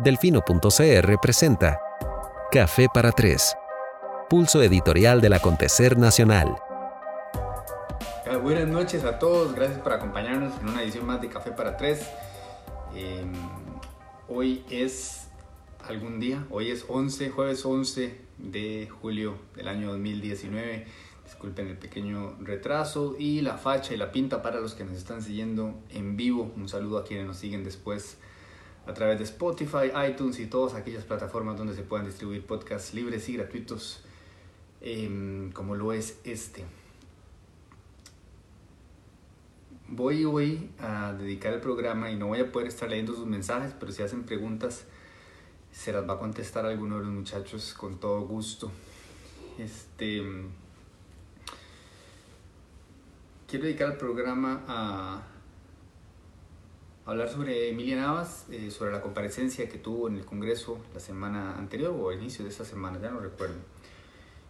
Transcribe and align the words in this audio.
Delfino.cr 0.00 1.18
presenta 1.20 1.80
Café 2.52 2.86
para 2.94 3.10
Tres, 3.10 3.56
pulso 4.30 4.62
editorial 4.62 5.20
del 5.20 5.32
acontecer 5.32 5.98
nacional. 5.98 6.54
Buenas 8.40 8.68
noches 8.68 9.02
a 9.02 9.18
todos, 9.18 9.56
gracias 9.56 9.80
por 9.80 9.92
acompañarnos 9.92 10.52
en 10.60 10.68
una 10.68 10.84
edición 10.84 11.04
más 11.04 11.20
de 11.20 11.28
Café 11.28 11.50
para 11.50 11.76
Tres. 11.76 12.08
Em, 12.94 13.32
hoy 14.28 14.64
es 14.70 15.26
algún 15.88 16.20
día, 16.20 16.46
hoy 16.50 16.70
es 16.70 16.84
11, 16.86 17.30
jueves 17.30 17.66
11 17.66 18.20
de 18.38 18.88
julio 19.00 19.36
del 19.56 19.66
año 19.66 19.88
2019. 19.88 20.86
Disculpen 21.24 21.66
el 21.66 21.76
pequeño 21.76 22.36
retraso 22.38 23.16
y 23.18 23.40
la 23.40 23.58
facha 23.58 23.94
y 23.94 23.96
la 23.96 24.12
pinta 24.12 24.42
para 24.42 24.60
los 24.60 24.74
que 24.74 24.84
nos 24.84 24.96
están 24.96 25.22
siguiendo 25.22 25.74
en 25.90 26.16
vivo. 26.16 26.52
Un 26.54 26.68
saludo 26.68 26.98
a 26.98 27.04
quienes 27.04 27.26
nos 27.26 27.38
siguen 27.38 27.64
después 27.64 28.16
a 28.88 28.94
través 28.94 29.18
de 29.18 29.24
Spotify, 29.24 29.92
iTunes 30.08 30.40
y 30.40 30.46
todas 30.46 30.74
aquellas 30.74 31.04
plataformas 31.04 31.58
donde 31.58 31.74
se 31.74 31.82
puedan 31.82 32.06
distribuir 32.06 32.46
podcasts 32.46 32.94
libres 32.94 33.28
y 33.28 33.34
gratuitos 33.34 34.00
em, 34.80 35.52
como 35.52 35.76
lo 35.76 35.92
es 35.92 36.18
este. 36.24 36.64
Voy 39.88 40.24
hoy 40.24 40.70
a 40.78 41.12
dedicar 41.12 41.52
el 41.52 41.60
programa 41.60 42.10
y 42.10 42.16
no 42.16 42.28
voy 42.28 42.40
a 42.40 42.50
poder 42.50 42.68
estar 42.68 42.88
leyendo 42.88 43.14
sus 43.14 43.26
mensajes, 43.26 43.74
pero 43.78 43.92
si 43.92 44.02
hacen 44.02 44.24
preguntas 44.24 44.86
se 45.70 45.92
las 45.92 46.08
va 46.08 46.14
a 46.14 46.18
contestar 46.18 46.64
alguno 46.64 46.96
de 46.98 47.04
los 47.04 47.12
muchachos 47.12 47.74
con 47.74 48.00
todo 48.00 48.22
gusto. 48.22 48.70
Este, 49.58 50.22
quiero 53.46 53.66
dedicar 53.66 53.92
el 53.92 53.98
programa 53.98 54.64
a 54.66 55.22
hablar 57.08 57.30
sobre 57.30 57.70
Emilia 57.70 57.96
Navas, 57.96 58.44
eh, 58.50 58.70
sobre 58.70 58.92
la 58.92 59.00
comparecencia 59.00 59.66
que 59.66 59.78
tuvo 59.78 60.08
en 60.08 60.16
el 60.16 60.26
Congreso 60.26 60.78
la 60.92 61.00
semana 61.00 61.56
anterior 61.56 61.96
o 61.98 62.10
al 62.10 62.18
inicio 62.18 62.44
de 62.44 62.50
esta 62.50 62.66
semana, 62.66 62.98
ya 63.00 63.10
no 63.10 63.18
recuerdo. 63.18 63.56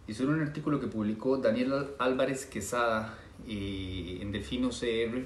Y 0.09 0.15
sobre 0.15 0.35
un 0.35 0.43
artículo 0.43 0.81
que 0.81 0.89
publicó 0.89 1.37
Daniel 1.37 1.91
Álvarez 1.99 2.47
Quesada 2.47 3.17
eh, 3.47 4.19
en 4.21 4.33
Delfino 4.33 4.71
CR, 4.71 5.23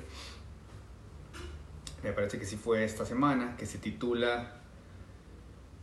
me 2.02 2.12
parece 2.12 2.38
que 2.38 2.44
sí 2.44 2.56
fue 2.56 2.84
esta 2.84 3.06
semana, 3.06 3.56
que 3.56 3.64
se 3.64 3.78
titula 3.78 4.56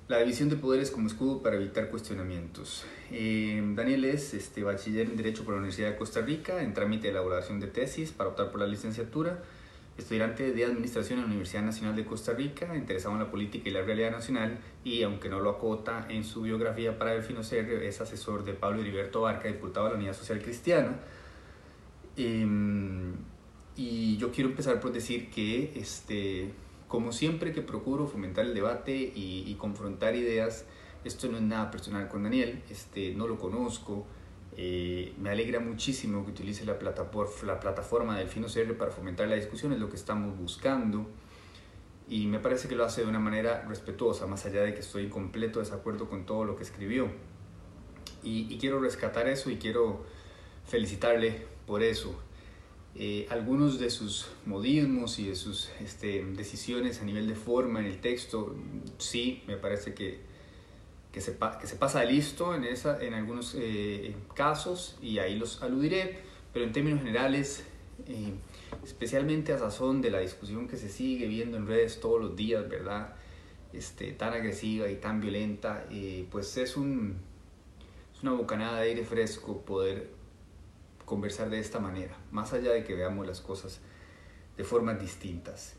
La 0.08 0.20
división 0.20 0.50
de 0.50 0.56
poderes 0.56 0.92
como 0.92 1.08
escudo 1.08 1.42
para 1.42 1.56
evitar 1.56 1.90
cuestionamientos. 1.90 2.86
Eh, 3.10 3.60
Daniel 3.74 4.06
es 4.06 4.36
este, 4.36 4.64
bachiller 4.64 5.08
en 5.08 5.16
Derecho 5.16 5.44
por 5.46 5.56
la 5.56 5.62
Universidad 5.62 5.90
de 5.90 5.98
Costa 5.98 6.22
Rica, 6.22 6.62
en 6.62 6.76
trámite 6.76 7.08
de 7.08 7.12
elaboración 7.12 7.60
de 7.60 7.66
tesis 7.66 8.12
para 8.12 8.30
optar 8.30 8.52
por 8.52 8.60
la 8.60 8.68
licenciatura 8.68 9.42
estudiante 10.00 10.52
de 10.52 10.66
Administración 10.66 11.20
en 11.20 11.26
la 11.26 11.28
Universidad 11.28 11.64
Nacional 11.64 11.96
de 11.96 12.06
Costa 12.06 12.34
Rica, 12.34 12.76
interesado 12.76 13.14
en 13.14 13.20
la 13.20 13.30
política 13.30 13.70
y 13.70 13.72
la 13.72 13.82
realidad 13.82 14.12
nacional 14.12 14.60
y, 14.84 15.04
aunque 15.04 15.30
no 15.30 15.40
lo 15.40 15.50
acota 15.50 16.08
en 16.10 16.24
su 16.24 16.42
biografía 16.42 16.98
para 16.98 17.14
el 17.14 17.24
Serio, 17.44 17.80
es 17.80 18.02
asesor 18.02 18.44
de 18.44 18.54
Pablo 18.54 18.82
Heriberto 18.82 19.22
Barca, 19.22 19.48
diputado 19.48 19.86
de 19.86 19.92
la 19.92 19.98
Unidad 19.98 20.14
Social 20.14 20.42
Cristiana. 20.42 21.00
Em, 22.18 23.14
y 23.76 24.18
yo 24.18 24.32
quiero 24.32 24.50
empezar 24.50 24.80
por 24.80 24.92
decir 24.92 25.30
que, 25.30 25.74
este, 25.76 26.52
como 26.88 27.12
siempre 27.12 27.54
que 27.54 27.62
procuro 27.62 28.08
fomentar 28.08 28.46
el 28.46 28.54
debate 28.54 28.96
y, 28.96 29.44
y 29.48 29.56
confrontar 29.56 30.16
ideas, 30.16 30.66
esto 31.04 31.30
no 31.30 31.38
es 31.38 31.44
nada 31.44 31.72
personal 31.72 32.08
con 32.10 32.24
Daniel, 32.24 32.62
este, 32.70 33.14
no 33.14 33.28
lo 33.28 33.38
conozco, 33.38 34.06
eh, 34.62 35.14
me 35.18 35.30
alegra 35.30 35.62
muchísimo 35.62 36.26
que 36.26 36.32
utilice 36.32 36.66
la, 36.66 36.78
plataforma, 36.78 37.32
la 37.44 37.62
plataforma 37.62 38.18
del 38.18 38.28
Fino 38.28 38.48
CR 38.48 38.76
para 38.78 38.92
fomentar 38.92 39.30
la 39.30 39.36
discusión, 39.36 39.72
es 39.72 39.80
lo 39.80 39.90
que 39.90 39.96
estamos 39.96 40.38
buscando. 40.38 41.08
Y 42.10 42.28
me 42.28 42.40
parece 42.40 42.68
que 42.68 42.76
lo 42.76 42.84
hace 42.84 43.04
de 43.04 43.08
una 43.08 43.20
manera 43.20 43.66
respetuosa, 43.70 44.28
más 44.28 44.46
allá 44.46 44.62
de 44.64 44.74
que 44.74 44.82
estoy 44.82 45.06
en 45.06 45.12
completo 45.12 45.60
desacuerdo 45.60 46.10
con 46.10 46.26
todo 46.26 46.44
lo 46.44 46.58
que 46.58 46.64
escribió. 46.64 47.08
Y, 48.22 48.58
quiero 48.58 48.82
rescatar 48.82 49.30
eso 49.30 49.50
y 49.50 49.56
quiero 49.56 50.04
felicitarle 50.66 51.46
por 51.66 51.82
eso. 51.82 52.20
Eh, 52.96 53.28
algunos 53.30 53.80
de 53.80 53.90
sus 53.90 54.28
modismos 54.46 55.20
y 55.20 55.30
de 55.30 55.38
sus 55.38 55.70
este, 55.80 56.22
decisiones 56.36 57.02
a 57.02 57.06
nivel 57.06 57.30
de 57.30 57.36
forma 57.36 57.80
en 57.80 57.86
el 57.86 58.02
texto, 58.02 58.58
sí, 58.98 59.42
me 59.48 59.56
parece 59.56 59.94
que 59.94 60.20
que 61.12 61.22
se, 61.22 61.38
que 61.60 61.68
se 61.68 61.76
pasa 61.76 62.04
listo 62.04 62.54
en, 62.54 62.64
esa, 62.64 63.02
en 63.02 63.14
algunos 63.14 63.56
eh, 63.58 64.16
casos 64.36 64.98
y 65.02 65.20
ahí 65.20 65.38
los 65.38 65.64
aludiré, 65.64 66.20
pero 66.54 66.66
en 66.66 66.72
términos 66.72 67.00
generales, 67.00 67.64
eh, 68.08 68.34
especialmente 68.84 69.54
a 69.54 69.58
razón 69.58 70.02
de 70.02 70.12
la 70.12 70.20
discusión 70.20 70.68
que 70.68 70.78
se 70.78 70.90
sigue 70.90 71.28
viendo 71.28 71.58
en 71.58 71.68
redes 71.68 72.00
todos 72.00 72.22
los 72.22 72.36
días, 72.36 72.68
¿verdad? 72.70 73.16
Este, 73.74 74.12
tan 74.12 74.34
agresiva 74.34 74.90
y 74.90 74.96
tan 74.96 75.20
violenta, 75.20 75.86
eh, 75.92 76.28
pues 76.32 76.58
es, 76.58 76.78
un, 76.78 77.18
es 78.16 78.22
una 78.22 78.34
bocanada 78.34 78.82
de 78.82 78.90
aire 78.90 79.04
fresco 79.04 79.62
poder 79.62 80.12
conversar 81.06 81.50
de 81.50 81.60
esta 81.60 81.80
manera, 81.80 82.16
más 82.32 82.54
allá 82.54 82.72
de 82.72 82.84
que 82.84 82.94
veamos 82.94 83.26
las 83.26 83.42
cosas 83.42 83.80
de 84.58 84.64
formas 84.64 85.00
distintas. 85.00 85.79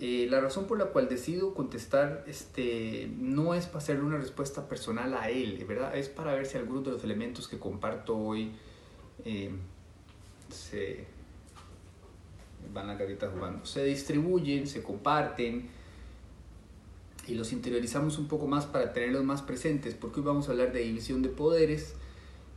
Eh, 0.00 0.26
la 0.28 0.40
razón 0.40 0.66
por 0.66 0.78
la 0.78 0.86
cual 0.86 1.08
decido 1.08 1.54
contestar 1.54 2.24
este, 2.26 3.08
no 3.16 3.54
es 3.54 3.66
para 3.66 3.78
hacerle 3.78 4.02
una 4.02 4.18
respuesta 4.18 4.68
personal 4.68 5.14
a 5.14 5.30
él, 5.30 5.64
¿verdad? 5.68 5.96
Es 5.96 6.08
para 6.08 6.34
ver 6.34 6.46
si 6.46 6.58
algunos 6.58 6.84
de 6.84 6.90
los 6.90 7.04
elementos 7.04 7.46
que 7.46 7.60
comparto 7.60 8.16
hoy 8.16 8.50
eh, 9.24 9.50
se 10.50 11.06
van 12.72 12.90
a 12.90 12.98
carita 12.98 13.30
jugando, 13.30 13.64
se 13.64 13.84
distribuyen, 13.84 14.66
se 14.66 14.82
comparten 14.82 15.68
y 17.28 17.34
los 17.34 17.52
interiorizamos 17.52 18.18
un 18.18 18.26
poco 18.26 18.48
más 18.48 18.66
para 18.66 18.92
tenerlos 18.92 19.22
más 19.22 19.42
presentes, 19.42 19.94
porque 19.94 20.20
hoy 20.20 20.26
vamos 20.26 20.48
a 20.48 20.52
hablar 20.52 20.72
de 20.72 20.80
división 20.80 21.22
de 21.22 21.28
poderes 21.28 21.94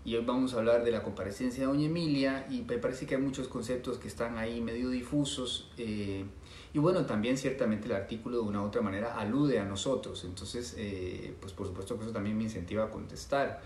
y 0.04 0.16
hoy 0.16 0.26
vamos 0.26 0.56
a 0.56 0.58
hablar 0.58 0.84
de 0.84 0.92
la 0.92 1.04
comparecencia 1.04 1.62
de 1.62 1.68
Doña 1.68 1.86
Emilia 1.86 2.48
y 2.50 2.64
me 2.64 2.80
parece 2.80 3.06
que 3.06 3.16
hay 3.16 3.22
muchos 3.22 3.48
conceptos 3.48 4.00
que 4.00 4.08
están 4.08 4.38
ahí 4.38 4.60
medio 4.60 4.90
difusos. 4.90 5.70
Eh, 5.78 6.26
y 6.74 6.80
bueno, 6.80 7.06
también 7.06 7.38
ciertamente 7.38 7.88
el 7.88 7.94
artículo 7.94 8.38
de 8.38 8.44
una 8.44 8.62
u 8.62 8.66
otra 8.66 8.82
manera 8.82 9.18
alude 9.18 9.60
a 9.60 9.66
nosotros, 9.66 10.24
entonces 10.26 10.76
eh, 10.78 11.34
pues 11.40 11.54
por 11.54 11.68
supuesto 11.68 11.98
que 11.98 12.04
eso 12.04 12.14
también 12.14 12.38
me 12.38 12.44
incentiva 12.44 12.86
a 12.86 12.90
contestar. 12.90 13.62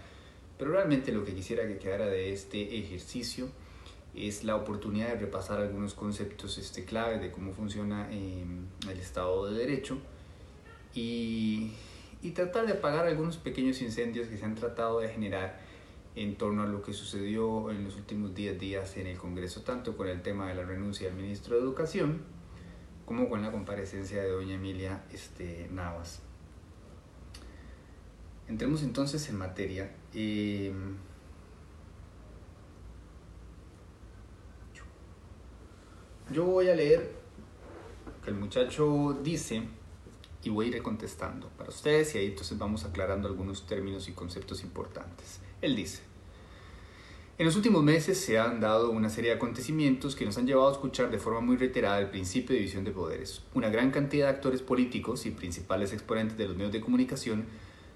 Pero 0.58 0.72
realmente 0.72 1.12
lo 1.12 1.26
que 1.26 1.34
quisiera 1.34 1.68
que 1.68 1.80
quedara 1.80 2.06
de 2.06 2.32
este 2.32 2.78
ejercicio 2.78 3.48
es 4.14 4.44
la 4.44 4.56
oportunidad 4.56 5.08
de 5.08 5.16
repasar 5.16 5.60
algunos 5.60 5.94
conceptos 5.94 6.58
este, 6.58 6.86
clave 6.86 7.18
de 7.18 7.32
cómo 7.32 7.54
funciona 7.54 8.12
em, 8.12 8.68
el 8.90 9.00
Estado 9.00 9.50
de 9.50 9.58
Derecho 9.58 9.98
y, 10.94 11.72
y 12.22 12.32
tratar 12.32 12.68
de 12.68 12.74
apagar 12.74 13.08
algunos 13.08 13.38
pequeños 13.38 13.82
incendios 13.82 14.28
que 14.28 14.38
se 14.38 14.46
han 14.46 14.54
tratado 14.54 15.00
de 15.00 15.10
generar 15.10 15.60
en 16.16 16.36
torno 16.36 16.64
a 16.64 16.66
lo 16.66 16.82
que 16.82 16.94
sucedió 16.94 17.72
en 17.72 17.84
los 17.86 17.96
últimos 17.96 18.36
10 18.36 18.60
días 18.60 18.98
en 18.98 19.08
el 19.08 19.18
Congreso, 19.18 19.62
tanto 19.62 19.96
con 19.96 20.08
el 20.08 20.22
tema 20.22 20.50
de 20.50 20.56
la 20.56 20.64
renuncia 20.64 21.08
del 21.08 21.16
ministro 21.16 21.56
de 21.56 21.62
Educación, 21.62 22.22
como 23.12 23.28
con 23.28 23.42
la 23.42 23.52
comparecencia 23.52 24.24
de 24.24 24.30
doña 24.30 24.56
Emilia 24.56 25.04
este, 25.12 25.68
Navas. 25.70 26.22
Entremos 28.48 28.84
entonces 28.84 29.28
en 29.28 29.38
materia. 29.38 29.94
Em, 30.14 30.96
yo 36.32 36.46
voy 36.46 36.70
a 36.70 36.74
leer 36.74 37.14
que 38.24 38.30
el 38.30 38.38
muchacho 38.38 39.20
dice 39.22 39.64
y 40.46 40.50
voy 40.50 40.68
a 40.68 40.78
ir 40.78 40.82
contestando 40.82 41.50
para 41.58 41.70
ustedes 41.70 42.16
y 42.16 42.20
ahí 42.20 42.28
entonces 42.28 42.58
vamos 42.58 42.86
aclarando 42.86 43.28
algunos 43.28 43.68
términos 43.68 44.08
y 44.08 44.14
conceptos 44.14 44.64
importantes. 44.64 45.42
Él 45.62 45.76
dice, 45.76 46.02
en 47.42 47.46
los 47.46 47.56
últimos 47.56 47.82
meses 47.82 48.20
se 48.20 48.38
han 48.38 48.60
dado 48.60 48.92
una 48.92 49.10
serie 49.10 49.32
de 49.32 49.38
acontecimientos 49.38 50.16
que 50.16 50.26
nos 50.26 50.38
han 50.38 50.46
llevado 50.46 50.70
a 50.70 50.74
escuchar 50.74 51.10
de 51.10 51.18
forma 51.18 51.40
muy 51.42 51.58
reiterada 51.58 51.98
el 51.98 52.12
principio 52.12 52.54
de 52.54 52.60
división 52.60 52.84
de 52.84 52.92
poderes. 52.92 53.42
Una 53.56 53.70
gran 53.70 53.90
cantidad 53.90 54.28
de 54.28 54.34
actores 54.34 54.62
políticos 54.62 55.26
y 55.26 55.32
principales 55.32 55.92
exponentes 55.92 56.38
de 56.38 56.48
los 56.48 56.56
medios 56.56 56.72
de 56.72 56.82
comunicación 56.82 57.46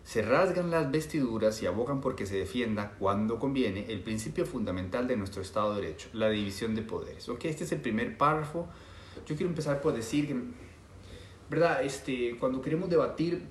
se 0.04 0.24
rasgan 0.24 0.72
las 0.72 0.90
vestiduras 0.90 1.62
y 1.62 1.68
abogan 1.68 2.02
por 2.02 2.16
que 2.16 2.26
se 2.26 2.38
defienda, 2.38 2.94
cuando 2.98 3.38
conviene, 3.38 3.86
el 3.90 4.00
principio 4.00 4.48
fundamental 4.48 5.08
de 5.08 5.16
nuestro 5.16 5.44
Estado 5.44 5.76
de 5.76 5.82
Derecho, 5.82 6.10
la 6.14 6.30
división 6.30 6.74
de 6.74 6.82
poderes. 6.82 7.30
Ok, 7.30 7.46
este 7.46 7.66
es 7.66 7.72
el 7.72 7.82
primer 7.82 8.18
párrafo. 8.18 8.68
Yo 9.28 9.36
quiero 9.36 9.50
empezar 9.50 9.80
por 9.80 9.94
decir 9.94 10.26
que, 10.26 10.38
¿verdad? 11.52 11.84
Este, 11.84 12.36
cuando 12.40 12.64
queremos 12.64 12.90
debatir, 12.90 13.44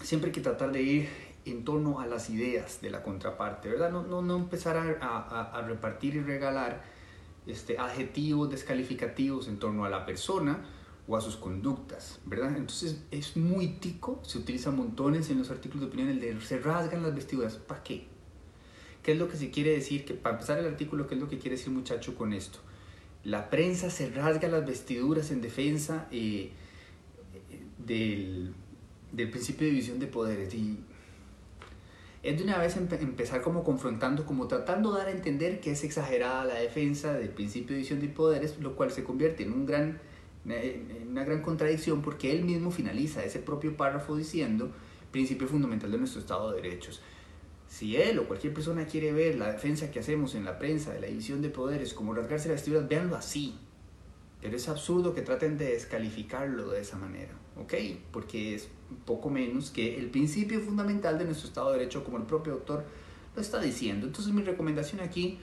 siempre 0.00 0.28
hay 0.28 0.32
que 0.32 0.42
tratar 0.42 0.70
de 0.70 0.80
ir 0.80 1.27
en 1.50 1.64
torno 1.64 2.00
a 2.00 2.06
las 2.06 2.30
ideas 2.30 2.80
de 2.80 2.90
la 2.90 3.02
contraparte, 3.02 3.68
¿verdad? 3.68 3.90
No, 3.90 4.02
no, 4.02 4.22
no 4.22 4.36
empezar 4.36 4.76
a, 4.76 5.52
a, 5.56 5.62
repartir 5.62 6.16
y 6.16 6.20
regalar 6.20 6.82
este, 7.46 7.78
adjetivos 7.78 8.50
descalificativos 8.50 9.48
en 9.48 9.58
torno 9.58 9.84
a 9.84 9.88
la 9.88 10.04
persona 10.06 10.64
o 11.06 11.16
a 11.16 11.20
sus 11.20 11.36
conductas, 11.36 12.20
¿verdad? 12.26 12.56
Entonces 12.56 13.02
es 13.10 13.36
muy 13.36 13.68
tico, 13.68 14.20
se 14.22 14.38
utiliza 14.38 14.70
montones 14.70 15.30
en 15.30 15.38
los 15.38 15.50
artículos 15.50 15.82
de 15.82 15.86
opinión, 15.88 16.08
el 16.10 16.20
de 16.20 16.40
se 16.40 16.58
rasgan 16.58 17.02
las 17.02 17.14
vestiduras, 17.14 17.56
¿para 17.56 17.82
qué? 17.82 18.06
¿Qué 19.02 19.12
es 19.12 19.18
lo 19.18 19.28
que 19.28 19.36
se 19.36 19.50
quiere 19.50 19.70
decir? 19.70 20.04
Que, 20.04 20.14
para 20.14 20.34
empezar 20.34 20.58
el 20.58 20.66
artículo, 20.66 21.06
¿qué 21.06 21.14
es 21.14 21.20
lo 21.20 21.28
que 21.28 21.38
quiere 21.38 21.56
decir 21.56 21.72
muchacho 21.72 22.14
con 22.14 22.32
esto? 22.32 22.58
La 23.24 23.48
prensa 23.48 23.90
se 23.90 24.10
rasga 24.10 24.48
las 24.48 24.66
vestiduras 24.66 25.30
en 25.30 25.40
defensa 25.40 26.06
eh, 26.10 26.52
del 27.78 28.52
del 29.12 29.30
principio 29.30 29.66
de 29.66 29.72
división 29.72 29.98
de 29.98 30.06
poderes. 30.06 30.54
Y 30.54 30.78
es 32.22 32.36
de 32.36 32.44
una 32.44 32.58
vez 32.58 32.76
empezar 32.76 33.42
como 33.42 33.62
confrontando, 33.62 34.26
como 34.26 34.48
tratando 34.48 34.92
de 34.92 34.98
dar 34.98 35.08
a 35.08 35.12
entender 35.12 35.60
que 35.60 35.72
es 35.72 35.84
exagerada 35.84 36.44
la 36.44 36.54
defensa 36.54 37.14
del 37.14 37.28
principio 37.28 37.68
de 37.68 37.76
división 37.76 38.00
de 38.00 38.08
poderes, 38.08 38.58
lo 38.58 38.74
cual 38.74 38.90
se 38.90 39.04
convierte 39.04 39.44
en 39.44 39.52
un 39.52 39.66
gran, 39.66 40.00
una 41.08 41.24
gran 41.24 41.42
contradicción 41.42 42.02
porque 42.02 42.32
él 42.32 42.44
mismo 42.44 42.70
finaliza 42.70 43.24
ese 43.24 43.38
propio 43.38 43.76
párrafo 43.76 44.16
diciendo 44.16 44.72
principio 45.12 45.46
fundamental 45.48 45.90
de 45.90 45.98
nuestro 45.98 46.20
Estado 46.20 46.52
de 46.52 46.62
Derechos. 46.62 47.00
Si 47.68 47.96
él 47.96 48.18
o 48.18 48.26
cualquier 48.26 48.54
persona 48.54 48.86
quiere 48.86 49.12
ver 49.12 49.36
la 49.36 49.52
defensa 49.52 49.90
que 49.90 50.00
hacemos 50.00 50.34
en 50.34 50.44
la 50.44 50.58
prensa 50.58 50.92
de 50.92 51.00
la 51.00 51.06
división 51.06 51.42
de 51.42 51.50
poderes 51.50 51.94
como 51.94 52.14
rasgarse 52.14 52.48
las 52.48 52.56
vestiduras, 52.56 52.88
véanlo 52.88 53.16
así. 53.16 53.56
Pero 54.40 54.56
es 54.56 54.68
absurdo 54.68 55.14
que 55.14 55.22
traten 55.22 55.58
de 55.58 55.72
descalificarlo 55.72 56.68
de 56.68 56.80
esa 56.80 56.96
manera, 56.96 57.32
¿ok? 57.56 57.74
Porque 58.12 58.54
es 58.54 58.68
poco 59.04 59.30
menos 59.30 59.70
que 59.70 59.98
el 59.98 60.10
principio 60.10 60.60
fundamental 60.60 61.18
de 61.18 61.24
nuestro 61.24 61.48
Estado 61.48 61.72
de 61.72 61.78
Derecho, 61.78 62.04
como 62.04 62.18
el 62.18 62.24
propio 62.24 62.52
autor 62.52 62.84
lo 63.34 63.42
está 63.42 63.60
diciendo. 63.60 64.06
Entonces 64.06 64.32
mi 64.32 64.42
recomendación 64.42 65.00
aquí 65.00 65.38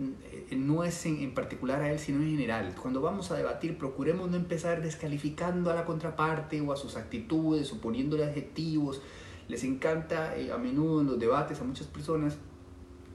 eh, 0.00 0.56
no 0.56 0.84
es 0.84 1.04
en, 1.04 1.18
en, 1.18 1.34
particular 1.34 1.82
a 1.82 1.92
él, 1.92 1.98
sino 1.98 2.22
en 2.22 2.30
general. 2.30 2.74
Cuando 2.80 3.02
vamos 3.02 3.30
a 3.30 3.36
debatir, 3.36 3.76
procuremos 3.76 4.30
no 4.30 4.36
empezar 4.36 4.82
descalificando 4.82 5.70
a 5.70 5.74
la 5.74 5.84
contraparte 5.84 6.60
o 6.62 6.72
a 6.72 6.76
sus 6.76 6.96
actitudes 6.96 7.70
o 7.72 7.80
poniéndole 7.80 8.24
adjetivos. 8.24 9.02
Les 9.48 9.64
encanta 9.64 10.36
eh, 10.36 10.50
a 10.50 10.56
menudo 10.56 11.02
en 11.02 11.08
los 11.08 11.18
debates 11.18 11.60
a 11.60 11.64
muchas 11.64 11.86
personas 11.86 12.38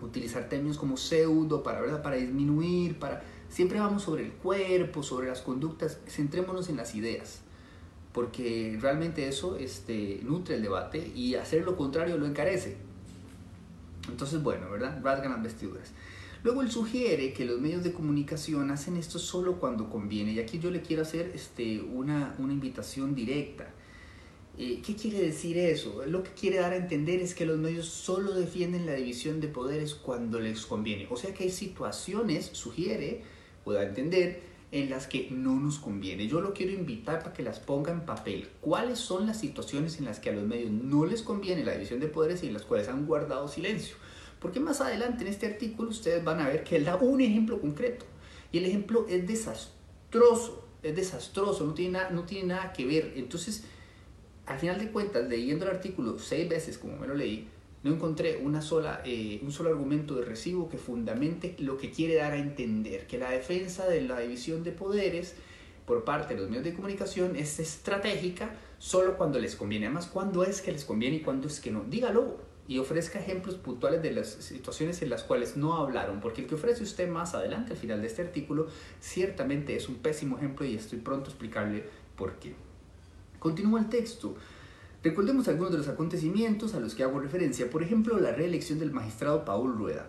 utilizar 0.01 0.47
términos 0.49 0.77
como 0.77 0.97
pseudo 0.97 1.63
para, 1.63 1.81
¿verdad? 1.81 2.01
para 2.01 2.17
disminuir, 2.17 2.99
para... 2.99 3.23
Siempre 3.49 3.79
vamos 3.79 4.03
sobre 4.03 4.25
el 4.25 4.31
cuerpo, 4.31 5.03
sobre 5.03 5.27
las 5.27 5.41
conductas, 5.41 5.99
centrémonos 6.07 6.69
en 6.69 6.77
las 6.77 6.95
ideas, 6.95 7.41
porque 8.11 8.77
realmente 8.81 9.27
eso 9.27 9.57
este, 9.57 10.19
nutre 10.23 10.55
el 10.55 10.61
debate 10.61 11.11
y 11.15 11.35
hacer 11.35 11.63
lo 11.63 11.77
contrario 11.77 12.17
lo 12.17 12.25
encarece. 12.25 12.77
Entonces, 14.09 14.41
bueno, 14.43 14.69
¿verdad? 14.69 14.99
Rasgan 15.03 15.31
las 15.31 15.43
vestiduras. 15.43 15.91
Luego 16.43 16.61
él 16.61 16.69
sugiere 16.69 17.33
que 17.33 17.43
los 17.43 17.59
medios 17.59 17.83
de 17.83 17.91
comunicación 17.91 18.69
hacen 18.69 18.97
esto 18.97 19.17
solo 19.17 19.59
cuando 19.59 19.89
conviene. 19.89 20.33
Y 20.33 20.39
aquí 20.39 20.59
yo 20.59 20.69
le 20.69 20.81
quiero 20.81 21.01
hacer 21.01 21.31
este, 21.33 21.81
una, 21.81 22.35
una 22.37 22.53
invitación 22.53 23.15
directa. 23.15 23.67
Eh, 24.57 24.81
¿Qué 24.85 24.95
quiere 24.95 25.21
decir 25.21 25.57
eso? 25.57 26.05
Lo 26.05 26.21
que 26.21 26.29
quiere 26.31 26.57
dar 26.57 26.71
a 26.73 26.77
entender 26.77 27.19
es 27.19 27.33
que 27.33 27.45
los 27.47 27.57
medios 27.57 27.87
solo 27.87 28.33
defienden 28.33 28.85
la 28.85 28.93
división 28.93 29.41
de 29.41 29.47
poderes 29.47 29.95
cuando 29.95 30.39
les 30.39 30.65
conviene. 30.65 31.07
O 31.09 31.17
sea 31.17 31.33
que 31.33 31.45
hay 31.45 31.49
situaciones, 31.49 32.51
sugiere, 32.53 33.23
o 33.65 33.73
da 33.73 33.81
a 33.81 33.83
entender, 33.83 34.41
en 34.71 34.89
las 34.89 35.07
que 35.07 35.29
no 35.31 35.59
nos 35.59 35.79
conviene. 35.79 36.27
Yo 36.27 36.41
lo 36.41 36.53
quiero 36.53 36.71
invitar 36.71 37.19
para 37.19 37.33
que 37.33 37.43
las 37.43 37.59
ponga 37.59 37.91
en 37.91 38.01
papel. 38.01 38.49
¿Cuáles 38.61 38.99
son 38.99 39.25
las 39.25 39.39
situaciones 39.39 39.99
en 39.99 40.05
las 40.05 40.19
que 40.19 40.29
a 40.29 40.33
los 40.33 40.43
medios 40.43 40.71
no 40.71 41.05
les 41.05 41.21
conviene 41.21 41.63
la 41.63 41.73
división 41.73 41.99
de 41.99 42.07
poderes 42.07 42.43
y 42.43 42.47
en 42.47 42.53
las 42.53 42.63
cuales 42.63 42.87
han 42.87 43.05
guardado 43.05 43.47
silencio? 43.47 43.95
Porque 44.39 44.59
más 44.59 44.81
adelante 44.81 45.23
en 45.23 45.29
este 45.29 45.45
artículo 45.45 45.89
ustedes 45.89 46.23
van 46.23 46.39
a 46.39 46.47
ver 46.47 46.63
que 46.63 46.75
él 46.75 46.85
da 46.85 46.97
un 46.97 47.21
ejemplo 47.21 47.59
concreto. 47.61 48.05
Y 48.51 48.57
el 48.57 48.65
ejemplo 48.65 49.05
es 49.09 49.25
desastroso, 49.27 50.67
es 50.83 50.95
desastroso, 50.95 51.65
no 51.65 51.73
tiene, 51.73 51.99
no 52.11 52.23
tiene 52.23 52.47
nada 52.47 52.73
que 52.73 52.85
ver. 52.85 53.13
Entonces, 53.15 53.63
al 54.45 54.59
final 54.59 54.77
de 54.77 54.91
cuentas, 54.91 55.27
leyendo 55.27 55.65
el 55.65 55.71
artículo 55.71 56.19
seis 56.19 56.47
veces 56.49 56.77
como 56.77 56.97
me 56.97 57.07
lo 57.07 57.15
leí, 57.15 57.47
no 57.85 57.93
encontré 57.93 58.37
una 58.37 58.63
sola, 58.63 59.03
eh, 59.05 59.39
un 59.43 59.51
solo 59.51 59.69
argumento 59.69 60.15
de 60.15 60.25
recibo 60.25 60.67
que 60.67 60.79
fundamente 60.79 61.55
lo 61.59 61.77
que 61.77 61.91
quiere 61.91 62.15
dar 62.15 62.33
a 62.33 62.37
entender, 62.37 63.05
que 63.05 63.19
la 63.19 63.29
defensa 63.29 63.87
de 63.87 64.01
la 64.01 64.19
división 64.21 64.63
de 64.63 64.71
poderes 64.71 65.35
por 65.85 66.03
parte 66.03 66.33
de 66.33 66.41
los 66.41 66.49
medios 66.49 66.65
de 66.65 66.73
comunicación 66.73 67.35
es 67.35 67.59
estratégica 67.59 68.55
solo 68.79 69.15
cuando 69.17 69.37
les 69.37 69.55
conviene. 69.55 69.85
Además, 69.85 70.07
cuándo 70.07 70.43
es 70.43 70.63
que 70.63 70.71
les 70.71 70.83
conviene 70.83 71.17
y 71.17 71.19
cuándo 71.19 71.47
es 71.47 71.59
que 71.59 71.69
no. 71.69 71.83
Dígalo 71.83 72.39
y 72.67 72.79
ofrezca 72.79 73.19
ejemplos 73.19 73.53
puntuales 73.53 74.01
de 74.01 74.13
las 74.13 74.29
situaciones 74.29 75.03
en 75.03 75.11
las 75.11 75.21
cuales 75.21 75.55
no 75.55 75.75
hablaron, 75.75 76.21
porque 76.21 76.41
el 76.41 76.47
que 76.47 76.55
ofrece 76.55 76.81
usted 76.81 77.07
más 77.07 77.35
adelante 77.35 77.73
al 77.73 77.77
final 77.77 78.01
de 78.01 78.07
este 78.07 78.23
artículo 78.23 78.65
ciertamente 78.99 79.75
es 79.75 79.87
un 79.87 79.97
pésimo 79.97 80.37
ejemplo 80.37 80.65
y 80.65 80.73
estoy 80.73 80.97
pronto 80.97 81.25
a 81.25 81.29
explicarle 81.29 81.83
por 82.15 82.39
qué. 82.39 82.55
Continúa 83.37 83.79
el 83.79 83.89
texto. 83.89 84.35
Recordemos 85.05 85.47
algunos 85.47 85.71
de 85.71 85.77
los 85.77 85.87
acontecimientos 85.87 86.73
a 86.73 86.79
los 86.79 86.95
que 86.95 87.03
hago 87.03 87.19
referencia, 87.19 87.69
por 87.69 87.83
ejemplo, 87.83 88.19
la 88.19 88.31
reelección 88.31 88.79
del 88.79 88.89
magistrado 88.89 89.45
Paul 89.45 89.77
Rueda. 89.77 90.07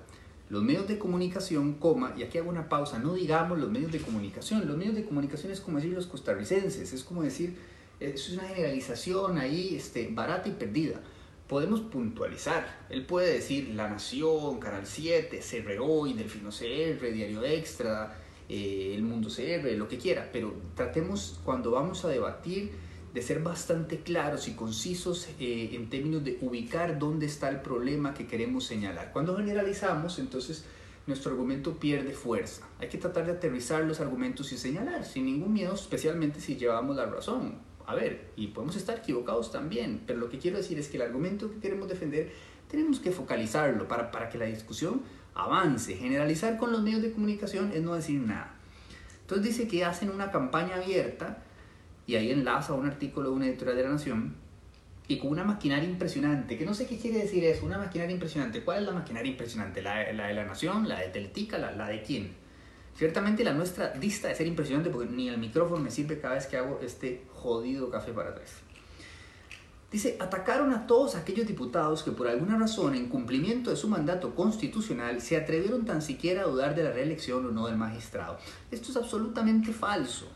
Los 0.49 0.63
medios 0.63 0.89
de 0.89 0.99
comunicación, 0.99 1.77
y 2.17 2.23
aquí 2.23 2.39
hago 2.39 2.49
una 2.49 2.71
pausa, 2.71 2.99
no 2.99 3.13
digamos 3.13 3.59
los 3.59 3.71
medios 3.71 3.93
de 3.93 3.99
comunicación, 3.99 4.67
los 4.67 4.75
medios 4.75 4.95
de 4.95 5.05
comunicación 5.05 5.53
es 5.53 5.61
como 5.61 5.77
decir 5.77 5.93
los 5.93 6.07
costarricenses, 6.07 6.95
es 6.95 7.05
como 7.05 7.23
decir, 7.23 7.59
es 8.01 8.31
una 8.31 8.45
generalización 8.45 9.37
ahí 9.37 9.77
este, 9.77 10.09
barata 10.11 10.49
y 10.49 10.53
perdida. 10.53 11.03
Podemos 11.47 11.83
puntualizar, 11.83 12.87
él 12.89 13.05
puede 13.05 13.35
decir 13.35 13.75
La 13.75 13.91
Nación, 13.91 14.59
Canal 14.61 14.87
7, 14.87 15.43
CRO, 15.63 16.07
Delfino 16.07 16.49
CR, 16.49 17.13
Diario 17.13 17.45
Extra, 17.45 18.17
eh, 18.49 18.95
El 18.95 19.03
Mundo 19.03 19.29
CR, 19.29 19.71
lo 19.73 19.89
que 19.89 19.99
quiera, 19.99 20.31
pero 20.33 20.55
tratemos 20.75 21.39
cuando 21.45 21.71
vamos 21.73 22.03
a 22.07 22.09
debatir 22.09 22.86
de 23.17 23.23
ser 23.23 23.43
bastante 23.43 24.01
claros 24.01 24.47
y 24.47 24.53
concisos 24.53 25.27
eh, 25.41 25.71
en 25.73 25.89
términos 25.89 26.23
de 26.23 26.37
ubicar 26.43 26.99
dónde 26.99 27.25
está 27.25 27.49
el 27.49 27.63
problema 27.63 28.13
que 28.13 28.27
queremos 28.27 28.67
señalar. 28.67 29.11
Cuando 29.11 29.35
generalizamos, 29.39 30.19
entonces 30.19 30.67
nuestro 31.07 31.31
argumento 31.31 31.79
pierde 31.79 32.13
fuerza. 32.13 32.69
Hay 32.79 32.91
que 32.91 32.99
tratar 32.99 33.25
de 33.25 33.33
aterrizar 33.33 33.83
los 33.85 34.01
argumentos 34.01 34.53
y 34.53 34.59
señalar, 34.59 35.03
sin 35.07 35.25
ningún 35.25 35.55
miedo, 35.55 35.73
especialmente 35.73 36.41
si 36.41 36.57
llevamos 36.57 36.95
la 36.95 37.07
razón. 37.07 37.55
A 37.87 37.95
ver, 37.95 38.33
y 38.37 38.49
podemos 38.49 38.77
estar 38.77 38.99
equivocados 38.99 39.51
también, 39.51 40.03
pero 40.07 40.19
lo 40.19 40.29
que 40.29 40.39
quiero 40.39 40.59
decir 40.59 40.79
es 40.79 40.89
que 40.89 40.99
el 40.99 41.03
argumento 41.05 41.51
que 41.51 41.59
queremos 41.59 41.89
defender 41.89 42.33
tenemos 42.69 43.01
que 43.01 43.13
focalizarlo 43.13 43.89
para, 43.89 44.11
para 44.11 44.29
que 44.29 44.37
la 44.37 44.45
discusión 44.45 45.01
avance. 45.35 45.97
Generalizar 45.97 46.59
con 46.59 46.71
los 46.71 46.83
medios 46.83 47.01
de 47.01 47.13
comunicación 47.13 47.73
es 47.73 47.83
no 47.83 47.95
decir 47.95 48.21
nada. 48.21 48.57
Entonces 49.23 49.57
dice 49.57 49.69
que 49.69 49.87
hacen 49.87 50.11
una 50.11 50.31
campaña 50.31 50.77
abierta 50.77 51.46
y 52.07 52.15
ahí 52.15 52.31
enlaza 52.31 52.73
un 52.73 52.87
artículo 52.87 53.31
de 53.31 53.37
una 53.37 53.47
editorial 53.47 53.77
de 53.77 53.83
la 53.83 53.91
Nación 53.91 54.37
y 55.09 55.19
con 55.19 55.31
una 55.31 55.45
maquinaria 55.45 55.89
impresionante, 55.89 56.59
que 56.59 56.65
no 56.65 56.75
sé 56.75 56.87
qué 56.87 56.99
quiere 56.99 57.19
decir 57.19 57.45
eso, 57.45 57.65
una 57.65 57.79
maquinaria 57.79 58.13
impresionante. 58.13 58.63
¿Cuál 58.63 58.81
es 58.81 58.87
la 58.87 58.93
maquinaria 58.93 59.31
impresionante? 59.31 59.83
¿La, 59.83 60.13
la 60.13 60.27
de 60.27 60.35
la 60.35 60.45
Nación? 60.45 60.89
¿La 60.89 61.01
de 61.01 61.09
Teletica? 61.09 61.59
La, 61.59 61.71
¿La 61.73 61.89
de 61.89 62.03
quién? 62.03 62.35
Ciertamente 62.97 63.45
la 63.45 63.53
nuestra 63.53 63.91
dista 63.91 64.29
de 64.29 64.35
ser 64.35 64.47
impresionante 64.47 64.91
porque 64.91 65.13
ni 65.13 65.29
el 65.29 65.39
micrófono 65.39 65.83
me 65.83 65.91
sirve 65.91 66.19
cada 66.19 66.35
vez 66.35 66.47
que 66.47 66.57
hago 66.57 66.81
este 66.83 67.25
jodido 67.35 67.91
café 67.91 68.13
para 68.13 68.31
atrás. 68.31 68.63
Dice, 69.93 70.17
atacaron 70.19 70.73
a 70.73 70.87
todos 70.87 71.15
aquellos 71.15 71.47
diputados 71.47 72.03
que 72.03 72.11
por 72.11 72.27
alguna 72.27 72.59
razón, 72.59 72.97
en 72.97 73.09
cumplimiento 73.09 73.71
de 73.71 73.77
su 73.77 73.89
mandato 73.89 74.35
constitucional, 74.35 75.21
se 75.21 75.37
atrevieron 75.37 75.85
tan 75.85 76.03
siquiera 76.03 76.43
a 76.43 76.47
dudar 76.47 76.75
de 76.75 76.83
la 76.83 76.91
reelección 76.91 77.47
o 77.47 77.53
no 77.53 77.67
del 77.67 77.77
magistrado. 77.77 78.39
Esto 78.71 78.91
es 78.91 78.97
absolutamente 78.97 79.73
falso. 79.73 80.29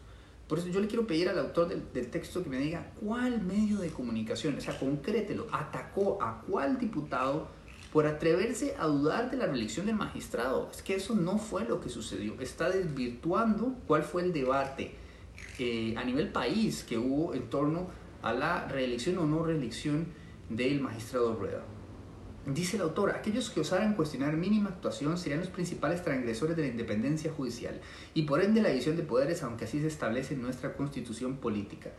Por 0.51 0.59
eso 0.59 0.67
yo 0.67 0.81
le 0.81 0.89
quiero 0.89 1.07
pedir 1.07 1.29
al 1.29 1.39
autor 1.39 1.69
del, 1.69 2.09
texto 2.09 2.43
que 2.43 2.51
me 2.51 2.59
diga 2.59 2.91
cuál 3.01 3.41
medio 3.41 3.79
de 3.79 3.91
comunicación, 3.91 4.59
o 4.59 4.61
sea, 4.61 4.77
concrételo, 4.77 5.47
atacó 5.53 6.21
a 6.21 6.43
cuál 6.43 6.77
diputado 6.77 7.47
por 7.93 8.05
atreverse 8.09 8.75
a 8.77 8.87
dudar 8.87 9.31
de 9.31 9.37
la 9.37 9.47
reelección 9.47 9.87
del 9.87 9.95
magistrado. 9.95 10.69
Es 10.73 10.83
que 10.83 10.97
eso 10.97 11.15
no 11.15 11.39
fue 11.39 11.67
lo 11.67 11.81
que 11.81 11.89
sucedió. 11.89 12.35
Está 12.41 12.69
desvirtuando 12.69 13.77
cuál 13.87 14.03
fue 14.03 14.23
el 14.23 14.33
debate 14.33 14.97
eh, 15.61 15.95
a 15.97 16.03
nivel 16.03 16.33
país 16.33 16.83
que 16.83 16.99
hubo 16.99 17.33
en 17.33 17.49
torno 17.49 17.87
a 18.21 18.33
la 18.33 18.67
reelección 18.67 19.19
o 19.19 19.27
no 19.27 19.45
reelección 19.45 20.09
del 20.49 20.81
magistrado 20.81 21.37
Rueda. 21.37 21.63
Dice 22.47 22.77
el 22.77 22.83
autor, 22.83 23.11
aquellos 23.11 23.51
que 23.51 23.61
osaran 23.61 23.95
cuestionar 23.95 24.35
mínima 24.37 24.71
actuación 24.71 25.19
serían 25.19 25.41
los 25.41 25.51
principales 25.51 26.03
transgresores 26.03 26.57
de 26.57 26.63
la 26.63 26.69
independencia 26.69 27.31
judicial 27.31 27.79
y 28.15 28.23
por 28.23 28.43
ende 28.43 28.63
la 28.63 28.71
división 28.71 28.97
de 28.97 29.03
poderes, 29.03 29.43
aunque 29.43 29.67
así 29.67 29.79
se 29.79 29.89
establece 29.89 30.35
en 30.35 30.43
nuestra 30.43 30.73
constitución 30.75 31.37
política. 31.37 31.91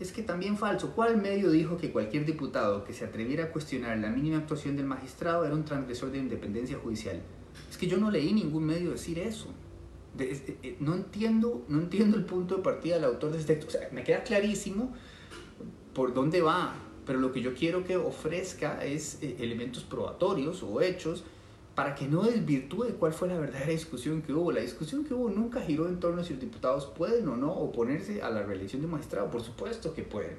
Es 0.00 0.10
que 0.10 0.22
también 0.22 0.58
falso, 0.58 0.92
¿cuál 0.94 1.16
medio 1.16 1.50
dijo 1.50 1.76
que 1.76 1.92
cualquier 1.92 2.26
diputado 2.26 2.84
que 2.84 2.92
se 2.92 3.04
atreviera 3.04 3.44
a 3.44 3.52
cuestionar 3.52 3.96
la 3.98 4.10
mínima 4.10 4.38
actuación 4.38 4.76
del 4.76 4.86
magistrado 4.86 5.44
era 5.44 5.54
un 5.54 5.64
transgresor 5.64 6.10
de 6.10 6.18
la 6.18 6.24
independencia 6.24 6.76
judicial? 6.78 7.22
Es 7.70 7.78
que 7.78 7.86
yo 7.86 7.96
no 7.96 8.10
leí 8.10 8.32
ningún 8.32 8.64
medio 8.64 8.90
decir 8.90 9.20
eso. 9.20 9.54
Eh, 10.18 10.58
eh, 10.62 10.76
no, 10.80 10.94
entiendo, 10.94 11.64
no 11.68 11.78
entiendo 11.78 12.16
el 12.16 12.24
punto 12.24 12.56
de 12.56 12.62
partida 12.62 12.96
del 12.96 13.04
autor 13.04 13.32
de 13.32 13.38
este 13.38 13.54
texto. 13.54 13.68
O 13.68 13.80
sea, 13.80 13.88
me 13.92 14.02
queda 14.02 14.22
clarísimo 14.24 14.92
por 15.94 16.12
dónde 16.12 16.42
va, 16.42 16.74
pero 17.06 17.20
lo 17.20 17.32
que 17.32 17.40
yo 17.40 17.54
quiero 17.54 17.84
que 17.84 17.96
ofrezca 17.96 18.84
es 18.84 19.22
eh, 19.22 19.36
elementos 19.38 19.84
probatorios 19.84 20.62
o 20.62 20.80
hechos 20.80 21.24
para 21.76 21.94
que 21.94 22.08
no 22.08 22.22
desvirtúe 22.22 22.96
cuál 22.98 23.12
fue 23.12 23.28
la 23.28 23.38
verdadera 23.38 23.70
discusión 23.70 24.22
que 24.22 24.32
hubo. 24.32 24.50
La 24.50 24.62
discusión 24.62 25.04
que 25.04 25.14
hubo 25.14 25.28
nunca 25.28 25.60
giró 25.60 25.86
en 25.86 26.00
torno 26.00 26.22
a 26.22 26.24
si 26.24 26.32
los 26.32 26.40
diputados 26.40 26.86
pueden 26.86 27.28
o 27.28 27.36
no 27.36 27.52
oponerse 27.52 28.22
a 28.22 28.30
la 28.30 28.42
reelección 28.42 28.82
de 28.82 28.88
magistrado. 28.88 29.30
Por 29.30 29.42
supuesto 29.42 29.94
que 29.94 30.02
pueden. 30.02 30.36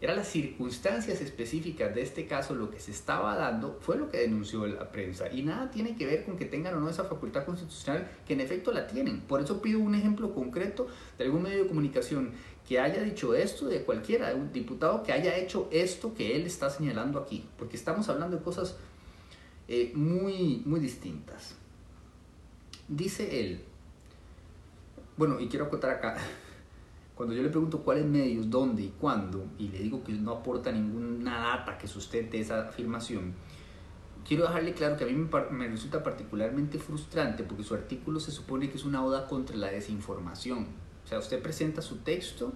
Eran 0.00 0.14
las 0.14 0.28
circunstancias 0.28 1.20
específicas 1.20 1.92
de 1.92 2.02
este 2.02 2.28
caso 2.28 2.54
lo 2.54 2.70
que 2.70 2.78
se 2.78 2.92
estaba 2.92 3.34
dando, 3.34 3.78
fue 3.80 3.96
lo 3.96 4.08
que 4.08 4.18
denunció 4.18 4.64
la 4.68 4.92
prensa. 4.92 5.28
Y 5.32 5.42
nada 5.42 5.72
tiene 5.72 5.96
que 5.96 6.06
ver 6.06 6.24
con 6.24 6.36
que 6.36 6.44
tengan 6.44 6.74
o 6.74 6.80
no 6.80 6.88
esa 6.88 7.02
facultad 7.02 7.44
constitucional, 7.44 8.08
que 8.24 8.34
en 8.34 8.40
efecto 8.40 8.72
la 8.72 8.86
tienen. 8.86 9.22
Por 9.22 9.40
eso 9.42 9.60
pido 9.60 9.80
un 9.80 9.96
ejemplo 9.96 10.32
concreto 10.32 10.86
de 11.18 11.24
algún 11.24 11.42
medio 11.42 11.64
de 11.64 11.68
comunicación 11.68 12.30
que 12.68 12.78
haya 12.78 13.02
dicho 13.02 13.34
esto 13.34 13.66
de 13.66 13.82
cualquiera, 13.82 14.34
un 14.34 14.52
diputado 14.52 15.02
que 15.02 15.10
haya 15.10 15.34
hecho 15.38 15.68
esto 15.72 16.12
que 16.12 16.36
él 16.36 16.44
está 16.44 16.68
señalando 16.68 17.18
aquí, 17.18 17.48
porque 17.56 17.76
estamos 17.76 18.10
hablando 18.10 18.36
de 18.36 18.42
cosas 18.42 18.76
eh, 19.68 19.90
muy, 19.94 20.60
muy 20.66 20.78
distintas. 20.78 21.56
Dice 22.86 23.40
él, 23.40 23.64
bueno, 25.16 25.40
y 25.40 25.48
quiero 25.48 25.64
acotar 25.64 25.92
acá, 25.92 26.18
cuando 27.14 27.34
yo 27.34 27.42
le 27.42 27.48
pregunto 27.48 27.82
cuáles 27.82 28.04
medios, 28.04 28.50
dónde 28.50 28.82
y 28.82 28.94
cuándo, 29.00 29.46
y 29.58 29.68
le 29.68 29.78
digo 29.78 30.04
que 30.04 30.12
no 30.12 30.32
aporta 30.32 30.70
ninguna 30.70 31.38
data 31.38 31.78
que 31.78 31.88
sustente 31.88 32.38
esa 32.38 32.68
afirmación, 32.68 33.32
quiero 34.26 34.42
dejarle 34.42 34.74
claro 34.74 34.94
que 34.98 35.04
a 35.04 35.06
mí 35.06 35.14
me, 35.14 35.28
me, 35.52 35.68
resulta 35.68 36.02
particularmente 36.02 36.78
frustrante 36.78 37.44
porque 37.44 37.64
su 37.64 37.72
artículo 37.72 38.20
se 38.20 38.30
supone 38.30 38.68
que 38.68 38.76
es 38.76 38.84
una 38.84 39.02
oda 39.02 39.26
contra 39.26 39.56
la 39.56 39.68
desinformación. 39.68 40.87
O 41.08 41.10
sea, 41.10 41.18
usted 41.20 41.40
presenta 41.40 41.80
su 41.80 41.96
texto 41.96 42.52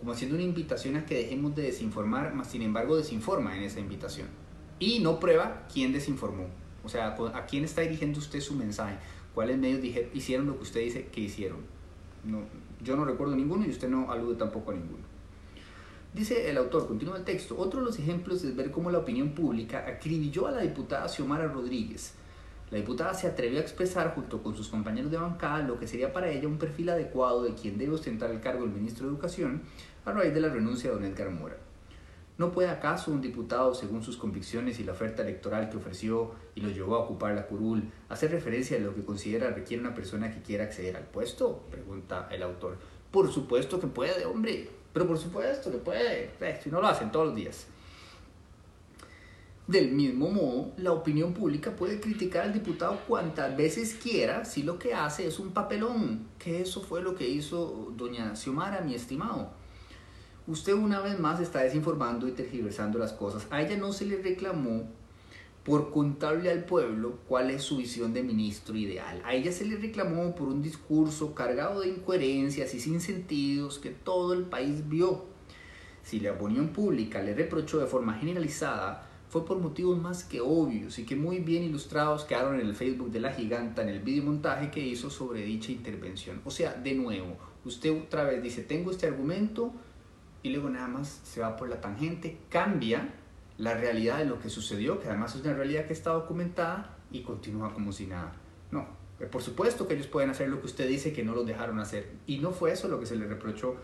como 0.00 0.10
haciendo 0.10 0.34
una 0.34 0.42
invitación 0.42 0.96
a 0.96 1.06
que 1.06 1.14
dejemos 1.14 1.54
de 1.54 1.62
desinformar, 1.62 2.34
más 2.34 2.48
sin 2.50 2.62
embargo 2.62 2.96
desinforma 2.96 3.56
en 3.56 3.62
esa 3.62 3.78
invitación. 3.78 4.26
Y 4.80 4.98
no 4.98 5.20
prueba 5.20 5.68
quién 5.72 5.92
desinformó. 5.92 6.46
O 6.82 6.88
sea, 6.88 7.14
a 7.32 7.46
quién 7.46 7.62
está 7.62 7.82
dirigiendo 7.82 8.18
usted 8.18 8.40
su 8.40 8.56
mensaje. 8.56 8.96
¿Cuáles 9.36 9.56
medios 9.56 9.84
hicieron 10.12 10.48
lo 10.48 10.56
que 10.56 10.64
usted 10.64 10.80
dice 10.80 11.06
que 11.12 11.20
hicieron? 11.20 11.58
No, 12.24 12.40
yo 12.82 12.96
no 12.96 13.04
recuerdo 13.04 13.36
ninguno 13.36 13.64
y 13.64 13.70
usted 13.70 13.88
no 13.88 14.10
alude 14.10 14.34
tampoco 14.34 14.72
a 14.72 14.74
ninguno. 14.74 15.04
Dice 16.12 16.50
el 16.50 16.56
autor, 16.56 16.88
continúa 16.88 17.18
el 17.18 17.24
texto, 17.24 17.56
otro 17.56 17.78
de 17.78 17.86
los 17.86 18.00
ejemplos 18.00 18.42
es 18.42 18.56
ver 18.56 18.72
cómo 18.72 18.90
la 18.90 18.98
opinión 18.98 19.30
pública 19.30 19.84
acribilló 19.86 20.48
a 20.48 20.50
la 20.50 20.62
diputada 20.62 21.08
Xiomara 21.08 21.46
Rodríguez. 21.46 22.14
La 22.70 22.78
diputada 22.78 23.14
se 23.14 23.26
atrevió 23.26 23.58
a 23.58 23.62
expresar 23.62 24.14
junto 24.14 24.42
con 24.42 24.54
sus 24.54 24.68
compañeros 24.68 25.10
de 25.10 25.16
bancada 25.16 25.58
lo 25.62 25.78
que 25.78 25.88
sería 25.88 26.12
para 26.12 26.30
ella 26.30 26.46
un 26.46 26.58
perfil 26.58 26.90
adecuado 26.90 27.42
de 27.42 27.54
quien 27.54 27.78
debe 27.78 27.94
ostentar 27.94 28.30
el 28.30 28.40
cargo 28.40 28.62
del 28.62 28.72
ministro 28.72 29.06
de 29.06 29.12
Educación 29.12 29.62
a 30.04 30.12
raíz 30.12 30.32
de 30.32 30.40
la 30.40 30.50
renuncia 30.50 30.90
de 30.90 30.96
don 30.96 31.04
Edgar 31.04 31.30
Mora. 31.30 31.56
¿No 32.38 32.52
puede 32.52 32.70
acaso 32.70 33.10
un 33.10 33.20
diputado, 33.20 33.74
según 33.74 34.02
sus 34.02 34.16
convicciones 34.16 34.78
y 34.80 34.84
la 34.84 34.92
oferta 34.92 35.22
electoral 35.22 35.68
que 35.68 35.76
ofreció 35.76 36.30
y 36.54 36.60
lo 36.60 36.70
llevó 36.70 36.94
a 36.94 37.00
ocupar 37.00 37.34
la 37.34 37.46
curul, 37.46 37.82
hacer 38.08 38.30
referencia 38.30 38.78
a 38.78 38.80
lo 38.80 38.94
que 38.94 39.04
considera 39.04 39.50
requiere 39.50 39.82
una 39.82 39.94
persona 39.94 40.32
que 40.32 40.40
quiera 40.40 40.64
acceder 40.64 40.96
al 40.96 41.04
puesto? 41.04 41.64
Pregunta 41.70 42.28
el 42.30 42.42
autor. 42.42 42.78
Por 43.10 43.30
supuesto 43.30 43.78
que 43.78 43.88
puede, 43.88 44.24
hombre. 44.24 44.70
Pero 44.92 45.06
por 45.06 45.18
supuesto 45.18 45.70
que 45.70 45.78
puede, 45.78 46.30
eh, 46.40 46.60
si 46.62 46.70
no 46.70 46.80
lo 46.80 46.86
hacen 46.86 47.12
todos 47.12 47.26
los 47.26 47.34
días. 47.34 47.66
Del 49.70 49.92
mismo 49.92 50.28
modo, 50.28 50.72
la 50.78 50.90
opinión 50.90 51.32
pública 51.32 51.76
puede 51.76 52.00
criticar 52.00 52.42
al 52.42 52.52
diputado 52.52 52.98
cuantas 53.06 53.56
veces 53.56 53.94
quiera 53.94 54.44
si 54.44 54.64
lo 54.64 54.80
que 54.80 54.94
hace 54.94 55.28
es 55.28 55.38
un 55.38 55.52
papelón, 55.52 56.26
que 56.40 56.60
eso 56.60 56.80
fue 56.80 57.02
lo 57.02 57.14
que 57.14 57.28
hizo 57.28 57.92
doña 57.96 58.34
Xiomara, 58.34 58.80
mi 58.80 58.96
estimado. 58.96 59.52
Usted 60.48 60.72
una 60.72 60.98
vez 60.98 61.20
más 61.20 61.38
está 61.38 61.60
desinformando 61.60 62.26
y 62.26 62.32
tergiversando 62.32 62.98
las 62.98 63.12
cosas. 63.12 63.46
A 63.50 63.62
ella 63.62 63.76
no 63.76 63.92
se 63.92 64.06
le 64.06 64.20
reclamó 64.20 64.88
por 65.62 65.92
contarle 65.92 66.50
al 66.50 66.64
pueblo 66.64 67.20
cuál 67.28 67.52
es 67.52 67.62
su 67.62 67.76
visión 67.76 68.12
de 68.12 68.24
ministro 68.24 68.74
ideal. 68.74 69.22
A 69.24 69.34
ella 69.34 69.52
se 69.52 69.66
le 69.66 69.76
reclamó 69.76 70.34
por 70.34 70.48
un 70.48 70.62
discurso 70.62 71.32
cargado 71.32 71.82
de 71.82 71.90
incoherencias 71.90 72.74
y 72.74 72.80
sin 72.80 73.00
sentidos 73.00 73.78
que 73.78 73.90
todo 73.90 74.32
el 74.32 74.46
país 74.46 74.88
vio. 74.88 75.26
Si 76.02 76.18
la 76.18 76.32
opinión 76.32 76.70
pública 76.70 77.22
le 77.22 77.34
reprochó 77.34 77.78
de 77.78 77.86
forma 77.86 78.14
generalizada, 78.14 79.06
fue 79.30 79.46
por 79.46 79.58
motivos 79.58 79.96
más 79.96 80.24
que 80.24 80.40
obvios 80.40 80.98
y 80.98 81.06
que 81.06 81.14
muy 81.14 81.38
bien 81.38 81.62
ilustrados 81.62 82.24
quedaron 82.24 82.58
en 82.58 82.66
el 82.66 82.74
Facebook 82.74 83.12
de 83.12 83.20
la 83.20 83.32
giganta 83.32 83.80
en 83.82 83.88
el 83.88 84.00
videomontaje 84.00 84.72
que 84.72 84.80
hizo 84.80 85.08
sobre 85.08 85.44
dicha 85.44 85.70
intervención. 85.70 86.42
O 86.44 86.50
sea, 86.50 86.74
de 86.74 86.94
nuevo, 86.94 87.36
usted 87.64 87.96
otra 87.96 88.24
vez 88.24 88.42
dice, 88.42 88.62
tengo 88.62 88.90
este 88.90 89.06
argumento 89.06 89.72
y 90.42 90.50
luego 90.50 90.68
nada 90.68 90.88
más 90.88 91.20
se 91.22 91.40
va 91.40 91.56
por 91.56 91.68
la 91.68 91.80
tangente, 91.80 92.38
cambia 92.48 93.08
la 93.56 93.74
realidad 93.74 94.18
de 94.18 94.24
lo 94.24 94.40
que 94.40 94.50
sucedió, 94.50 94.98
que 94.98 95.06
además 95.06 95.36
es 95.36 95.42
una 95.42 95.54
realidad 95.54 95.86
que 95.86 95.92
está 95.92 96.10
documentada 96.10 96.96
y 97.12 97.22
continúa 97.22 97.72
como 97.72 97.92
si 97.92 98.08
nada. 98.08 98.32
No, 98.72 98.88
eh, 99.20 99.26
por 99.26 99.42
supuesto 99.42 99.86
que 99.86 99.94
ellos 99.94 100.08
pueden 100.08 100.30
hacer 100.30 100.48
lo 100.48 100.58
que 100.58 100.66
usted 100.66 100.88
dice 100.88 101.12
que 101.12 101.22
no 101.22 101.36
los 101.36 101.46
dejaron 101.46 101.78
hacer. 101.78 102.10
Y 102.26 102.38
no 102.38 102.50
fue 102.50 102.72
eso 102.72 102.88
lo 102.88 102.98
que 102.98 103.06
se 103.06 103.14
le 103.14 103.28
reprochó 103.28 103.76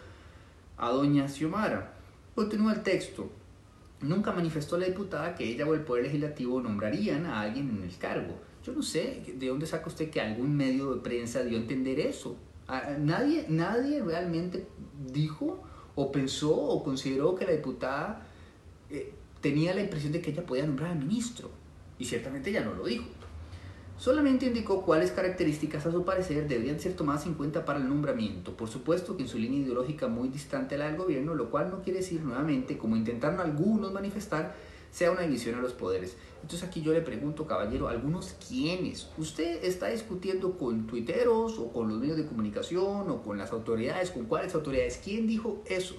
a 0.77 0.91
doña 0.91 1.29
Xiomara. 1.29 1.95
Continúa 2.35 2.73
el 2.73 2.83
texto. 2.83 3.31
Nunca 4.01 4.33
manifestó 4.33 4.77
la 4.77 4.87
diputada 4.87 5.35
que 5.35 5.45
ella 5.45 5.67
o 5.67 5.75
el 5.75 5.81
Poder 5.81 6.05
Legislativo 6.05 6.61
nombrarían 6.61 7.27
a 7.27 7.41
alguien 7.41 7.71
en 7.71 7.83
el 7.83 7.97
cargo. 7.97 8.35
Yo 8.63 8.73
no 8.73 8.83
sé 8.83 9.23
de 9.35 9.49
dónde 9.49 9.67
saca 9.67 9.87
usted 9.87 10.11
que 10.11 10.21
algún 10.21 10.55
medio 10.57 10.95
de 10.95 11.01
prensa 11.01 11.43
dio 11.43 11.57
a 11.57 11.61
entender 11.61 12.01
eso. 12.01 12.37
Nadie, 12.99 13.47
nadie 13.49 14.03
realmente 14.03 14.67
dijo 15.13 15.63
o 15.95 16.13
pensó 16.13 16.55
o 16.55 16.83
consideró 16.83 17.35
que 17.35 17.47
la 17.47 17.53
diputada 17.53 18.27
eh, 18.91 19.13
tenía 19.41 19.75
la 19.75 19.83
impresión 19.83 20.13
de 20.13 20.21
que 20.21 20.31
ella 20.31 20.45
podía 20.45 20.67
nombrar 20.67 20.91
al 20.93 20.99
ministro, 20.99 21.51
y 21.99 22.05
ciertamente 22.05 22.51
ella 22.51 22.63
no 22.63 22.75
lo 22.75 22.85
dijo. 22.85 23.07
Solamente 23.99 24.45
indicó 24.45 24.83
cuáles 24.83 25.11
características 25.11 25.87
a 25.87 25.91
su 25.91 26.05
parecer 26.05 26.47
deberían 26.47 26.79
ser 26.79 26.95
tomadas 26.95 27.25
en 27.25 27.33
cuenta 27.33 27.65
para 27.65 27.79
el 27.79 27.89
nombramiento, 27.89 28.55
por 28.55 28.69
supuesto 28.69 29.17
que 29.17 29.23
en 29.23 29.29
su 29.29 29.39
línea 29.39 29.61
ideológica 29.61 30.07
muy 30.07 30.29
distante 30.29 30.75
a 30.75 30.79
la 30.79 30.87
del 30.87 30.97
gobierno, 30.97 31.35
lo 31.35 31.51
cual 31.51 31.71
no 31.71 31.83
quiere 31.83 32.01
decir 32.01 32.21
nuevamente, 32.21 32.77
como 32.77 32.97
intentaron 32.97 33.41
algunos 33.41 33.93
manifestar, 33.93 34.55
sea 34.91 35.11
una 35.11 35.23
división 35.23 35.55
a 35.55 35.63
los 35.63 35.73
poderes. 35.73 36.17
Entonces 36.43 36.69
aquí 36.69 36.83
yo 36.83 36.93
le 36.93 37.01
pregunto, 37.01 37.47
caballero, 37.47 37.89
¿algunos 37.89 38.37
quiénes? 38.47 39.09
¿Usted 39.17 39.65
está 39.65 39.89
discutiendo 39.89 40.59
con 40.59 40.87
tuiteros 40.87 41.59
o 41.59 41.73
con 41.73 41.89
los 41.89 41.99
medios 41.99 42.19
de 42.19 42.27
comunicación 42.27 43.11
o 43.11 43.23
con 43.23 43.39
las 43.39 43.51
autoridades? 43.53 44.11
¿Con 44.11 44.27
cuáles 44.27 44.55
autoridades? 44.55 45.01
¿Quién 45.03 45.27
dijo 45.27 45.63
eso? 45.67 45.97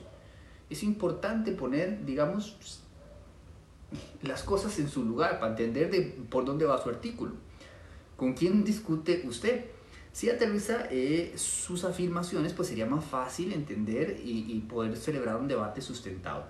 Es 0.70 0.84
importante 0.84 1.52
poner, 1.52 2.06
digamos, 2.06 2.58
las 4.22 4.44
cosas 4.44 4.78
en 4.80 4.88
su 4.88 5.04
lugar 5.04 5.40
para 5.40 5.52
entender 5.52 5.90
de 5.90 6.02
por 6.30 6.46
dónde 6.46 6.66
va 6.66 6.82
su 6.82 6.90
artículo. 6.90 7.47
¿Con 8.18 8.34
quién 8.34 8.64
discute 8.64 9.24
usted? 9.28 9.66
Si 10.12 10.30
aterriza 10.30 10.88
eh, 10.90 11.34
sus 11.36 11.84
afirmaciones, 11.84 12.52
pues 12.54 12.68
sería 12.68 12.88
más 12.88 13.06
fácil 13.06 13.54
entender 13.54 14.20
y, 14.26 14.60
poder 14.68 14.98
celebrar 14.98 15.38
un 15.38 15.48
debate 15.48 15.80
sustentado. 15.80 16.46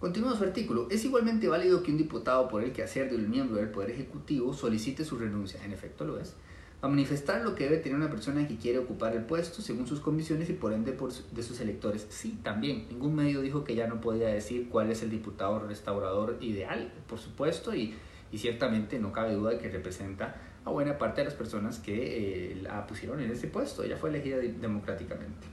Continúa 0.00 0.34
su 0.36 0.44
artículo. 0.44 0.88
Es 0.90 1.04
igualmente 1.04 1.46
válido 1.48 1.82
que 1.82 1.90
un 1.90 1.98
diputado 1.98 2.48
por 2.48 2.64
el 2.64 2.72
quehacer 2.72 3.10
del 3.10 3.28
miembro 3.28 3.56
del 3.56 3.68
Poder 3.68 3.90
Ejecutivo 3.90 4.54
solicite 4.54 5.04
su 5.04 5.18
renuncia. 5.18 5.62
En 5.64 5.72
efecto 5.72 6.04
lo 6.04 6.18
es 6.18 6.34
a 6.82 6.88
manifestar 6.88 7.42
lo 7.42 7.54
que 7.54 7.64
debe 7.64 7.76
tener 7.76 7.96
una 7.96 8.10
persona 8.10 8.48
que 8.48 8.56
quiere 8.56 8.78
ocupar 8.78 9.14
el 9.14 9.24
puesto 9.24 9.62
según 9.62 9.86
sus 9.86 10.00
condiciones 10.00 10.50
y 10.50 10.54
por 10.54 10.72
ende 10.72 10.92
por 10.92 11.12
de 11.12 11.42
sus 11.42 11.60
electores. 11.60 12.06
Sí, 12.08 12.40
también. 12.42 12.86
Ningún 12.88 13.14
medio 13.14 13.40
dijo 13.40 13.62
que 13.62 13.76
ya 13.76 13.86
no 13.86 14.00
podía 14.00 14.26
decir 14.28 14.68
cuál 14.68 14.90
es 14.90 15.02
el 15.02 15.10
diputado 15.10 15.60
restaurador 15.60 16.38
ideal, 16.40 16.92
por 17.06 17.20
supuesto, 17.20 17.72
y, 17.72 17.94
y 18.32 18.38
ciertamente 18.38 18.98
no 18.98 19.12
cabe 19.12 19.34
duda 19.34 19.50
de 19.50 19.58
que 19.58 19.68
representa 19.68 20.34
a 20.64 20.70
buena 20.70 20.98
parte 20.98 21.20
de 21.20 21.26
las 21.26 21.34
personas 21.34 21.78
que 21.78 22.52
eh, 22.52 22.56
la 22.62 22.86
pusieron 22.86 23.20
en 23.20 23.30
ese 23.30 23.46
puesto. 23.46 23.84
Ella 23.84 23.96
fue 23.96 24.10
elegida 24.10 24.38
democráticamente. 24.38 25.46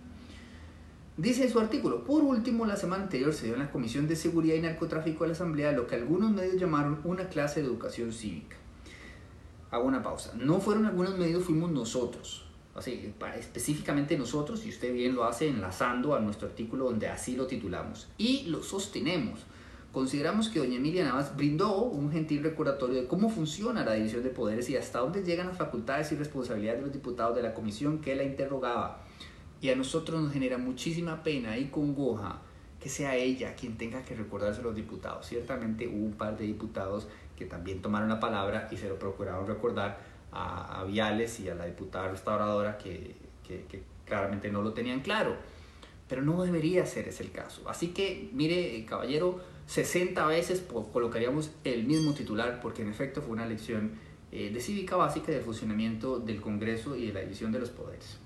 Dice 1.18 1.44
en 1.44 1.50
su 1.50 1.60
artículo, 1.60 2.06
por 2.06 2.24
último, 2.24 2.66
la 2.66 2.78
semana 2.78 3.04
anterior 3.04 3.34
se 3.34 3.48
dio 3.48 3.56
en 3.56 3.60
la 3.60 3.72
Comisión 3.72 4.08
de 4.08 4.16
Seguridad 4.16 4.56
y 4.56 4.62
Narcotráfico 4.62 5.26
de 5.26 5.30
la 5.30 5.34
Asamblea 5.34 5.74
lo 5.74 5.86
que 5.86 5.96
algunos 5.96 6.32
medios 6.32 6.56
llamaron 6.58 7.02
una 7.04 7.28
clase 7.28 7.62
de 7.62 7.68
educación 7.68 8.14
cívica 8.14 8.56
hago 9.72 9.86
una 9.86 10.02
pausa. 10.02 10.34
No 10.36 10.60
fueron 10.60 10.86
algunos 10.86 11.18
medios, 11.18 11.44
fuimos 11.44 11.72
nosotros. 11.72 12.46
Así, 12.76 13.14
específicamente 13.38 14.18
nosotros, 14.18 14.66
y 14.66 14.70
usted 14.70 14.94
bien 14.94 15.16
lo 15.16 15.26
hace 15.26 15.50
enlazando 15.50 16.16
a 16.16 16.20
nuestro 16.20 16.48
artículo 16.48 16.86
donde 16.86 17.08
así 17.08 17.36
lo 17.36 17.46
titulamos. 17.46 18.08
Y 18.18 18.44
lo 18.44 18.64
sostenemos. 18.64 19.42
Consideramos 19.92 20.50
que 20.50 20.60
doña 20.60 20.76
Emilia 20.76 21.04
Navas 21.04 21.36
brindó 21.36 21.82
un 21.82 22.12
gentil 22.12 22.44
recordatorio 22.44 23.02
de 23.02 23.08
cómo 23.08 23.28
funciona 23.28 23.84
la 23.84 23.94
división 23.94 24.22
de 24.22 24.30
poderes 24.30 24.70
y 24.70 24.78
hasta 24.78 25.00
dónde 25.00 25.24
llegan 25.24 25.48
las 25.48 25.58
facultades 25.58 26.12
y 26.12 26.16
responsabilidades 26.16 26.82
de 26.82 26.86
los 26.86 26.94
diputados 26.94 27.36
de 27.36 27.42
la 27.42 27.56
comisión 27.56 28.00
que 28.00 28.16
la 28.16 28.24
interrogaba. 28.24 29.02
Y 29.62 29.70
a 29.70 29.76
nosotros 29.76 30.22
nos 30.22 30.32
genera 30.32 30.60
muchísima 30.60 31.24
pena 31.24 31.58
y 31.58 31.66
congoja 31.70 32.40
que 32.80 32.88
sea 32.88 33.16
ella 33.16 33.56
quien 33.56 33.78
tenga 33.78 34.04
que 34.04 34.16
recordarse 34.16 34.62
a 34.62 34.64
los 34.64 34.76
diputados. 34.76 35.26
Ciertamente 35.26 35.88
hubo 35.88 36.06
un 36.06 36.14
par 36.14 36.38
de 36.38 36.46
diputados 36.46 37.08
que 37.36 37.46
también 37.46 37.82
tomaron 37.82 38.10
la 38.10 38.20
palabra 38.20 38.70
y 38.72 38.78
se 38.78 38.88
lo 38.88 39.00
procuraron 39.00 39.48
recordar 39.48 40.00
a, 40.32 40.84
Viales 40.88 41.40
y 41.40 41.50
a 41.50 41.56
la 41.56 41.66
diputada 41.66 42.10
restauradora 42.10 42.78
que, 42.78 43.16
que, 43.48 43.84
claramente 44.06 44.52
no 44.52 44.62
lo 44.62 44.74
tenían 44.74 45.02
claro. 45.02 45.36
Pero 46.08 46.22
no 46.22 46.42
debería 46.44 46.86
ser 46.86 47.08
ese 47.08 47.24
el 47.24 47.32
caso. 47.32 47.68
Así 47.68 47.90
que, 47.90 48.30
mire, 48.34 48.84
caballero, 48.86 49.40
60 49.70 50.26
veces 50.26 50.66
colocaríamos 50.92 51.52
el 51.64 51.84
mismo 51.84 52.16
titular 52.16 52.60
porque 52.60 52.82
en 52.82 52.90
efecto 52.90 53.22
fue 53.22 53.34
una 53.34 53.46
lección 53.46 53.92
eh, 54.32 54.50
de 54.52 54.60
cívica 54.62 54.96
básica 54.96 55.32
del 55.32 55.44
funcionamiento 55.44 56.18
del 56.18 56.42
Congreso 56.42 56.96
y 56.96 57.06
de 57.06 57.14
la 57.14 57.20
división 57.20 57.52
de 57.52 57.60
los 57.60 57.70
poderes. 57.70 58.18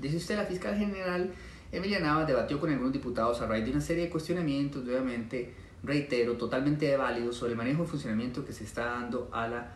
Dice 0.00 0.16
usted, 0.16 0.34
la 0.34 0.44
fiscal 0.44 0.76
general 0.76 1.30
Emilia 1.70 2.00
Nava 2.00 2.24
debatió 2.24 2.58
con 2.58 2.68
algunos 2.68 2.92
diputados 2.92 3.40
a 3.40 3.46
raíz 3.46 3.64
de 3.64 3.70
una 3.70 3.80
serie 3.80 4.06
de 4.06 4.10
cuestionamientos, 4.10 4.82
obviamente, 4.82 5.54
reitero, 5.84 6.32
totalmente 6.32 6.96
válido 6.96 7.32
sobre 7.32 7.52
el 7.52 7.56
manejo 7.56 7.84
y 7.84 7.86
funcionamiento 7.86 8.44
que 8.44 8.52
se 8.52 8.64
está 8.64 8.86
dando 8.86 9.30
a 9.32 9.46
la 9.46 9.72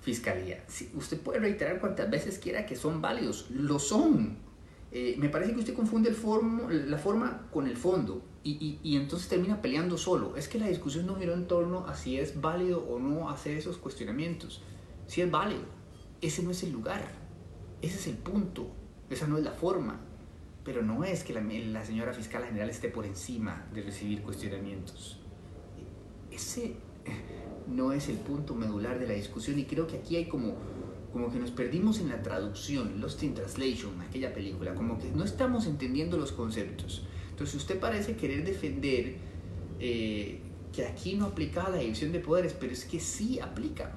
fiscalía. 0.00 0.64
Si 0.66 0.90
usted 0.96 1.20
puede 1.20 1.38
reiterar 1.38 1.78
cuantas 1.78 2.10
veces 2.10 2.40
quiera 2.40 2.66
que 2.66 2.74
son 2.74 3.00
válidos, 3.00 3.48
lo 3.50 3.78
son. 3.78 4.47
Eh, 4.90 5.16
me 5.18 5.28
parece 5.28 5.52
que 5.52 5.60
usted 5.60 5.74
confunde 5.74 6.10
la 6.10 6.98
forma 6.98 7.46
con 7.52 7.66
el 7.66 7.76
fondo 7.76 8.22
y, 8.42 8.78
y, 8.82 8.96
entonces 8.96 9.28
termina 9.28 9.60
peleando 9.60 9.98
solo. 9.98 10.36
Es 10.36 10.48
que 10.48 10.58
la 10.58 10.68
discusión 10.68 11.06
no 11.06 11.16
giró 11.16 11.34
en 11.34 11.46
torno 11.46 11.86
a 11.86 11.94
si 11.94 12.18
es 12.18 12.40
válido 12.40 12.84
o 12.88 12.98
no 12.98 13.28
hacer 13.28 13.56
esos 13.56 13.76
cuestionamientos. 13.76 14.62
Si 15.06 15.20
es 15.20 15.30
válido, 15.30 15.64
ese 16.22 16.42
no 16.42 16.50
es 16.50 16.62
el 16.62 16.72
lugar, 16.72 17.02
ese 17.82 17.98
es 17.98 18.06
el 18.06 18.16
punto, 18.16 18.70
esa 19.10 19.26
no 19.26 19.36
es 19.36 19.44
la 19.44 19.52
forma. 19.52 20.00
Pero 20.64 20.82
no 20.82 21.04
es 21.04 21.22
que 21.22 21.34
la, 21.34 21.42
la 21.42 21.84
señora 21.84 22.12
fiscal 22.14 22.44
general 22.44 22.70
esté 22.70 22.88
por 22.88 23.04
encima 23.04 23.66
de 23.74 23.82
recibir 23.82 24.22
cuestionamientos. 24.22 25.20
Ese 26.30 26.76
no 27.66 27.92
es 27.92 28.08
el 28.08 28.16
punto 28.16 28.54
medular 28.54 28.98
de 28.98 29.06
la 29.06 29.14
discusión 29.14 29.58
y 29.58 29.64
creo 29.64 29.86
que 29.86 29.98
aquí 29.98 30.16
hay 30.16 30.26
como 30.26 30.54
como 31.18 31.32
que 31.32 31.40
nos 31.40 31.50
perdimos 31.50 31.98
en 31.98 32.10
la 32.10 32.22
traducción, 32.22 33.00
Lost 33.00 33.20
in 33.24 33.34
Translation, 33.34 34.00
aquella 34.02 34.32
película, 34.32 34.76
como 34.76 35.00
que 35.00 35.10
no 35.10 35.24
estamos 35.24 35.66
entendiendo 35.66 36.16
los 36.16 36.30
conceptos. 36.30 37.04
Entonces 37.30 37.56
usted 37.56 37.80
parece 37.80 38.14
querer 38.14 38.44
defender 38.44 39.16
eh, 39.80 40.40
que 40.72 40.86
aquí 40.86 41.16
no 41.16 41.26
aplica 41.26 41.68
la 41.70 41.78
división 41.78 42.12
de 42.12 42.20
poderes, 42.20 42.52
pero 42.52 42.72
es 42.72 42.84
que 42.84 43.00
sí 43.00 43.40
aplica. 43.40 43.96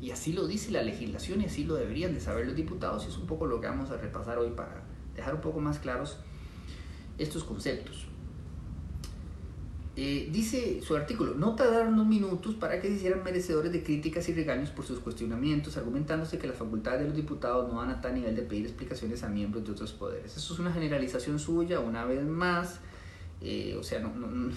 Y 0.00 0.10
así 0.10 0.32
lo 0.32 0.48
dice 0.48 0.72
la 0.72 0.82
legislación 0.82 1.40
y 1.40 1.44
así 1.44 1.62
lo 1.62 1.76
deberían 1.76 2.12
de 2.12 2.18
saber 2.18 2.46
los 2.46 2.56
diputados 2.56 3.04
y 3.06 3.10
es 3.10 3.16
un 3.16 3.28
poco 3.28 3.46
lo 3.46 3.60
que 3.60 3.68
vamos 3.68 3.90
a 3.90 3.96
repasar 3.96 4.38
hoy 4.38 4.50
para 4.50 4.82
dejar 5.14 5.36
un 5.36 5.42
poco 5.42 5.60
más 5.60 5.78
claros 5.78 6.18
estos 7.16 7.44
conceptos. 7.44 8.08
Eh, 9.98 10.28
dice 10.30 10.82
su 10.82 10.94
artículo, 10.94 11.34
no 11.34 11.54
tardaron 11.54 11.94
unos 11.94 12.06
minutos 12.06 12.54
para 12.54 12.82
que 12.82 12.88
se 12.88 12.94
hicieran 12.96 13.24
merecedores 13.24 13.72
de 13.72 13.82
críticas 13.82 14.28
y 14.28 14.34
regaños 14.34 14.68
por 14.68 14.84
sus 14.84 14.98
cuestionamientos, 14.98 15.78
argumentándose 15.78 16.38
que 16.38 16.46
las 16.46 16.56
facultades 16.56 17.00
de 17.00 17.06
los 17.06 17.16
diputados 17.16 17.66
no 17.72 17.78
van 17.78 17.88
a 17.88 18.02
tal 18.02 18.14
nivel 18.14 18.36
de 18.36 18.42
pedir 18.42 18.66
explicaciones 18.66 19.22
a 19.22 19.28
miembros 19.30 19.64
de 19.64 19.72
otros 19.72 19.94
poderes. 19.94 20.36
Eso 20.36 20.52
es 20.52 20.60
una 20.60 20.70
generalización 20.70 21.38
suya, 21.38 21.80
una 21.80 22.04
vez 22.04 22.22
más. 22.22 22.80
Eh, 23.40 23.74
o 23.78 23.82
sea, 23.82 24.00
no, 24.00 24.14
no, 24.14 24.52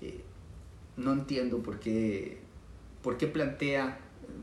eh, 0.00 0.22
no 0.96 1.12
entiendo 1.14 1.58
por 1.58 1.80
qué, 1.80 2.38
por 3.02 3.16
qué 3.18 3.26
plantea 3.26 3.98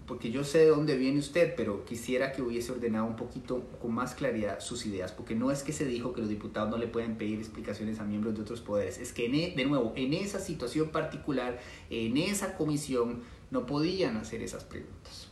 porque 0.08 0.32
yo 0.32 0.44
sé 0.44 0.60
de 0.60 0.68
dónde 0.68 0.98
viene 0.98 1.20
usted, 1.20 1.54
pero 1.56 1.86
quisiera 1.86 2.32
que 2.32 2.42
hubiese 2.42 2.72
ordenado 2.72 3.06
un 3.06 3.16
poquito 3.16 3.64
con 3.82 3.94
más 3.94 4.16
claridad 4.16 4.60
sus 4.60 4.86
ideas, 4.86 5.12
porque 5.12 5.36
no 5.36 5.52
es 5.52 5.64
que 5.64 5.74
se 5.74 5.86
dijo 5.86 6.14
que 6.14 6.22
los 6.22 6.30
diputados 6.30 6.70
no 6.70 6.78
le 6.78 6.88
pueden 6.88 7.18
pedir 7.18 7.40
explicaciones 7.40 8.00
a 8.00 8.04
miembros 8.04 8.36
de 8.36 8.42
otros 8.42 8.62
poderes, 8.62 8.98
es 8.98 9.14
que 9.14 9.26
e, 9.26 9.56
de 9.56 9.66
nuevo, 9.66 9.94
en 9.96 10.14
esa 10.14 10.40
situación 10.40 10.90
particular, 10.90 11.60
en 11.90 12.18
esa 12.18 12.56
comisión, 12.56 13.24
no 13.52 13.66
podían 13.66 14.18
hacer 14.18 14.42
esas 14.42 14.64
preguntas. 14.64 15.30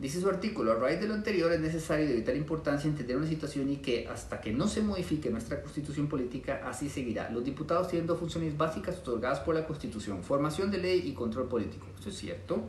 Dice 0.00 0.18
su 0.18 0.30
artículo, 0.30 0.72
a 0.72 0.76
raíz 0.76 0.98
de 0.98 1.06
lo 1.06 1.12
anterior 1.12 1.52
es 1.52 1.60
necesario 1.60 2.06
de 2.08 2.14
vital 2.14 2.34
importancia 2.36 2.88
entender 2.88 3.18
una 3.18 3.26
situación 3.26 3.70
y 3.70 3.76
que 3.76 4.08
hasta 4.08 4.40
que 4.40 4.50
no 4.50 4.66
se 4.66 4.80
modifique 4.80 5.28
nuestra 5.28 5.60
constitución 5.60 6.06
política, 6.08 6.62
así 6.64 6.88
seguirá. 6.88 7.28
Los 7.30 7.44
diputados 7.44 7.88
tienen 7.88 8.06
dos 8.06 8.18
funciones 8.18 8.56
básicas 8.56 8.96
otorgadas 8.96 9.40
por 9.40 9.54
la 9.54 9.66
constitución, 9.66 10.22
formación 10.22 10.70
de 10.70 10.78
ley 10.78 11.02
y 11.04 11.12
control 11.12 11.48
político. 11.48 11.86
Eso 11.98 12.08
es 12.08 12.16
cierto. 12.16 12.64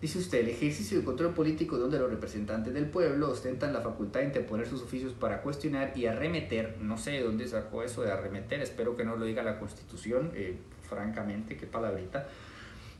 Dice 0.00 0.18
usted, 0.18 0.40
el 0.40 0.48
ejercicio 0.48 0.98
de 0.98 1.04
control 1.04 1.34
político 1.34 1.76
donde 1.76 1.98
los 1.98 2.10
representantes 2.10 2.72
del 2.72 2.86
pueblo 2.86 3.28
ostentan 3.28 3.74
la 3.74 3.82
facultad 3.82 4.20
de 4.20 4.26
interponer 4.26 4.66
sus 4.66 4.82
oficios 4.82 5.12
para 5.12 5.42
cuestionar 5.42 5.92
y 5.94 6.06
arremeter, 6.06 6.78
no 6.80 6.96
sé 6.96 7.10
de 7.10 7.22
dónde 7.22 7.46
sacó 7.46 7.82
eso 7.82 8.00
de 8.02 8.10
arremeter, 8.10 8.62
espero 8.62 8.96
que 8.96 9.04
no 9.04 9.16
lo 9.16 9.26
diga 9.26 9.42
la 9.42 9.58
Constitución, 9.58 10.30
eh, 10.34 10.56
francamente, 10.88 11.58
qué 11.58 11.66
palabrita, 11.66 12.28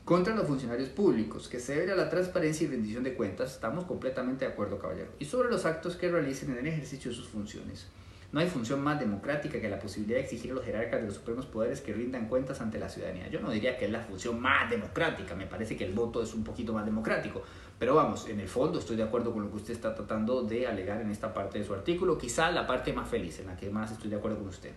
contra 0.05 0.35
los 0.35 0.45
funcionarios 0.45 0.89
públicos, 0.89 1.47
que 1.47 1.59
se 1.59 1.75
debe 1.75 1.91
a 1.91 1.95
la 1.95 2.09
transparencia 2.09 2.67
y 2.67 2.69
rendición 2.69 3.03
de 3.03 3.15
cuentas, 3.15 3.53
estamos 3.53 3.85
completamente 3.85 4.45
de 4.45 4.51
acuerdo, 4.51 4.77
caballero, 4.77 5.09
y 5.17 5.25
sobre 5.25 5.49
los 5.49 5.65
actos 5.65 5.95
que 5.95 6.11
realicen 6.11 6.51
en 6.51 6.59
el 6.59 6.67
ejercicio 6.67 7.09
de 7.09 7.17
sus 7.17 7.27
funciones. 7.27 7.87
No 8.31 8.39
hay 8.39 8.47
función 8.47 8.81
más 8.81 8.97
democrática 8.97 9.59
que 9.59 9.67
la 9.67 9.77
posibilidad 9.77 10.17
de 10.17 10.23
exigir 10.23 10.51
a 10.51 10.53
los 10.53 10.63
jerarcas 10.63 11.01
de 11.01 11.07
los 11.07 11.15
supremos 11.15 11.45
poderes 11.45 11.81
que 11.81 11.91
rindan 11.91 12.29
cuentas 12.29 12.61
ante 12.61 12.79
la 12.79 12.87
ciudadanía. 12.87 13.27
Yo 13.27 13.41
no 13.41 13.51
diría 13.51 13.77
que 13.77 13.85
es 13.85 13.91
la 13.91 13.99
función 13.99 14.39
más 14.39 14.69
democrática, 14.69 15.35
me 15.35 15.47
parece 15.47 15.75
que 15.75 15.83
el 15.83 15.93
voto 15.93 16.23
es 16.23 16.33
un 16.33 16.43
poquito 16.43 16.71
más 16.71 16.85
democrático. 16.85 17.43
Pero 17.77 17.95
vamos, 17.95 18.29
en 18.29 18.39
el 18.39 18.47
fondo 18.47 18.79
estoy 18.79 18.95
de 18.95 19.03
acuerdo 19.03 19.33
con 19.33 19.43
lo 19.43 19.49
que 19.49 19.57
usted 19.57 19.73
está 19.73 19.93
tratando 19.93 20.43
de 20.43 20.65
alegar 20.65 21.01
en 21.01 21.11
esta 21.11 21.33
parte 21.33 21.59
de 21.59 21.65
su 21.65 21.73
artículo, 21.73 22.17
quizá 22.17 22.51
la 22.51 22.65
parte 22.65 22.93
más 22.93 23.09
feliz, 23.09 23.39
en 23.39 23.47
la 23.47 23.57
que 23.57 23.69
más 23.69 23.91
estoy 23.91 24.09
de 24.09 24.15
acuerdo 24.15 24.37
con 24.37 24.47
usted. 24.47 24.71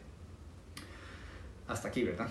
Hasta 1.68 1.88
aquí, 1.88 2.02
¿verdad? 2.02 2.28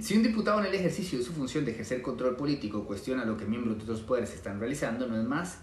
Si 0.00 0.16
un 0.16 0.22
diputado 0.22 0.60
en 0.60 0.66
el 0.66 0.74
ejercicio 0.74 1.18
de 1.18 1.24
su 1.24 1.32
función 1.32 1.64
de 1.66 1.72
ejercer 1.72 2.00
control 2.00 2.36
político 2.36 2.86
cuestiona 2.86 3.24
lo 3.26 3.36
que 3.36 3.44
miembros 3.44 3.76
de 3.76 3.82
otros 3.82 4.00
poderes 4.00 4.34
están 4.34 4.58
realizando, 4.58 5.06
no 5.06 5.20
es 5.20 5.24
más, 5.24 5.60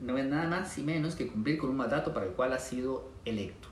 no 0.00 0.16
es 0.16 0.26
nada 0.26 0.48
más 0.48 0.78
y 0.78 0.82
menos 0.82 1.14
que 1.14 1.26
cumplir 1.26 1.58
con 1.58 1.68
un 1.68 1.76
mandato 1.76 2.14
para 2.14 2.26
el 2.26 2.32
cual 2.32 2.54
ha 2.54 2.58
sido 2.58 3.10
electo. 3.26 3.67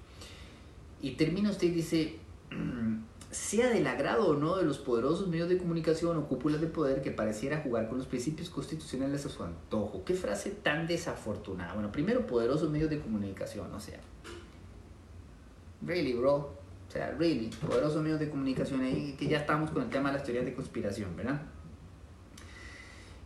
Y 1.01 1.13
termina 1.13 1.51
usted 1.51 1.69
y 1.69 1.71
dice, 1.71 2.19
mm, 2.51 2.97
sea 3.31 3.69
del 3.69 3.87
agrado 3.87 4.29
o 4.29 4.35
no 4.35 4.57
de 4.57 4.65
los 4.65 4.79
poderosos 4.79 5.29
medios 5.29 5.49
de 5.49 5.59
comunicación 5.59 6.17
o 6.17 6.27
cúpulas 6.27 6.61
de 6.61 6.69
poder 6.69 7.03
que 7.03 7.11
pareciera 7.11 7.61
jugar 7.61 7.89
con 7.89 7.99
los 7.99 8.07
principios 8.07 8.49
constitucionales 8.49 9.27
a 9.27 9.29
su 9.29 9.43
antojo. 9.43 10.05
Qué 10.05 10.15
frase 10.15 10.51
tan 10.51 10.87
desafortunada. 10.87 11.75
Bueno, 11.75 11.93
primero, 11.93 12.27
poderosos 12.27 12.71
medios 12.71 12.89
de 12.91 12.99
comunicación, 13.01 13.73
o 13.73 13.81
sea. 13.81 14.01
Really, 15.85 16.15
bro. 16.15 16.35
O 16.89 16.91
sea, 16.91 17.11
really, 17.13 17.51
poderosos 17.67 18.03
medios 18.03 18.21
de 18.21 18.31
comunicación, 18.31 18.81
ahí 18.81 19.17
que 19.19 19.27
ya 19.27 19.39
estamos 19.39 19.71
con 19.71 19.83
el 19.83 19.91
tema 19.91 20.11
de 20.11 20.19
las 20.19 20.25
teorías 20.25 20.47
de 20.47 20.55
conspiración, 20.55 21.15
¿verdad? 21.17 21.43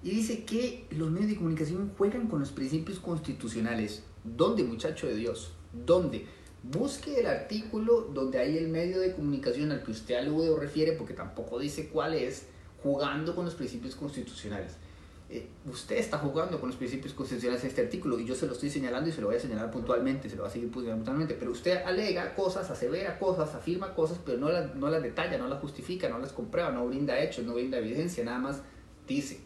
Y 0.03 0.11
dice 0.11 0.45
que 0.45 0.87
los 0.91 1.11
medios 1.11 1.29
de 1.31 1.37
comunicación 1.37 1.93
juegan 1.97 2.27
con 2.27 2.41
los 2.41 2.53
principios 2.53 2.99
constitucionales. 2.99 4.03
¿Dónde, 4.25 4.65
muchacho 4.65 5.07
de 5.07 5.15
Dios? 5.15 5.53
¿Dónde? 5.73 6.27
Busque 6.63 7.21
el 7.21 7.27
artículo 7.27 8.03
donde 8.13 8.39
hay 8.39 8.59
el 8.59 8.69
medio 8.69 9.01
de 9.01 9.15
comunicación 9.15 9.73
al 9.73 9.83
que 9.83 9.93
usted 9.93 10.17
alude 10.17 10.51
o 10.51 10.57
refiere, 10.59 10.93
porque 10.93 11.15
tampoco 11.15 11.59
dice 11.59 11.89
cuál 11.89 12.15
es, 12.15 12.47
jugando 12.83 13.35
con 13.35 13.45
los 13.45 13.55
principios 13.55 13.95
constitucionales. 13.95 14.73
Eh, 15.33 15.47
usted 15.71 15.97
está 15.97 16.19
jugando 16.19 16.59
con 16.59 16.71
los 16.71 16.77
principios 16.77 17.15
constitucionales 17.15 17.63
en 17.63 17.69
este 17.69 17.83
artículo 17.83 18.19
y 18.19 18.27
yo 18.27 18.35
se 18.35 18.47
lo 18.47 18.53
estoy 18.53 18.69
señalando 18.69 19.09
y 19.09 19.13
se 19.13 19.21
lo 19.21 19.29
voy 19.29 19.37
a 19.37 19.41
señalar 19.41 19.71
puntualmente, 19.71 20.29
se 20.29 20.35
lo 20.35 20.43
va 20.43 20.49
a 20.49 20.51
seguir 20.51 20.71
señalando 20.71 20.97
puntualmente, 20.97 21.35
pero 21.35 21.53
usted 21.53 21.85
alega 21.85 22.35
cosas, 22.35 22.69
asevera 22.69 23.17
cosas, 23.17 23.55
afirma 23.55 23.95
cosas, 23.95 24.19
pero 24.27 24.39
no 24.39 24.51
las, 24.51 24.75
no 24.75 24.91
las 24.91 25.01
detalla, 25.03 25.39
no 25.39 25.47
las 25.47 25.61
justifica, 25.61 26.09
no 26.09 26.19
las 26.19 26.33
comprueba, 26.33 26.73
no 26.73 26.85
brinda 26.87 27.17
hechos, 27.21 27.45
no 27.45 27.55
brinda 27.55 27.79
evidencia, 27.79 28.25
nada 28.25 28.41
más 28.41 28.63
dice. 29.07 29.39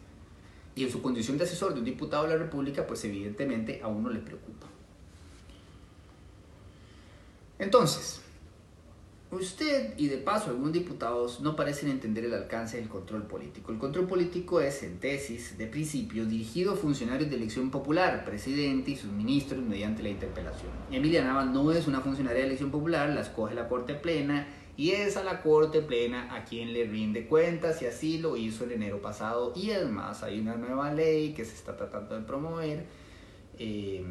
Y 0.75 0.83
en 0.83 0.91
su 0.91 1.03
condición 1.03 1.37
de 1.37 1.43
asesor 1.43 1.73
de 1.73 1.79
un 1.79 1.85
diputado 1.85 2.23
de 2.23 2.29
la 2.31 2.37
República, 2.37 2.87
pues 2.87 3.05
evidentemente 3.05 3.79
a 3.83 3.87
uno 3.87 4.09
le 4.09 4.19
preocupa. 4.19 4.67
Entonces, 7.57 8.21
usted 9.31 9.93
y 9.97 10.07
de 10.07 10.17
paso 10.17 10.49
algunos 10.49 10.73
diputados 10.73 11.39
no 11.39 11.55
parecen 11.55 11.89
entender 11.89 12.25
el 12.25 12.33
alcance 12.33 12.77
del 12.77 12.89
control 12.89 13.23
político. 13.23 13.71
El 13.71 13.77
control 13.77 14.07
político 14.07 14.59
es, 14.61 14.83
en 14.83 14.99
tesis, 14.99 15.57
de 15.57 15.67
principio, 15.67 16.25
dirigido 16.25 16.73
a 16.73 16.75
funcionarios 16.75 17.29
de 17.29 17.37
elección 17.37 17.71
popular, 17.71 18.25
presidente 18.25 18.91
y 18.91 18.95
sus 18.95 19.11
ministros 19.11 19.63
mediante 19.63 20.03
la 20.03 20.09
interpelación. 20.09 20.71
Emilia 20.91 21.23
Nava 21.23 21.45
no 21.45 21.71
es 21.71 21.87
una 21.87 22.01
funcionaria 22.01 22.41
de 22.41 22.47
elección 22.47 22.71
popular, 22.71 23.09
la 23.09 23.21
escoge 23.21 23.55
la 23.55 23.67
Corte 23.67 23.95
Plena 23.95 24.47
y 24.77 24.91
es 24.91 25.15
a 25.15 25.23
la 25.23 25.41
Corte 25.41 25.81
Plena 25.81 26.35
a 26.35 26.43
quien 26.43 26.73
le 26.73 26.85
rinde 26.85 27.27
cuentas 27.27 27.81
y 27.81 27.85
así 27.85 28.17
lo 28.17 28.35
hizo 28.35 28.65
el 28.65 28.73
enero 28.73 29.01
pasado. 29.01 29.53
Y 29.55 29.71
además 29.71 30.23
hay 30.23 30.39
una 30.39 30.55
nueva 30.55 30.93
ley 30.93 31.33
que 31.33 31.45
se 31.45 31.55
está 31.55 31.77
tratando 31.77 32.15
de 32.15 32.25
promover 32.25 32.85
eh, 33.57 34.03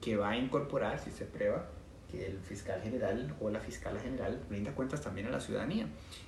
que 0.00 0.16
va 0.16 0.30
a 0.30 0.36
incorporar, 0.38 0.98
si 0.98 1.10
se 1.10 1.26
prueba, 1.26 1.68
el 2.14 2.38
fiscal 2.40 2.80
general 2.82 3.34
o 3.40 3.50
la 3.50 3.60
fiscal 3.60 3.98
general 3.98 4.40
rinda 4.50 4.74
cuentas 4.74 5.00
también 5.00 5.26
a 5.26 5.30
la 5.30 5.40
ciudadanía. 5.40 5.86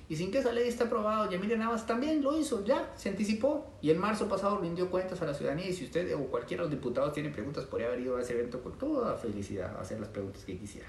Y 0.09 0.15
sin 0.15 0.31
que 0.31 0.39
esa 0.39 0.51
ley 0.51 0.67
esté 0.67 0.85
aprobada, 0.85 1.29
Yamile 1.29 1.57
Navas 1.57 1.85
también 1.85 2.21
lo 2.21 2.37
hizo, 2.37 2.63
ya, 2.65 2.91
se 2.95 3.09
anticipó. 3.09 3.65
Y 3.81 3.91
en 3.91 3.97
marzo 3.97 4.27
pasado 4.27 4.59
rindió 4.59 4.89
cuentas 4.89 5.21
a 5.21 5.25
la 5.25 5.33
ciudadanía. 5.33 5.67
Y 5.67 5.73
si 5.73 5.85
usted 5.85 6.15
o 6.15 6.25
cualquiera 6.27 6.63
de 6.63 6.69
los 6.69 6.77
diputados 6.77 7.13
tiene 7.13 7.29
preguntas, 7.29 7.65
podría 7.65 7.87
haber 7.87 8.01
ido 8.01 8.17
a 8.17 8.21
ese 8.21 8.33
evento 8.33 8.61
con 8.61 8.77
toda 8.77 9.15
felicidad 9.15 9.75
a 9.75 9.81
hacer 9.81 9.99
las 9.99 10.09
preguntas 10.09 10.43
que 10.43 10.57
quisiera. 10.57 10.87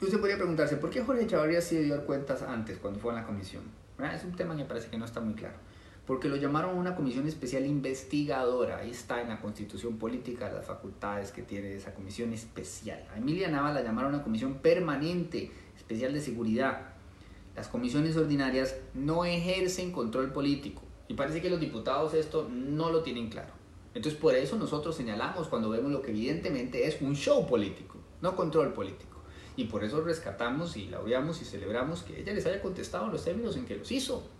Usted 0.00 0.18
podría 0.18 0.36
preguntarse, 0.36 0.76
¿por 0.76 0.90
qué 0.90 1.02
Jorge 1.02 1.26
Chavarría 1.26 1.60
sí 1.60 1.76
dio 1.78 2.06
cuentas 2.06 2.42
antes, 2.42 2.78
cuando 2.78 3.00
fue 3.00 3.12
a 3.12 3.16
la 3.16 3.26
comisión? 3.26 3.64
Es 4.14 4.22
un 4.22 4.36
tema 4.36 4.54
que 4.54 4.62
me 4.62 4.68
parece 4.68 4.88
que 4.88 4.96
no 4.96 5.04
está 5.04 5.20
muy 5.20 5.34
claro 5.34 5.56
porque 6.08 6.30
lo 6.30 6.36
llamaron 6.36 6.78
una 6.78 6.96
comisión 6.96 7.28
especial 7.28 7.66
investigadora. 7.66 8.78
Ahí 8.78 8.92
está 8.92 9.20
en 9.20 9.28
la 9.28 9.42
constitución 9.42 9.98
política 9.98 10.50
las 10.50 10.64
facultades 10.64 11.32
que 11.32 11.42
tiene 11.42 11.74
esa 11.74 11.92
comisión 11.92 12.32
especial. 12.32 13.06
A 13.12 13.18
Emilia 13.18 13.50
Nava 13.50 13.74
la 13.74 13.82
llamaron 13.82 14.14
una 14.14 14.24
comisión 14.24 14.54
permanente, 14.54 15.50
especial 15.76 16.14
de 16.14 16.22
seguridad. 16.22 16.94
Las 17.54 17.68
comisiones 17.68 18.16
ordinarias 18.16 18.74
no 18.94 19.26
ejercen 19.26 19.92
control 19.92 20.32
político. 20.32 20.80
Y 21.08 21.14
parece 21.14 21.42
que 21.42 21.50
los 21.50 21.60
diputados 21.60 22.14
esto 22.14 22.48
no 22.50 22.90
lo 22.90 23.02
tienen 23.02 23.28
claro. 23.28 23.52
Entonces 23.92 24.18
por 24.18 24.34
eso 24.34 24.56
nosotros 24.56 24.96
señalamos 24.96 25.48
cuando 25.48 25.68
vemos 25.68 25.92
lo 25.92 26.00
que 26.00 26.12
evidentemente 26.12 26.86
es 26.86 27.02
un 27.02 27.16
show 27.16 27.46
político, 27.46 27.98
no 28.22 28.34
control 28.34 28.72
político. 28.72 29.20
Y 29.56 29.64
por 29.64 29.84
eso 29.84 30.00
rescatamos 30.00 30.74
y 30.78 30.86
laureamos 30.86 31.42
y 31.42 31.44
celebramos 31.44 32.02
que 32.02 32.18
ella 32.18 32.32
les 32.32 32.46
haya 32.46 32.62
contestado 32.62 33.08
los 33.08 33.22
términos 33.22 33.58
en 33.58 33.66
que 33.66 33.76
los 33.76 33.92
hizo 33.92 34.37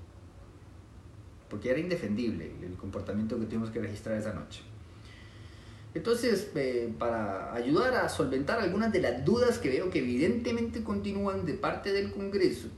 porque 1.49 1.71
era 1.71 1.79
indefendible 1.79 2.53
el 2.63 2.75
comportamiento 2.75 3.39
que 3.39 3.47
tuvimos 3.47 3.71
que 3.71 3.81
registrar 3.81 4.17
esa 4.17 4.33
noche. 4.33 4.63
Entonces, 5.95 6.51
eh, 6.55 6.93
para 6.99 7.55
ayudar 7.55 7.95
a 7.95 8.09
solventar 8.09 8.61
algunas 8.61 8.93
de 8.93 9.01
las 9.01 9.25
dudas 9.25 9.59
que 9.59 9.69
veo 9.71 9.91
que 9.91 10.01
evidentemente 10.01 10.83
continúan 10.83 11.47
de 11.47 11.55
parte 11.55 11.93
del 11.93 12.13
Congreso, 12.13 12.69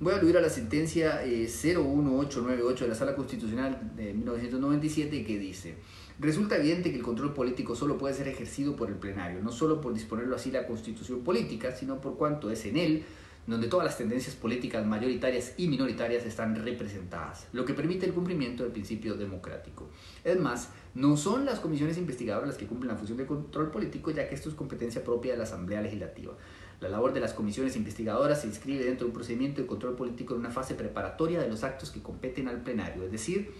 voy 0.00 0.14
a 0.14 0.16
aludir 0.16 0.38
a 0.38 0.40
la 0.40 0.48
sentencia 0.48 1.22
01898 1.24 2.84
eh, 2.84 2.86
de 2.86 2.88
la 2.88 2.94
Sala 2.94 3.14
Constitucional 3.14 3.92
de 3.96 4.14
1997 4.14 5.24
que 5.24 5.38
dice, 5.38 5.74
resulta 6.18 6.56
evidente 6.56 6.90
que 6.90 6.96
el 6.96 7.02
control 7.02 7.34
político 7.34 7.74
solo 7.74 7.98
puede 7.98 8.14
ser 8.14 8.28
ejercido 8.28 8.76
por 8.76 8.88
el 8.88 8.96
plenario, 8.96 9.42
no 9.42 9.50
solo 9.52 9.80
por 9.80 9.92
disponerlo 9.92 10.36
así 10.36 10.50
la 10.50 10.66
constitución 10.66 11.20
política, 11.24 11.74
sino 11.74 12.00
por 12.00 12.16
cuanto 12.16 12.50
es 12.50 12.64
en 12.64 12.76
él 12.76 13.04
donde 13.46 13.68
todas 13.68 13.84
las 13.84 13.98
tendencias 13.98 14.36
políticas 14.36 14.86
mayoritarias 14.86 15.54
y 15.56 15.66
minoritarias 15.68 16.24
están 16.24 16.54
representadas, 16.54 17.48
lo 17.52 17.64
que 17.64 17.74
permite 17.74 18.06
el 18.06 18.12
cumplimiento 18.12 18.62
del 18.62 18.72
principio 18.72 19.14
democrático. 19.14 19.88
Es 20.22 20.38
más, 20.38 20.70
no 20.94 21.16
son 21.16 21.44
las 21.44 21.60
comisiones 21.60 21.98
investigadoras 21.98 22.48
las 22.48 22.56
que 22.56 22.66
cumplen 22.66 22.92
la 22.92 22.96
función 22.96 23.18
de 23.18 23.26
control 23.26 23.70
político, 23.70 24.10
ya 24.10 24.28
que 24.28 24.34
esto 24.34 24.48
es 24.48 24.54
competencia 24.54 25.02
propia 25.02 25.32
de 25.32 25.38
la 25.38 25.44
Asamblea 25.44 25.82
Legislativa. 25.82 26.34
La 26.80 26.88
labor 26.88 27.12
de 27.12 27.20
las 27.20 27.32
comisiones 27.32 27.76
investigadoras 27.76 28.40
se 28.40 28.48
inscribe 28.48 28.84
dentro 28.84 29.06
de 29.06 29.10
un 29.10 29.14
procedimiento 29.14 29.60
de 29.60 29.66
control 29.66 29.94
político 29.94 30.34
en 30.34 30.40
una 30.40 30.50
fase 30.50 30.74
preparatoria 30.74 31.40
de 31.40 31.48
los 31.48 31.62
actos 31.62 31.90
que 31.90 32.02
competen 32.02 32.48
al 32.48 32.62
plenario, 32.62 33.04
es 33.04 33.12
decir, 33.12 33.52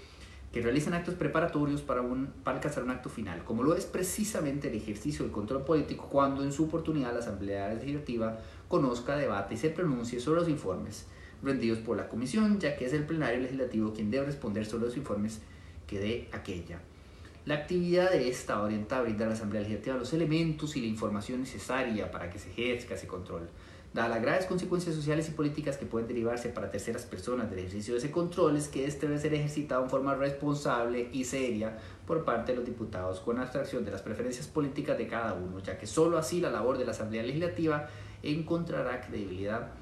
que 0.53 0.61
realizan 0.61 0.93
actos 0.93 1.15
preparatorios 1.15 1.81
para, 1.81 2.03
un, 2.03 2.27
para 2.45 2.59
alcanzar 2.59 2.85
un 2.85 2.91
acto 2.91 3.09
final, 3.09 3.43
como 3.43 3.63
lo 3.63 3.75
es 3.75 3.87
precisamente 3.87 4.69
el 4.69 4.75
ejercicio 4.75 5.25
del 5.25 5.33
control 5.33 5.65
político 5.65 6.09
cuando 6.11 6.45
en 6.45 6.53
su 6.53 6.65
oportunidad 6.65 7.13
la 7.15 7.21
Asamblea 7.21 7.73
Legislativa 7.73 8.39
conozca, 8.69 9.17
debate 9.17 9.55
y 9.55 9.57
se 9.57 9.71
pronuncie 9.71 10.21
sobre 10.21 10.41
los 10.41 10.49
informes 10.51 11.07
rendidos 11.43 11.79
por 11.79 11.97
la 11.97 12.09
Comisión, 12.09 12.61
ya 12.61 12.77
que 12.77 12.85
es 12.85 12.93
el 12.93 13.07
plenario 13.07 13.41
legislativo 13.41 13.93
quien 13.95 14.11
debe 14.11 14.27
responder 14.27 14.67
sobre 14.67 14.87
los 14.87 14.97
informes 14.97 15.41
que 15.87 15.99
dé 15.99 16.29
aquella. 16.33 16.81
La 17.45 17.55
actividad 17.55 18.11
de 18.11 18.29
esta 18.29 18.63
orienta 18.63 18.99
a 18.99 19.03
brindar 19.03 19.27
a 19.27 19.31
la 19.31 19.37
Asamblea 19.37 19.63
Legislativa 19.63 19.97
los 19.97 20.13
elementos 20.13 20.77
y 20.77 20.81
la 20.83 20.87
información 20.87 21.41
necesaria 21.41 22.11
para 22.11 22.31
que 22.31 22.39
se 22.39 22.51
ejerza 22.51 22.95
ese 22.95 23.09
control. 23.09 23.49
Dadas 23.95 24.11
las 24.11 24.23
graves 24.23 24.47
consecuencias 24.47 24.95
sociales 24.95 25.29
y 25.29 25.33
políticas 25.33 25.77
que 25.77 25.85
pueden 25.85 26.09
derivarse 26.09 26.49
para 26.49 26.71
terceras 26.71 27.05
personas 27.05 27.51
del 27.51 27.59
ejercicio 27.59 27.93
de 27.93 27.99
ese 27.99 28.11
control, 28.11 28.57
es 28.57 28.69
que 28.69 28.87
este 28.87 29.07
debe 29.07 29.21
ser 29.21 29.35
ejercitado 29.35 29.85
en 29.85 29.91
forma 29.91 30.15
responsable 30.15 31.11
y 31.13 31.25
seria 31.25 31.77
por 32.07 32.25
parte 32.25 32.53
de 32.53 32.57
los 32.57 32.67
diputados, 32.67 33.21
con 33.21 33.39
abstracción 33.39 33.85
de 33.85 33.91
las 33.91 34.01
preferencias 34.01 34.47
políticas 34.47 34.97
de 34.97 35.09
cada 35.09 35.35
uno, 35.35 35.59
ya 35.59 35.77
que 35.77 35.87
sólo 35.87 36.17
así 36.17 36.41
la 36.41 36.51
labor 36.51 36.79
de 36.79 36.87
la 36.87 36.93
Asamblea 36.93 37.23
Legislativa 37.23 37.87
encontrará 38.23 39.03
credibilidad 39.03 39.73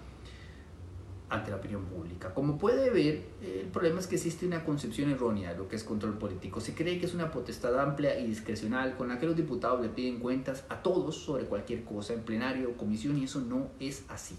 ante 1.31 1.51
la 1.51 1.57
opinión 1.57 1.85
pública. 1.85 2.35
Como 2.35 2.59
puede 2.59 2.91
ver, 2.91 3.23
el 3.41 3.69
problema 3.69 4.01
es 4.01 4.09
que 4.09 4.17
existe 4.17 4.45
una 4.47 4.65
concepción 4.65 5.11
errónea 5.11 5.53
de 5.53 5.59
lo 5.59 5.69
que 5.69 5.77
es 5.77 5.85
control 5.85 6.19
político. 6.19 6.61
Se 6.61 6.75
cree 6.75 6.99
que 6.99 7.07
es 7.07 7.15
una 7.15 7.31
potestad 7.31 7.79
amplia 7.79 8.19
y 8.19 8.27
discrecional 8.27 8.97
con 8.97 9.07
la 9.09 9.19
que 9.19 9.27
los 9.27 9.37
diputados 9.37 9.81
le 9.81 9.89
piden 9.89 10.19
cuentas 10.19 10.65
a 10.69 10.83
todos 10.83 11.15
sobre 11.17 11.45
cualquier 11.45 11.85
cosa 11.85 12.13
en 12.15 12.23
plenario 12.23 12.71
o 12.71 12.77
comisión 12.77 13.17
y 13.17 13.25
eso 13.25 13.41
no 13.41 13.69
es 13.79 14.03
así. 14.09 14.35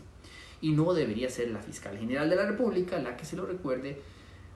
Y 0.59 0.73
no 0.73 0.93
debería 0.93 1.29
ser 1.29 1.51
la 1.51 1.61
fiscal 1.61 1.97
general 1.97 2.29
de 2.29 2.35
la 2.35 2.45
República 2.45 2.99
la 2.99 3.15
que 3.15 3.23
se 3.25 3.37
lo 3.37 3.45
recuerde 3.45 4.01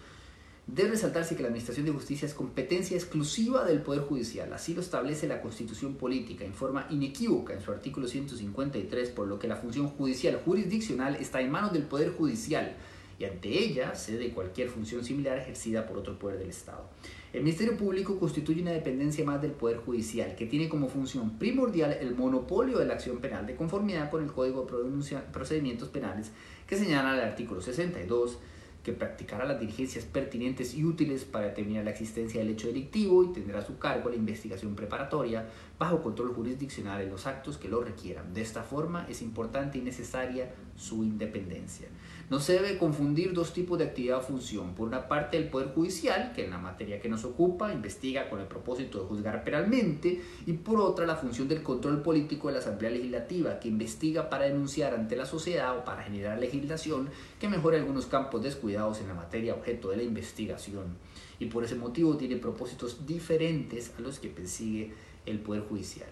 debe 0.67 0.91
resaltarse 0.91 1.37
que 1.37 1.43
la 1.43 1.49
Administración 1.49 1.85
de 1.85 1.93
Justicia 1.93 2.25
es 2.25 2.33
competencia 2.33 2.97
exclusiva 2.97 3.65
del 3.65 3.83
Poder 3.83 4.01
Judicial. 4.01 4.51
Así 4.53 4.73
lo 4.73 4.81
establece 4.81 5.29
la 5.29 5.43
Constitución 5.43 5.97
Política 5.97 6.47
en 6.47 6.55
forma 6.55 6.87
inequívoca 6.89 7.53
en 7.53 7.61
su 7.61 7.73
artículo 7.73 8.09
153, 8.09 9.11
por 9.11 9.27
lo 9.29 9.39
que 9.39 9.49
la 9.49 9.57
función 9.57 9.89
judicial 9.89 10.41
jurisdiccional 10.45 11.17
está 11.17 11.43
en 11.43 11.51
manos 11.51 11.75
del 11.75 11.83
Poder 11.83 12.13
Judicial 12.13 12.75
y 13.19 13.25
ante 13.25 13.49
ella 13.49 13.95
cede 13.95 14.31
cualquier 14.31 14.69
función 14.69 15.05
similar 15.05 15.39
ejercida 15.39 15.87
por 15.87 15.99
otro 15.99 16.19
poder 16.19 16.39
del 16.39 16.51
Estado. 16.51 16.89
El 17.33 17.43
Ministerio 17.43 17.77
Público 17.77 18.19
constituye 18.19 18.63
una 18.63 18.73
dependencia 18.73 19.25
más 19.25 19.43
del 19.43 19.51
Poder 19.51 19.79
Judicial, 19.79 20.35
que 20.35 20.47
tiene 20.47 20.69
como 20.69 20.89
función 20.89 21.39
primordial 21.39 21.93
el 22.01 22.15
monopolio 22.15 22.79
de 22.79 22.87
la 22.87 22.95
acción 22.95 23.19
penal 23.19 23.47
de 23.47 23.57
conformidad 23.57 24.11
con 24.11 24.23
el 24.23 24.33
Código 24.33 24.65
de 24.65 25.19
Procedimientos 25.33 25.89
Penales 25.89 26.31
que 26.67 26.77
señala 26.77 27.15
el 27.15 27.21
artículo 27.21 27.61
62 27.61 28.39
que 28.83 28.93
practicará 28.93 29.45
las 29.45 29.61
diligencias 29.61 30.05
pertinentes 30.05 30.75
y 30.75 30.85
útiles 30.85 31.25
para 31.25 31.49
determinar 31.49 31.85
la 31.85 31.91
existencia 31.91 32.41
del 32.41 32.51
hecho 32.51 32.69
delictivo 32.69 33.25
y 33.25 33.33
tendrá 33.33 33.59
a 33.59 33.67
su 33.67 33.79
cargo 33.79 34.09
la 34.09 34.17
investigación 34.17 34.75
preparatoria 34.75 35.47
bajo 35.79 36.03
control 36.03 36.33
jurisdiccional 36.33 37.03
en 37.03 37.11
los 37.11 37.27
actos 37.27 37.59
que 37.59 37.69
lo 37.69 37.83
requieran. 37.83 38.33
De 38.33 38.41
esta 38.41 38.63
forma 38.63 39.07
es 39.09 39.21
importante 39.21 39.77
y 39.77 39.83
necesaria 39.83 40.55
su 40.77 41.05
independencia. 41.05 41.89
No 42.31 42.41
se 42.41 42.53
debe 42.53 42.77
confundir 42.77 43.33
dos 43.33 43.55
tipos 43.55 43.79
de 43.79 43.85
actividad 43.85 44.19
o 44.19 44.21
función. 44.21 44.75
Por 44.75 44.87
una 44.87 45.09
parte, 45.09 45.39
el 45.39 45.49
Poder 45.49 45.69
Judicial, 45.69 46.33
que 46.35 46.45
en 46.45 46.51
la 46.51 46.59
materia 46.59 47.01
que 47.01 47.09
nos 47.09 47.25
ocupa 47.25 47.73
investiga 47.73 48.29
con 48.29 48.39
el 48.39 48.47
propósito 48.47 49.01
de 49.01 49.07
juzgar 49.07 49.45
penalmente, 49.45 50.21
y 50.45 50.53
por 50.53 50.79
otra, 50.79 51.07
la 51.07 51.17
función 51.17 51.49
del 51.49 51.63
control 51.63 52.03
político 52.03 52.49
de 52.49 52.55
la 52.55 52.61
Asamblea 52.61 52.91
Legislativa, 52.91 53.59
que 53.59 53.69
investiga 53.69 54.29
para 54.29 54.45
denunciar 54.45 54.93
ante 54.93 55.17
la 55.17 55.25
sociedad 55.25 55.79
o 55.79 55.85
para 55.85 56.03
generar 56.03 56.39
legislación 56.39 57.09
que 57.41 57.49
mejore 57.49 57.79
algunos 57.79 58.05
campos 58.05 58.43
descuidados 58.43 59.01
en 59.01 59.09
la 59.09 59.15
materia 59.15 59.55
objeto 59.55 59.89
de 59.89 59.97
la 59.97 60.03
investigación. 60.03 60.99
Y 61.39 61.47
por 61.47 61.65
ese 61.65 61.77
motivo 61.77 62.19
tiene 62.19 62.37
propósitos 62.37 63.07
diferentes 63.07 63.95
a 63.97 64.03
los 64.03 64.19
que 64.19 64.29
persigue 64.29 64.93
el 65.25 65.41
Poder 65.41 65.63
Judicial 65.63 66.11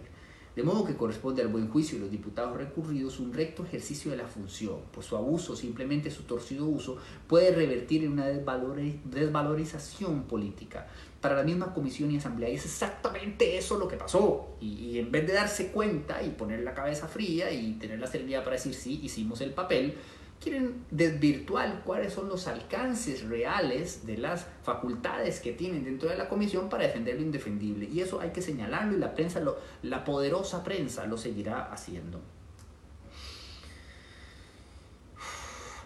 de 0.56 0.62
modo 0.62 0.86
que 0.86 0.96
corresponde 0.96 1.42
al 1.42 1.48
buen 1.48 1.68
juicio 1.68 1.98
de 1.98 2.04
los 2.04 2.10
diputados 2.10 2.56
recurridos 2.56 3.20
un 3.20 3.34
recto 3.34 3.62
ejercicio 3.62 4.10
de 4.10 4.16
la 4.16 4.26
función, 4.26 4.78
pues 4.90 5.04
su 5.06 5.14
abuso, 5.14 5.54
simplemente 5.54 6.10
su 6.10 6.22
torcido 6.22 6.64
uso, 6.64 6.96
puede 7.28 7.54
revertir 7.54 8.04
en 8.04 8.12
una 8.12 8.24
desvalorización 8.24 10.22
política 10.22 10.88
para 11.20 11.36
la 11.36 11.42
misma 11.42 11.74
comisión 11.74 12.10
y 12.10 12.16
asamblea. 12.16 12.48
Y 12.48 12.54
es 12.54 12.64
exactamente 12.64 13.58
eso 13.58 13.78
lo 13.78 13.86
que 13.86 13.98
pasó. 13.98 14.56
Y, 14.58 14.72
y, 14.72 14.98
en 14.98 15.12
vez 15.12 15.26
de 15.26 15.34
darse 15.34 15.72
cuenta 15.72 16.22
y 16.22 16.30
poner 16.30 16.60
la 16.60 16.72
cabeza 16.72 17.06
fría 17.06 17.50
y 17.50 17.74
tener 17.74 17.98
la 17.98 18.06
serenidad 18.06 18.42
para 18.42 18.56
decir 18.56 18.72
sí, 18.72 19.00
hicimos 19.02 19.42
el 19.42 19.50
papel, 19.50 19.94
quieren 20.40 20.84
desvirtuar 20.90 21.82
cuáles 21.84 22.12
son 22.12 22.28
los 22.28 22.46
alcances 22.46 23.28
reales 23.28 24.06
de 24.06 24.18
las 24.18 24.46
facultades 24.62 25.40
que 25.40 25.52
tienen 25.52 25.84
dentro 25.84 26.08
de 26.08 26.16
la 26.16 26.28
comisión 26.28 26.68
para 26.68 26.84
defender 26.84 27.16
lo 27.16 27.22
indefendible. 27.22 27.88
Y 27.90 28.00
eso 28.00 28.20
hay 28.20 28.30
que 28.30 28.42
señalarlo 28.42 28.96
y 28.96 29.00
la 29.00 29.14
prensa, 29.14 29.40
lo, 29.40 29.58
la 29.82 30.04
poderosa 30.04 30.62
prensa 30.62 31.06
lo 31.06 31.16
seguirá 31.16 31.72
haciendo. 31.72 32.20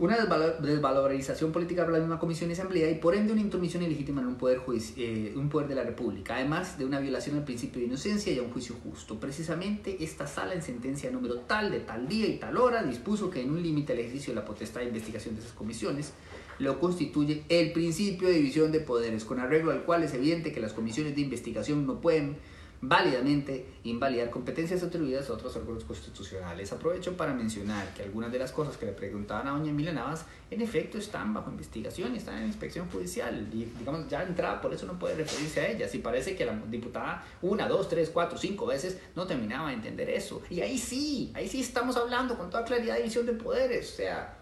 Una 0.00 0.16
desvalorización 0.16 1.52
política 1.52 1.82
para 1.82 1.98
la 1.98 2.00
misma 2.00 2.18
comisión 2.18 2.48
y 2.48 2.54
asamblea 2.54 2.90
y 2.90 2.94
por 2.94 3.14
ende 3.14 3.32
una 3.32 3.42
intromisión 3.42 3.82
ilegítima 3.82 4.22
en 4.22 4.28
un 4.28 4.36
poder, 4.36 4.62
eh, 4.96 5.34
un 5.36 5.50
poder 5.50 5.68
de 5.68 5.74
la 5.74 5.82
República, 5.82 6.36
además 6.36 6.78
de 6.78 6.86
una 6.86 7.00
violación 7.00 7.36
del 7.36 7.44
principio 7.44 7.80
de 7.80 7.86
inocencia 7.86 8.32
y 8.32 8.38
a 8.38 8.42
un 8.42 8.50
juicio 8.50 8.76
justo. 8.82 9.20
Precisamente 9.20 10.02
esta 10.02 10.26
sala 10.26 10.54
en 10.54 10.62
sentencia 10.62 11.10
número 11.10 11.40
tal 11.40 11.70
de 11.70 11.80
tal 11.80 12.08
día 12.08 12.26
y 12.26 12.38
tal 12.38 12.56
hora 12.56 12.82
dispuso 12.82 13.30
que 13.30 13.42
en 13.42 13.50
un 13.50 13.62
límite 13.62 13.92
al 13.92 13.98
ejercicio 13.98 14.32
de 14.32 14.40
la 14.40 14.46
potestad 14.46 14.80
de 14.80 14.86
investigación 14.86 15.34
de 15.34 15.42
esas 15.42 15.52
comisiones 15.52 16.14
lo 16.58 16.80
constituye 16.80 17.44
el 17.48 17.72
principio 17.72 18.28
de 18.28 18.34
división 18.34 18.72
de 18.72 18.80
poderes, 18.80 19.24
con 19.24 19.38
arreglo 19.38 19.70
al 19.70 19.84
cual 19.84 20.02
es 20.02 20.14
evidente 20.14 20.52
que 20.52 20.60
las 20.60 20.72
comisiones 20.72 21.14
de 21.14 21.20
investigación 21.20 21.86
no 21.86 22.00
pueden 22.00 22.36
válidamente 22.82 23.66
invalidar 23.84 24.30
competencias 24.30 24.82
atribuidas 24.82 25.28
a 25.28 25.34
otros 25.34 25.54
órganos 25.56 25.84
constitucionales. 25.84 26.72
Aprovecho 26.72 27.16
para 27.16 27.34
mencionar 27.34 27.92
que 27.94 28.02
algunas 28.02 28.32
de 28.32 28.38
las 28.38 28.52
cosas 28.52 28.76
que 28.76 28.86
le 28.86 28.92
preguntaban 28.92 29.46
a 29.48 29.50
doña 29.50 29.70
Emilia 29.70 29.92
Navas, 29.92 30.24
en 30.50 30.62
efecto 30.62 30.96
están 30.98 31.34
bajo 31.34 31.50
investigación, 31.50 32.14
están 32.16 32.38
en 32.38 32.46
inspección 32.46 32.88
judicial 32.88 33.48
y 33.52 33.66
digamos 33.78 34.08
ya 34.08 34.22
entrada, 34.22 34.60
por 34.60 34.72
eso 34.72 34.86
no 34.86 34.98
puede 34.98 35.14
referirse 35.14 35.60
a 35.60 35.68
ellas. 35.68 35.94
Y 35.94 35.98
parece 35.98 36.34
que 36.36 36.46
la 36.46 36.56
diputada 36.70 37.24
una, 37.42 37.68
dos, 37.68 37.88
tres, 37.88 38.10
cuatro, 38.10 38.38
cinco 38.38 38.66
veces 38.66 38.98
no 39.14 39.26
terminaba 39.26 39.68
de 39.68 39.74
entender 39.74 40.08
eso. 40.08 40.42
Y 40.48 40.60
ahí 40.60 40.78
sí, 40.78 41.32
ahí 41.34 41.48
sí 41.48 41.60
estamos 41.60 41.96
hablando 41.96 42.36
con 42.38 42.48
toda 42.48 42.64
claridad 42.64 42.94
de 42.94 43.00
división 43.00 43.26
de 43.26 43.34
poderes, 43.34 43.92
o 43.92 43.96
sea, 43.96 44.39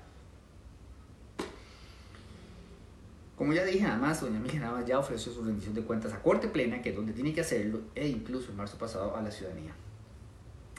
Como 3.38 3.53
ya 3.53 3.64
dije, 3.64 3.87
además, 3.87 4.20
doña 4.20 4.40
Miguel 4.40 4.62
Navas 4.62 4.85
ya 4.85 4.98
ofreció 4.98 5.33
su 5.33 5.44
rendición 5.44 5.72
de 5.72 5.83
cuentas 5.83 6.12
a 6.12 6.20
corte 6.20 6.48
plena, 6.48 6.83
que 6.83 6.90
es 6.90 6.96
donde 6.96 7.12
tiene 7.12 7.33
que 7.33 7.40
hacerlo, 7.40 7.83
e 7.94 8.09
incluso 8.09 8.51
en 8.51 8.57
marzo 8.57 8.77
pasado 8.77 9.16
a 9.16 9.22
la 9.22 9.31
ciudadanía. 9.31 9.72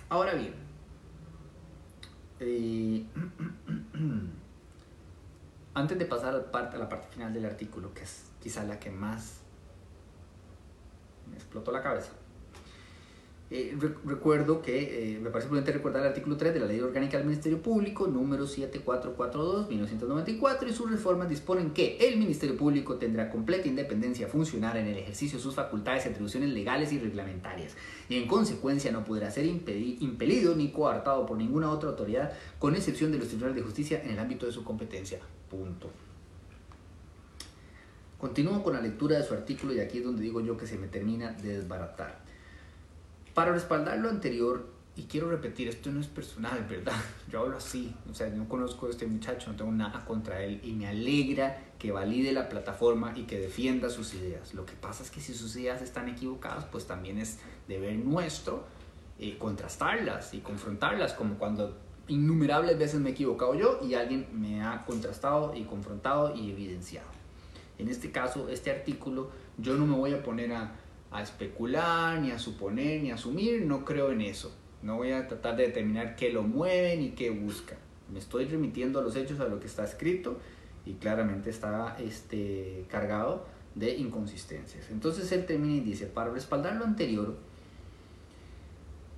Ahora 0.10 0.34
bien, 0.34 0.54
eh, 2.42 3.06
antes 5.74 5.98
de 5.98 6.06
pasar 6.06 6.34
a 6.34 6.38
la, 6.40 6.52
parte, 6.52 6.76
a 6.76 6.80
la 6.80 6.90
parte 6.90 7.08
final 7.08 7.34
del 7.34 7.46
artículo, 7.46 7.94
que 7.94 8.04
es 8.04 8.26
quizá 8.42 8.66
la 8.66 8.78
que 8.78 8.92
más 8.92 9.40
me 11.30 11.38
explotó 11.38 11.72
la 11.72 11.82
cabeza, 11.82 12.12
Eh, 13.52 13.76
recuerdo 14.06 14.62
que 14.62 15.16
eh, 15.16 15.20
me 15.20 15.32
parece 15.32 15.48
prudente 15.48 15.72
recordar 15.72 16.04
el 16.04 16.10
artículo 16.10 16.38
3 16.38 16.54
de 16.54 16.60
la 16.60 16.68
Ley 16.68 16.80
Orgánica 16.82 17.18
del 17.18 17.26
Ministerio 17.26 17.60
Público, 17.60 18.06
número 18.06 18.46
7442-1994, 18.46 20.70
y 20.70 20.74
sus 20.74 20.92
reformas 20.92 21.30
disponen 21.30 21.72
que 21.72 21.98
el 21.98 22.18
Ministerio 22.18 22.56
Público 22.56 22.98
tendrá 22.98 23.32
completa 23.32 23.68
independencia 23.68 24.28
funcional 24.28 24.78
en 24.78 24.86
el 24.86 25.00
ejercicio 25.00 25.40
de 25.40 25.44
sus 25.44 25.56
facultades 25.56 26.06
y 26.06 26.10
atribuciones 26.10 26.52
legales 26.52 26.94
y 26.94 27.00
reglamentarias, 27.00 27.76
y 28.08 28.18
en 28.18 28.28
consecuencia 28.28 28.92
no 28.92 29.04
podrá 29.04 29.32
ser 29.32 29.48
impelido 29.48 30.56
ni 30.56 30.72
coartado 30.72 31.26
por 31.26 31.36
ninguna 31.36 31.72
otra 31.72 31.90
autoridad, 31.90 32.34
con 32.60 32.76
excepción 32.76 33.12
de 33.12 33.18
los 33.18 33.30
tribunales 33.30 33.56
de 33.56 33.64
justicia 33.64 34.04
en 34.04 34.12
el 34.12 34.20
ámbito 34.20 34.46
de 34.46 34.52
su 34.52 34.64
competencia. 34.64 35.18
Punto. 35.50 35.90
Continúo 38.20 38.62
con 38.62 38.74
la 38.74 38.82
lectura 38.82 39.18
de 39.18 39.24
su 39.24 39.34
artículo 39.34 39.74
y 39.74 39.80
aquí 39.80 39.98
es 40.00 40.04
donde 40.04 40.22
digo 40.22 40.40
yo 40.40 40.56
que 40.56 40.68
se 40.68 40.78
me 40.78 40.88
termina 40.88 41.32
de 41.32 41.58
desbaratar. 41.58 42.29
Para 43.34 43.52
respaldar 43.52 43.98
lo 44.00 44.10
anterior, 44.10 44.80
y 45.00 45.04
quiero 45.04 45.30
repetir, 45.30 45.70
esto 45.70 45.92
no 45.92 46.02
es 46.02 46.08
personal, 46.08 46.66
¿verdad? 46.70 46.94
Yo 47.32 47.40
hablo 47.40 47.58
así, 47.58 47.96
o 48.12 48.14
sea, 48.14 48.28
no 48.30 48.50
conozco 48.50 48.88
a 48.88 48.90
este 48.90 49.08
muchacho, 49.08 49.50
no 49.52 49.56
tengo 49.56 49.72
nada 49.72 50.04
contra 50.04 50.44
él 50.44 50.60
y 50.62 50.74
me 50.74 50.88
alegra 50.88 51.58
que 51.80 51.94
valide 51.94 52.34
la 52.34 52.50
plataforma 52.50 53.14
y 53.16 53.24
que 53.24 53.40
defienda 53.40 53.90
sus 53.90 54.14
ideas. 54.14 54.54
Lo 54.54 54.66
que 54.66 54.74
pasa 54.74 55.04
es 55.04 55.10
que 55.10 55.22
si 55.22 55.34
sus 55.34 55.56
ideas 55.56 55.82
están 55.82 56.10
equivocadas, 56.10 56.66
pues 56.66 56.86
también 56.86 57.18
es 57.18 57.40
deber 57.70 57.96
nuestro 57.96 58.66
eh, 59.20 59.38
contrastarlas 59.38 60.34
y 60.34 60.40
confrontarlas, 60.40 61.14
como 61.14 61.36
cuando 61.36 61.78
innumerables 62.10 62.78
veces 62.78 63.00
me 63.00 63.10
he 63.10 63.12
equivocado 63.14 63.56
yo 63.56 63.80
y 63.82 63.94
alguien 63.94 64.28
me 64.34 64.62
ha 64.64 64.84
contrastado 64.86 65.56
y 65.56 65.64
confrontado 65.64 66.36
y 66.36 66.52
evidenciado. 66.52 67.08
En 67.78 67.88
este 67.88 68.12
caso, 68.12 68.50
este 68.50 68.72
artículo, 68.72 69.30
yo 69.58 69.76
no 69.76 69.86
me 69.86 69.96
voy 69.96 70.14
a 70.14 70.22
poner 70.22 70.52
a 70.52 70.74
a 71.12 71.22
especular, 71.22 72.20
ni 72.20 72.32
a 72.32 72.40
suponer, 72.40 73.02
ni 73.02 73.12
a 73.12 73.16
asumir, 73.16 73.66
no 73.66 73.84
creo 73.84 74.12
en 74.12 74.22
eso. 74.22 74.56
No 74.82 74.98
voy 74.98 75.12
a 75.12 75.28
tratar 75.28 75.56
de 75.56 75.68
determinar 75.68 76.16
qué 76.16 76.32
lo 76.32 76.44
mueve 76.44 76.96
ni 76.98 77.12
qué 77.12 77.30
busca. 77.32 77.76
Me 78.12 78.20
estoy 78.20 78.46
remitiendo 78.46 79.00
a 79.00 79.04
los 79.04 79.16
hechos, 79.16 79.40
a 79.40 79.48
lo 79.48 79.60
que 79.60 79.68
está 79.68 79.84
escrito 79.84 80.40
y 80.86 80.94
claramente 80.94 81.50
está 81.50 81.98
este, 82.00 82.86
cargado 82.90 83.46
de 83.76 83.96
inconsistencias. 83.96 84.90
Entonces 84.90 85.32
él 85.32 85.46
termina 85.46 85.76
y 85.76 85.82
dice, 85.82 86.06
para 86.06 86.32
respaldar 86.32 86.76
lo 86.76 86.86
anterior, 86.86 87.38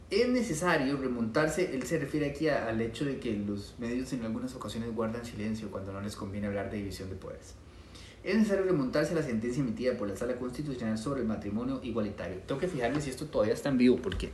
es 0.10 0.28
necesario 0.28 0.98
remontarse, 0.98 1.74
él 1.74 1.84
se 1.84 1.98
refiere 1.98 2.32
aquí 2.32 2.50
al 2.50 2.82
hecho 2.82 3.06
de 3.06 3.20
que 3.20 3.34
los 3.34 3.76
medios 3.80 4.12
en 4.12 4.26
algunas 4.26 4.54
ocasiones 4.56 4.94
guardan 4.94 5.24
silencio 5.24 5.72
cuando 5.72 5.94
no 5.94 6.02
les 6.02 6.18
conviene 6.18 6.48
hablar 6.48 6.70
de 6.70 6.78
división 6.78 7.10
de 7.10 7.16
poderes 7.16 7.56
es 8.24 8.36
necesario 8.36 8.66
remontarse 8.66 9.14
a 9.14 9.16
la 9.16 9.24
sentencia 9.24 9.62
emitida 9.62 9.98
por 9.98 10.08
la 10.08 10.16
Sala 10.16 10.36
Constitucional 10.36 10.98
sobre 10.98 11.22
el 11.22 11.28
matrimonio 11.28 11.80
igualitario. 11.84 12.38
Tengo 12.46 12.60
que 12.60 12.68
fijarme 12.68 13.02
si 13.02 13.10
esto 13.10 13.26
todavía 13.26 13.54
está 13.54 13.70
en 13.70 13.78
vivo, 13.78 13.98
porque 13.98 14.32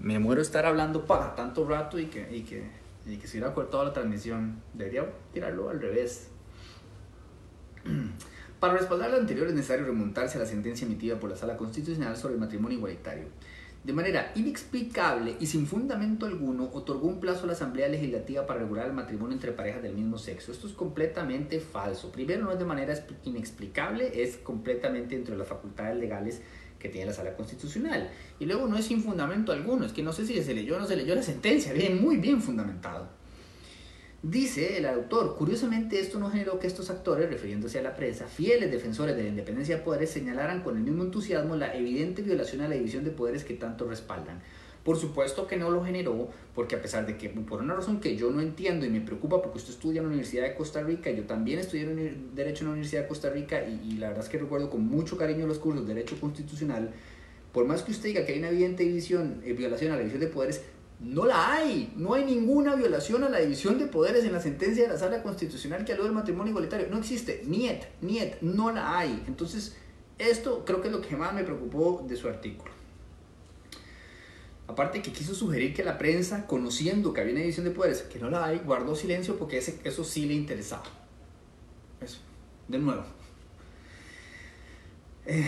me 0.00 0.18
muero 0.18 0.42
estar 0.42 0.66
hablando 0.66 1.04
para 1.04 1.34
tanto 1.36 1.66
rato 1.66 1.98
y 1.98 2.06
que, 2.06 2.34
y 2.34 2.42
que, 2.42 2.64
y 3.06 3.16
que 3.16 3.28
se 3.28 3.38
hubiera 3.38 3.54
cortado 3.54 3.84
la 3.84 3.92
transmisión. 3.92 4.60
Debería 4.74 5.06
tirarlo 5.32 5.70
al 5.70 5.80
revés. 5.80 6.28
Para 8.60 8.72
respaldar 8.72 9.10
lo 9.10 9.18
anterior 9.18 9.46
es 9.48 9.54
necesario 9.54 9.84
remontarse 9.84 10.38
a 10.38 10.40
la 10.40 10.46
sentencia 10.46 10.86
emitida 10.86 11.20
por 11.20 11.30
la 11.30 11.36
Sala 11.36 11.56
Constitucional 11.56 12.16
sobre 12.16 12.34
el 12.34 12.40
matrimonio 12.40 12.78
igualitario 12.78 13.26
de 13.86 13.92
manera 13.92 14.32
inexplicable 14.34 15.36
y 15.38 15.46
sin 15.46 15.64
fundamento 15.64 16.26
alguno, 16.26 16.68
otorgó 16.72 17.06
un 17.06 17.20
plazo 17.20 17.44
a 17.44 17.46
la 17.46 17.52
Asamblea 17.52 17.86
Legislativa 17.86 18.44
para 18.44 18.58
regular 18.58 18.86
el 18.86 18.92
matrimonio 18.92 19.34
entre 19.34 19.52
parejas 19.52 19.80
del 19.80 19.94
mismo 19.94 20.18
sexo. 20.18 20.50
Esto 20.50 20.66
es 20.66 20.72
completamente 20.72 21.60
falso. 21.60 22.10
Primero, 22.10 22.44
no 22.44 22.50
es 22.50 22.58
de 22.58 22.64
manera 22.64 22.94
inexplicable, 23.22 24.24
es 24.24 24.38
completamente 24.38 25.14
dentro 25.14 25.34
de 25.34 25.38
las 25.38 25.46
facultades 25.46 25.96
legales 25.98 26.42
que 26.80 26.88
tiene 26.88 27.06
la 27.06 27.12
Sala 27.12 27.36
Constitucional. 27.36 28.10
Y 28.40 28.46
luego 28.46 28.66
no 28.66 28.76
es 28.76 28.86
sin 28.86 29.04
fundamento 29.04 29.52
alguno, 29.52 29.86
es 29.86 29.92
que 29.92 30.02
no 30.02 30.12
sé 30.12 30.26
si 30.26 30.42
se 30.42 30.52
leyó 30.52 30.74
o 30.74 30.80
no 30.80 30.86
se 30.86 30.96
leyó 30.96 31.14
la 31.14 31.22
sentencia, 31.22 31.72
bien, 31.72 32.02
muy 32.02 32.16
bien 32.16 32.42
fundamentado. 32.42 33.08
Dice 34.22 34.78
el 34.78 34.86
autor, 34.86 35.36
curiosamente 35.36 36.00
esto 36.00 36.18
no 36.18 36.30
generó 36.30 36.58
que 36.58 36.66
estos 36.66 36.90
actores, 36.90 37.28
refiriéndose 37.28 37.78
a 37.78 37.82
la 37.82 37.94
prensa, 37.94 38.26
fieles 38.26 38.70
defensores 38.70 39.14
de 39.14 39.22
la 39.22 39.28
independencia 39.28 39.76
de 39.76 39.82
poderes, 39.82 40.10
señalaran 40.10 40.62
con 40.62 40.76
el 40.76 40.82
mismo 40.82 41.04
entusiasmo 41.04 41.54
la 41.54 41.76
evidente 41.76 42.22
violación 42.22 42.62
a 42.62 42.68
la 42.68 42.74
división 42.74 43.04
de 43.04 43.10
poderes 43.10 43.44
que 43.44 43.54
tanto 43.54 43.86
respaldan. 43.86 44.40
Por 44.86 44.96
supuesto 44.96 45.46
que 45.46 45.56
no 45.56 45.70
lo 45.70 45.84
generó, 45.84 46.28
porque 46.54 46.76
a 46.76 46.80
pesar 46.80 47.06
de 47.06 47.16
que 47.16 47.28
por 47.28 47.60
una 47.60 47.74
razón 47.74 48.00
que 48.00 48.16
yo 48.16 48.30
no 48.30 48.40
entiendo 48.40 48.86
y 48.86 48.88
me 48.88 49.00
preocupa, 49.00 49.42
porque 49.42 49.58
usted 49.58 49.72
estudia 49.72 49.98
en 49.98 50.04
la 50.04 50.10
Universidad 50.10 50.44
de 50.44 50.54
Costa 50.54 50.80
Rica, 50.80 51.10
yo 51.10 51.24
también 51.24 51.58
estudié 51.58 51.84
Derecho 52.34 52.62
en 52.62 52.68
la 52.68 52.72
Universidad 52.72 53.02
de 53.02 53.08
Costa 53.08 53.30
Rica 53.30 53.64
y, 53.64 53.98
la 53.98 54.08
verdad 54.08 54.24
es 54.24 54.30
que 54.30 54.38
recuerdo 54.38 54.70
con 54.70 54.86
mucho 54.86 55.16
cariño 55.16 55.46
los 55.46 55.58
cursos 55.58 55.86
de 55.86 55.94
Derecho 55.94 56.18
Constitucional, 56.20 56.90
por 57.52 57.64
más 57.64 57.82
que 57.82 57.90
usted 57.90 58.10
diga 58.10 58.24
que 58.24 58.34
hay 58.34 58.38
una 58.38 58.50
evidente 58.50 58.84
división, 58.84 59.42
eh, 59.44 59.54
violación 59.54 59.90
a 59.90 59.94
la 59.94 60.00
división 60.00 60.20
de 60.20 60.28
poderes, 60.28 60.62
no 60.98 61.26
la 61.26 61.52
hay, 61.52 61.92
no 61.96 62.14
hay 62.14 62.24
ninguna 62.24 62.74
violación 62.74 63.22
a 63.22 63.28
la 63.28 63.38
división 63.38 63.78
de 63.78 63.86
poderes 63.86 64.24
en 64.24 64.32
la 64.32 64.40
sentencia 64.40 64.84
de 64.84 64.88
la 64.88 64.98
sala 64.98 65.22
constitucional 65.22 65.84
que 65.84 65.92
alude 65.92 66.08
al 66.08 66.14
matrimonio 66.14 66.50
igualitario. 66.50 66.88
No 66.90 66.98
existe, 66.98 67.42
niet, 67.44 67.82
niet, 68.00 68.40
no 68.40 68.70
la 68.72 68.98
hay. 68.98 69.22
Entonces, 69.26 69.76
esto 70.18 70.64
creo 70.64 70.80
que 70.80 70.88
es 70.88 70.94
lo 70.94 71.02
que 71.02 71.16
más 71.16 71.34
me 71.34 71.44
preocupó 71.44 72.04
de 72.08 72.16
su 72.16 72.28
artículo. 72.28 72.72
Aparte 74.68 75.02
que 75.02 75.12
quiso 75.12 75.34
sugerir 75.34 75.74
que 75.74 75.84
la 75.84 75.98
prensa, 75.98 76.46
conociendo 76.46 77.12
que 77.12 77.20
había 77.20 77.34
una 77.34 77.42
división 77.42 77.66
de 77.66 77.72
poderes, 77.72 78.02
que 78.02 78.18
no 78.18 78.30
la 78.30 78.46
hay, 78.46 78.58
guardó 78.58 78.96
silencio 78.96 79.36
porque 79.38 79.58
ese, 79.58 79.78
eso 79.84 80.02
sí 80.02 80.26
le 80.26 80.34
interesaba. 80.34 80.84
Eso, 82.00 82.18
de 82.66 82.78
nuevo. 82.78 83.04
Eh, 85.26 85.46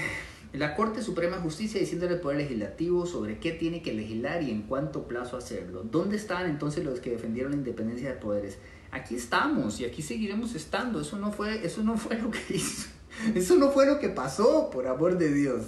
la 0.53 0.75
Corte 0.75 1.03
Suprema 1.03 1.37
de 1.37 1.43
Justicia 1.43 1.81
diciéndole 1.81 2.15
al 2.15 2.21
Poder 2.21 2.39
Legislativo 2.39 3.05
sobre 3.07 3.39
qué 3.39 3.53
tiene 3.53 3.83
que 3.83 3.93
legislar 3.93 4.43
y 4.43 4.51
en 4.51 4.63
cuánto 4.63 5.07
plazo 5.07 5.37
hacerlo. 5.37 5.83
¿Dónde 5.83 6.17
están 6.17 6.49
entonces 6.49 6.85
los 6.85 7.01
que 7.01 7.11
defendieron 7.11 7.53
la 7.53 7.59
independencia 7.59 8.09
de 8.09 8.17
poderes? 8.17 8.59
Aquí 8.91 9.15
estamos 9.17 9.79
y 9.81 9.85
aquí 9.85 10.01
seguiremos 10.01 10.55
estando. 10.55 11.01
Eso 11.01 11.19
no 11.19 11.33
fue, 11.33 11.67
eso 11.67 11.83
no 11.83 11.99
fue 11.99 12.19
lo 12.19 12.31
que 12.31 12.41
hizo. 12.55 12.89
Eso 13.35 13.57
no 13.57 13.71
fue 13.71 13.87
lo 13.87 13.99
que 13.99 14.09
pasó, 14.09 14.71
por 14.71 14.87
amor 14.87 15.19
de 15.19 15.33
Dios. 15.33 15.65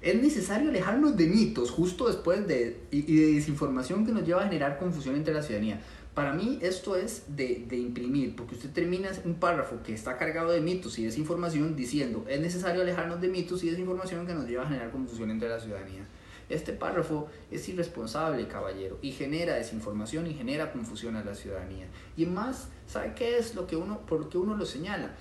Es 0.00 0.20
necesario 0.20 0.70
alejarnos 0.70 1.16
de 1.16 1.26
mitos 1.26 1.70
justo 1.70 2.08
después 2.08 2.46
de, 2.46 2.80
y 2.90 3.02
de 3.02 3.34
desinformación 3.34 4.04
que 4.04 4.12
nos 4.12 4.26
lleva 4.26 4.42
a 4.42 4.44
generar 4.44 4.78
confusión 4.78 5.16
entre 5.16 5.32
la 5.32 5.42
ciudadanía. 5.42 5.80
Para 6.14 6.34
mí 6.34 6.58
esto 6.60 6.94
es 6.94 7.24
de, 7.28 7.64
de, 7.66 7.78
imprimir, 7.78 8.36
porque 8.36 8.54
usted 8.54 8.70
termina 8.70 9.10
un 9.24 9.36
párrafo 9.36 9.82
que 9.82 9.94
está 9.94 10.18
cargado 10.18 10.50
de 10.50 10.60
mitos 10.60 10.98
y 10.98 11.04
desinformación 11.04 11.74
diciendo 11.74 12.26
es 12.28 12.38
necesario 12.38 12.82
alejarnos 12.82 13.18
de 13.22 13.28
mitos 13.28 13.64
y 13.64 13.70
desinformación 13.70 14.26
que 14.26 14.34
nos 14.34 14.46
lleva 14.46 14.64
a 14.64 14.66
generar 14.66 14.90
confusión 14.90 15.30
entre 15.30 15.48
la 15.48 15.58
ciudadanía. 15.58 16.06
Este 16.50 16.74
párrafo 16.74 17.28
es 17.50 17.66
irresponsable, 17.70 18.46
caballero, 18.46 18.98
y 19.00 19.12
genera 19.12 19.54
desinformación 19.54 20.26
y 20.26 20.34
genera 20.34 20.70
confusión 20.70 21.16
a 21.16 21.24
la 21.24 21.34
ciudadanía. 21.34 21.86
Y 22.14 22.26
más, 22.26 22.68
¿sabe 22.86 23.14
qué 23.14 23.38
es 23.38 23.54
lo 23.54 23.66
que 23.66 23.76
uno, 23.76 24.00
por 24.00 24.28
qué 24.28 24.36
uno 24.36 24.54
lo 24.54 24.66
señala? 24.66 25.14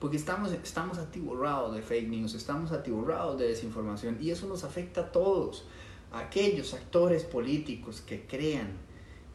Porque 0.00 0.16
estamos, 0.16 0.50
estamos 0.52 0.96
atiborrados 0.96 1.74
de 1.74 1.82
fake 1.82 2.08
news, 2.08 2.32
estamos 2.32 2.72
atiborrados 2.72 3.38
de 3.38 3.48
desinformación 3.48 4.16
y 4.18 4.30
eso 4.30 4.46
nos 4.46 4.64
afecta 4.64 5.02
a 5.02 5.12
todos. 5.12 5.66
A 6.10 6.20
aquellos 6.20 6.72
actores 6.72 7.24
políticos 7.24 8.00
que 8.00 8.22
crean 8.22 8.87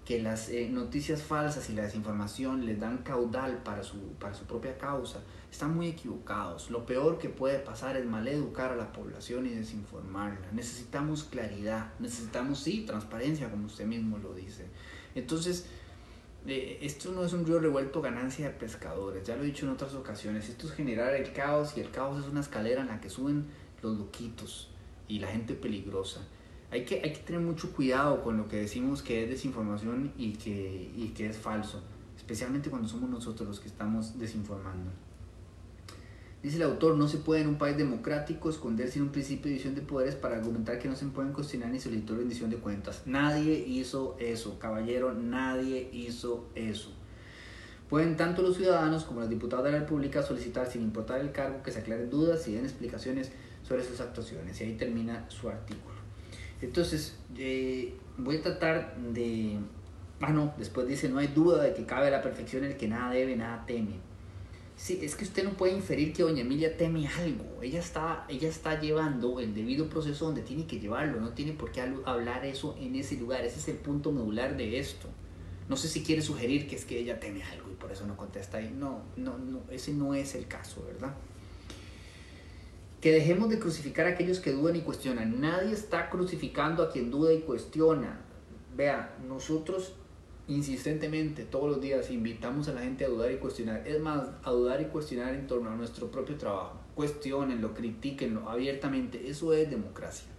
que 0.06 0.22
las 0.22 0.50
eh, 0.50 0.68
noticias 0.70 1.22
falsas 1.22 1.70
y 1.70 1.74
la 1.74 1.84
desinformación 1.84 2.66
les 2.66 2.80
dan 2.80 3.00
caudal 3.00 3.64
para 3.64 3.84
su, 3.84 3.98
para 4.20 4.34
su 4.34 4.44
propia 4.46 4.78
causa, 4.78 5.20
están 5.50 5.76
muy 5.76 5.88
equivocados. 5.88 6.70
Lo 6.70 6.86
peor 6.86 7.20
que 7.20 7.30
puede 7.30 7.60
pasar 7.60 7.96
es 7.96 8.06
maleducar 8.06 8.72
a 8.72 8.76
la 8.76 8.92
población 8.92 9.46
y 9.46 9.50
desinformarla. 9.50 10.52
Necesitamos 10.52 11.24
claridad, 11.24 11.94
necesitamos, 12.00 12.60
sí, 12.60 12.84
transparencia, 12.86 13.50
como 13.50 13.68
usted 13.68 13.86
mismo 13.86 14.18
lo 14.18 14.34
dice. 14.34 14.66
Entonces, 15.16 15.68
eh, 16.48 16.80
esto 16.82 17.14
no 17.14 17.24
es 17.24 17.32
un 17.32 17.46
río 17.46 17.60
revuelto 17.60 18.02
ganancia 18.02 18.48
de 18.48 18.54
pescadores, 18.54 19.26
ya 19.26 19.38
lo 19.38 19.44
he 19.44 19.46
dicho 19.46 19.66
en 19.66 19.72
otras 19.72 19.94
ocasiones, 19.94 20.50
esto 20.50 20.68
es 20.68 20.74
generar 20.74 21.16
el 21.16 21.32
caos 21.32 21.78
y 21.78 21.80
el 21.80 21.90
caos 21.90 22.22
es 22.22 22.30
una 22.30 22.42
escalera 22.42 22.82
en 22.82 22.88
la 22.88 23.00
que 23.00 23.10
suben 23.10 23.46
los 23.82 23.98
loquitos 23.98 24.70
y 25.08 25.20
la 25.20 25.28
gente 25.28 25.54
peligrosa 25.54 26.28
hay 26.74 26.86
que, 26.86 26.98
tener 27.24 27.40
mucho 27.40 27.72
cuidado 27.72 28.24
con 28.24 28.36
lo 28.36 28.48
que 28.48 28.58
decimos 28.58 29.04
que 29.04 29.24
es 29.24 29.30
desinformación 29.30 30.12
y 30.18 30.34
que, 30.34 30.92
y 30.96 31.10
que 31.10 31.28
es 31.28 31.38
falso, 31.38 31.84
especialmente 32.18 32.72
cuando 32.72 32.88
somos 32.88 33.12
nosotros 33.12 33.48
los 33.48 33.60
que 33.60 33.68
estamos 33.68 34.18
desinformando. 34.18 34.90
Dice 36.42 36.58
el 36.58 36.64
autor, 36.64 36.98
no 36.98 37.08
se 37.08 37.20
puede 37.20 37.42
en 37.42 37.48
un 37.48 37.60
país 37.60 37.78
democrático 37.78 38.50
esconderse 38.50 38.98
en 38.98 39.06
un 39.06 39.12
principio 39.12 39.44
de 39.44 39.50
división 39.50 39.76
de 39.76 39.82
poderes 39.82 40.16
para 40.16 40.36
argumentar 40.36 40.80
que 40.80 40.90
no 40.90 40.96
se 40.96 41.06
pueden 41.06 41.32
cuestionar 41.32 41.70
ni 41.70 41.80
solicitar 41.80 42.18
rendición 42.18 42.50
de 42.50 42.58
cuentas. 42.58 43.04
Nadie 43.06 43.64
hizo 43.68 44.18
eso, 44.20 44.58
caballero, 44.58 45.14
nadie 45.14 45.90
hizo 45.94 46.50
eso. 46.56 46.92
Pueden 47.88 48.18
tanto 48.18 48.42
los 48.42 48.58
ciudadanos 48.58 49.04
como 49.04 49.20
los 49.20 49.30
diputados 49.30 49.66
de 49.66 49.74
la 49.74 49.80
República 49.82 50.24
solicitar 50.24 50.66
sin 50.66 50.82
importar 50.82 51.22
el 51.22 51.32
cargo 51.32 51.62
que 51.62 51.72
se 51.72 51.82
aclaren 51.82 52.10
dudas 52.10 52.48
y 52.48 52.54
den 52.54 52.66
explicaciones 52.66 53.32
sobre 53.62 53.84
sus 53.84 54.02
actuaciones. 54.02 54.60
Y 54.60 54.64
ahí 54.64 54.76
termina 54.76 55.30
su 55.30 55.48
artículo. 55.48 55.93
Entonces, 56.64 57.18
eh, 57.38 57.94
voy 58.18 58.38
a 58.38 58.42
tratar 58.42 58.96
de... 58.98 59.58
Ah, 60.22 60.32
no, 60.32 60.54
después 60.58 60.88
dice, 60.88 61.10
no 61.10 61.20
hay 61.20 61.28
duda 61.28 61.62
de 61.62 61.74
que 61.74 61.86
cabe 61.86 62.10
la 62.10 62.22
perfección 62.22 62.64
el 62.64 62.78
que 62.78 62.88
nada 62.88 63.12
debe, 63.12 63.36
nada 63.36 63.66
teme. 63.66 64.00
Sí, 64.78 65.00
es 65.04 65.16
que 65.16 65.26
usted 65.26 65.44
no 65.44 65.52
puede 65.52 65.74
inferir 65.74 66.14
que 66.14 66.24
doña 66.24 66.42
Emilia 66.42 66.78
teme 66.78 67.06
algo. 67.06 67.62
Ella 67.62 67.80
está, 67.80 68.26
ella 68.30 68.48
está 68.48 68.80
llevando 68.80 69.42
el 69.42 69.54
debido 69.54 69.90
proceso 69.90 70.26
donde 70.26 70.42
tiene 70.42 70.66
que 70.66 70.80
llevarlo. 70.80 71.20
No 71.20 71.34
tiene 71.34 71.52
por 71.52 71.74
qué 71.74 71.82
hablar 72.06 72.46
eso 72.46 72.76
en 72.80 72.96
ese 72.96 73.18
lugar. 73.18 73.44
Ese 73.44 73.60
es 73.60 73.68
el 73.68 73.78
punto 73.78 74.14
medular 74.14 74.56
de 74.56 74.80
esto. 74.80 75.10
No 75.68 75.76
sé 75.76 75.90
si 75.90 76.02
quiere 76.02 76.22
sugerir 76.22 76.68
que 76.68 76.78
es 76.78 76.86
que 76.86 76.98
ella 76.98 77.20
teme 77.20 77.44
algo 77.44 77.70
y 77.70 77.76
por 77.76 77.92
eso 77.92 78.08
no 78.08 78.16
contesta 78.16 78.58
ahí. 78.58 78.74
No, 78.74 79.02
no, 79.18 79.38
no, 79.38 79.60
ese 79.70 79.94
no 79.94 80.14
es 80.14 80.34
el 80.36 80.48
caso, 80.48 80.84
¿verdad? 80.86 81.14
Que 83.04 83.12
dejemos 83.12 83.50
de 83.50 83.60
crucificar 83.60 84.06
a 84.06 84.12
aquellos 84.12 84.40
que 84.40 84.54
dudan 84.54 84.78
y 84.78 84.80
cuestionan. 84.80 85.42
Nadie 85.42 85.74
está 85.74 86.10
crucificando 86.10 86.82
a 86.82 86.90
quien 86.90 87.12
duda 87.12 87.34
y 87.34 87.42
cuestiona. 87.42 88.22
Vea, 88.78 89.18
nosotros 89.28 89.96
insistentemente 90.48 91.44
todos 91.44 91.70
los 91.70 91.82
días 91.82 92.10
invitamos 92.12 92.70
a 92.70 92.74
la 92.74 92.80
gente 92.80 93.04
a 93.04 93.10
dudar 93.10 93.30
y 93.34 93.40
cuestionar. 93.40 93.86
Es 93.86 94.00
más, 94.00 94.30
a 94.42 94.52
dudar 94.52 94.80
y 94.80 94.86
cuestionar 94.86 95.34
en 95.34 95.48
torno 95.48 95.70
a 95.70 95.76
nuestro 95.76 96.10
propio 96.12 96.38
trabajo. 96.38 96.80
Cuestionenlo, 96.96 97.74
critiquenlo 97.74 98.48
abiertamente. 98.50 99.30
Eso 99.30 99.52
es 99.52 99.70
democracia. 99.70 100.30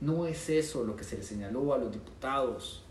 No 0.00 0.26
es 0.26 0.50
eso 0.50 0.82
lo 0.82 0.96
que 0.96 1.04
se 1.04 1.16
le 1.16 1.22
señaló 1.22 1.72
a 1.74 1.78
los 1.78 1.92
diputados. 1.92 2.82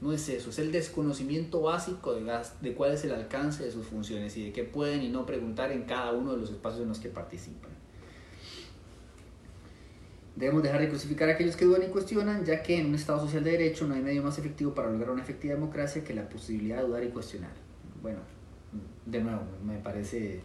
No 0.00 0.14
es 0.14 0.30
eso, 0.30 0.48
es 0.48 0.58
el 0.58 0.72
desconocimiento 0.72 1.60
básico 1.60 2.14
de, 2.14 2.40
de 2.62 2.74
cuál 2.74 2.92
es 2.92 3.04
el 3.04 3.12
alcance 3.12 3.64
de 3.64 3.70
sus 3.70 3.84
funciones 3.84 4.34
y 4.38 4.46
de 4.46 4.52
qué 4.54 4.64
pueden 4.64 5.02
y 5.02 5.10
no 5.10 5.26
preguntar 5.26 5.70
en 5.72 5.82
cada 5.82 6.12
uno 6.12 6.32
de 6.32 6.38
los 6.38 6.50
espacios 6.50 6.84
en 6.84 6.88
los 6.88 7.00
que 7.00 7.10
participan. 7.10 7.71
Debemos 10.34 10.62
dejar 10.62 10.80
de 10.80 10.88
crucificar 10.88 11.28
a 11.28 11.32
aquellos 11.32 11.56
que 11.56 11.66
dudan 11.66 11.82
y 11.82 11.86
cuestionan, 11.86 12.44
ya 12.44 12.62
que 12.62 12.78
en 12.78 12.86
un 12.86 12.94
Estado 12.94 13.20
social 13.20 13.44
de 13.44 13.50
derecho 13.52 13.86
no 13.86 13.94
hay 13.94 14.00
medio 14.00 14.22
más 14.22 14.38
efectivo 14.38 14.74
para 14.74 14.90
lograr 14.90 15.10
una 15.10 15.22
efectiva 15.22 15.54
democracia 15.54 16.02
que 16.02 16.14
la 16.14 16.28
posibilidad 16.28 16.78
de 16.78 16.84
dudar 16.84 17.04
y 17.04 17.08
cuestionar. 17.08 17.52
Bueno, 18.00 18.20
de 19.04 19.20
nuevo, 19.20 19.42
me 19.64 19.78
parece 19.78 20.40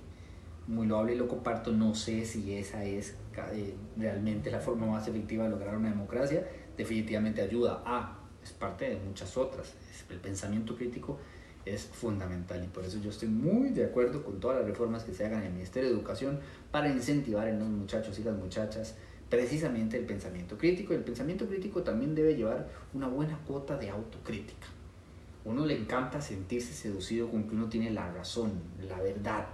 muy 0.68 0.88
loable 0.88 1.14
y 1.14 1.18
lo 1.18 1.28
comparto. 1.28 1.72
No 1.72 1.96
sé 1.96 2.26
si 2.26 2.54
esa 2.54 2.84
es 2.84 3.16
eh, 3.54 3.76
realmente 3.96 4.52
la 4.52 4.60
forma 4.60 4.86
más 4.88 5.08
efectiva 5.08 5.46
de 5.46 5.52
lograr 5.52 5.78
una 5.78 5.90
democracia. 5.90 6.46
Definitivamente 6.76 7.42
ayuda 7.42 7.82
a, 7.86 8.20
es 8.44 8.52
parte 8.52 8.90
de 8.90 8.98
muchas 8.98 9.38
otras. 9.38 9.74
El 10.10 10.20
pensamiento 10.20 10.76
crítico 10.76 11.18
es 11.66 11.84
fundamental 11.84 12.64
y 12.64 12.68
por 12.68 12.86
eso 12.86 13.00
yo 13.00 13.10
estoy 13.10 13.28
muy 13.28 13.70
de 13.70 13.86
acuerdo 13.86 14.24
con 14.24 14.40
todas 14.40 14.60
las 14.60 14.68
reformas 14.68 15.04
que 15.04 15.14
se 15.14 15.26
hagan 15.26 15.42
en 15.42 15.48
el 15.48 15.54
Ministerio 15.54 15.90
de 15.90 15.96
Educación 15.96 16.40
para 16.72 16.90
incentivar 16.90 17.48
en 17.48 17.60
los 17.60 17.68
muchachos 17.68 18.18
y 18.20 18.24
las 18.24 18.38
muchachas 18.38 18.96
precisamente 19.30 19.98
el 19.98 20.06
pensamiento 20.06 20.58
crítico. 20.58 20.94
El 20.94 21.04
pensamiento 21.04 21.48
crítico 21.48 21.84
también 21.84 22.16
debe 22.16 22.36
llevar 22.36 22.68
una 22.94 23.08
buena 23.08 23.38
cuota 23.46 23.78
de 23.78 23.90
autocrítica. 23.90 24.68
Uno 25.46 25.66
le 25.66 25.78
encanta 25.78 26.22
sentirse 26.22 26.74
seducido 26.74 27.30
con 27.30 27.48
que 27.48 27.56
uno 27.56 27.68
tiene 27.70 27.92
la 27.92 28.12
razón, 28.12 28.52
la 28.88 29.00
verdad. 29.02 29.48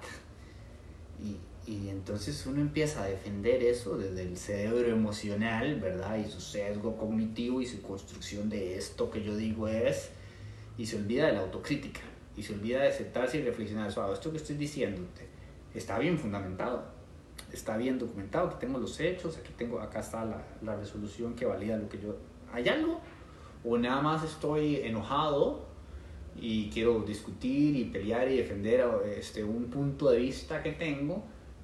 Y, 1.21 1.38
y 1.71 1.89
entonces 1.89 2.45
uno 2.45 2.62
empieza 2.62 3.03
a 3.03 3.07
defender 3.07 3.63
eso 3.63 3.97
desde 3.97 4.23
el 4.23 4.38
cerebro 4.38 4.88
emocional, 4.89 5.79
¿verdad? 5.79 6.17
Y 6.17 6.29
su 6.29 6.41
sesgo 6.41 6.97
cognitivo 6.97 7.62
y 7.62 7.67
su 7.67 7.81
construcción 7.81 8.49
de 8.49 8.77
esto 8.77 9.09
que 9.12 9.23
yo 9.23 9.36
digo 9.36 9.67
es, 9.67 10.09
y 10.77 10.86
se 10.86 10.97
olvida 10.97 11.27
de 11.27 11.33
la 11.33 11.41
autocrítica, 11.41 12.01
y 12.36 12.41
se 12.41 12.53
olvida 12.53 12.81
de 12.81 12.91
sentarse 12.91 13.38
y 13.38 13.43
reflexionar, 13.43 13.91
suave, 13.91 14.13
esto 14.13 14.31
que 14.31 14.38
estoy 14.38 14.55
diciéndote 14.55 15.33
está 15.73 15.97
bien 15.99 16.17
fundamentado, 16.17 16.92
está 17.54 17.78
bien 17.78 18.00
documentado, 18.00 18.48
aquí 18.48 18.58
tengo 18.60 18.80
los 18.80 19.00
hechos, 19.00 19.38
aquí 19.38 19.54
tengo, 19.56 19.80
acá 19.80 20.00
está 20.00 20.26
la, 20.26 20.44
la 20.62 20.76
resolución 20.76 21.36
que 21.36 21.46
valida 21.46 21.78
lo 21.78 21.88
que 21.88 22.00
yo... 22.00 22.16
¿Hay 22.52 22.68
algo? 22.68 23.00
¿O 23.63 23.78
nada 23.78 24.02
más 24.02 24.24
estoy 24.24 24.78
enojado 24.78 25.66
y 26.36 26.70
quiero 26.72 27.02
discutir 27.02 27.76
y 27.76 27.86
pelear 27.86 28.30
y 28.30 28.38
defender 28.38 28.84
este, 29.18 29.44
un 29.44 29.66
punto 29.66 30.10
de 30.10 30.18
vista 30.18 30.62
que 30.63 30.72
tengo, 30.72 31.24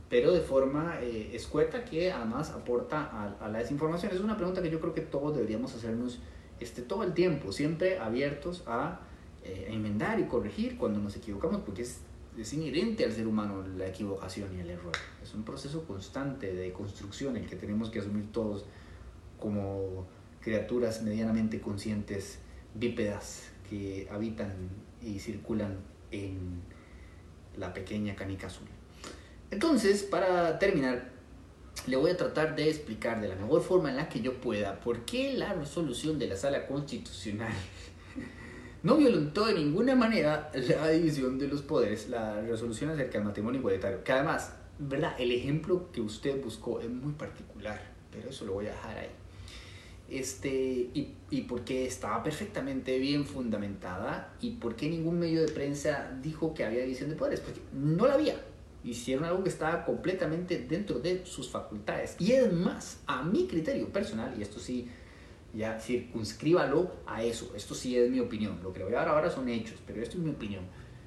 pero 0.10 0.32
de 0.32 0.42
forma 0.42 1.00
eh, 1.02 1.32
escueta 1.34 1.84
que 1.84 2.12
además 2.12 2.52
aporta 2.52 3.10
a, 3.12 3.46
a, 3.46 3.50
la 3.50 3.60
desinformación? 3.60 4.12
Es 4.14 4.20
una 4.20 4.38
pregunta 4.38 4.62
que 4.62 4.70
yo 4.70 4.80
creo 4.80 4.94
que 4.94 5.02
todos 5.02 5.36
deberíamos 5.36 5.76
hacernos 5.76 6.20
este, 6.60 6.82
todo 6.84 7.04
el 7.04 7.14
tiempo, 7.14 7.52
siempre 7.52 8.00
abiertos 8.00 8.64
a, 8.68 9.02
eh, 9.44 9.68
a 9.70 9.74
enmendar 9.74 10.20
y 10.20 10.26
corregir 10.26 10.78
cuando 10.78 11.00
nos 11.00 11.16
equivocamos, 11.16 11.62
porque 11.62 11.82
es 11.82 12.02
es 12.42 12.54
inherente 12.54 13.04
al 13.06 13.12
ser 13.12 13.28
humano 13.28 13.66
la 13.78 13.88
equivocación 13.88 14.56
y 14.56 14.62
el 14.62 14.70
error. 14.70 14.94
Es 15.22 15.34
un 15.34 15.44
proceso 15.44 15.86
constante 15.86 16.54
de 16.54 16.72
construcción 16.72 17.36
el 17.38 17.48
que 17.48 17.56
tenemos 17.56 17.90
que 17.90 18.00
asumir 18.00 18.32
todos 18.32 18.66
como 19.40 20.08
criaturas 20.42 21.02
medianamente 21.02 21.60
conscientes, 21.60 22.40
bípedas, 22.74 23.50
que 23.70 24.08
habitan 24.12 24.54
y 25.02 25.20
circulan 25.20 25.78
en 26.12 26.62
la 27.58 27.74
pequeña 27.74 28.16
canica 28.16 28.48
azul. 28.48 28.68
Entonces, 29.52 30.04
para 30.04 30.60
terminar, 30.60 31.12
le 31.88 31.96
voy 31.96 32.12
a 32.12 32.18
tratar 32.18 32.56
de 32.56 32.70
explicar 32.70 33.22
de 33.22 33.28
la 33.28 33.36
mejor 33.36 33.62
forma 33.62 33.90
en 33.90 33.98
la 33.98 34.10
que 34.10 34.22
yo 34.22 34.40
pueda 34.40 34.80
por 34.80 35.06
qué 35.06 35.34
la 35.34 35.54
resolución 35.54 36.20
de 36.20 36.28
la 36.28 36.36
sala 36.36 36.68
constitucional 36.68 37.54
no 38.84 38.98
violentó 38.98 39.46
de 39.46 39.56
ninguna 39.56 39.96
manera 39.96 40.52
la 40.54 40.90
división 40.90 41.38
de 41.38 41.48
los 41.48 41.62
poderes, 41.62 42.10
la 42.10 42.42
resolución 42.42 42.90
acerca 42.92 43.18
del 43.18 43.28
matrimonio 43.28 43.60
igualitario, 43.60 44.04
que 44.04 44.12
además, 44.12 44.54
¿verdad? 44.78 45.14
El 45.20 45.32
ejemplo 45.32 45.92
que 45.92 46.02
usted 46.02 46.42
buscó 46.42 46.80
es 46.80 46.90
muy 46.90 47.14
particular, 47.14 47.82
pero 48.12 48.30
eso 48.30 48.46
lo 48.46 48.54
voy 48.54 48.68
a 48.68 48.72
dejar 48.72 48.98
ahí. 48.98 49.10
Este, 50.10 50.50
y, 50.50 51.14
y 51.30 51.42
porque 51.42 51.86
estaba 51.86 52.24
perfectamente 52.24 52.98
bien 52.98 53.26
fundamentada 53.26 54.34
y 54.42 54.52
por 54.52 54.76
qué 54.76 54.90
ningún 54.90 55.20
medio 55.20 55.42
de 55.42 55.52
prensa 55.52 56.18
dijo 56.24 56.54
que 56.56 56.64
había 56.64 56.82
división 56.82 57.10
de 57.10 57.16
poderes, 57.16 57.42
porque 57.42 57.60
no 57.74 58.08
la 58.08 58.16
había. 58.16 58.36
Hicieron 58.84 59.26
algo 59.26 59.44
que 59.44 59.50
estaba 59.50 59.86
completamente 59.86 60.58
dentro 60.68 61.00
de 61.00 61.26
sus 61.26 61.50
facultades. 61.50 62.16
Y 62.18 62.32
es 62.32 62.52
más, 62.52 63.02
a 63.06 63.24
mi 63.24 63.46
criterio 63.46 63.90
personal, 63.90 64.34
y 64.40 64.42
esto 64.42 64.58
sí 64.58 64.88
ya 65.54 65.80
circunscríbalo 65.80 66.92
a 67.06 67.24
eso. 67.24 67.52
Esto 67.56 67.74
sí 67.76 67.98
es 67.98 68.10
mi 68.10 68.20
opinión. 68.20 68.60
Lo 68.62 68.72
que 68.72 68.80
le 68.80 68.86
voy 68.86 68.94
a 68.94 69.00
dar 69.00 69.10
ahora 69.10 69.30
son 69.30 69.50
hechos, 69.50 69.80
pero 69.86 70.02
esto 70.02 70.18
es 70.18 70.24
mi 70.24 70.32
opinión. 70.32 70.64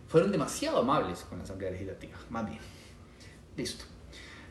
Fueron 0.09 0.31
demasiado 0.31 0.78
amables 0.78 1.20
con 1.20 1.38
la 1.38 1.44
Asamblea 1.44 1.70
Legislativa, 1.70 2.18
más 2.31 2.46
bien. 2.46 2.59
Listo. 3.57 3.85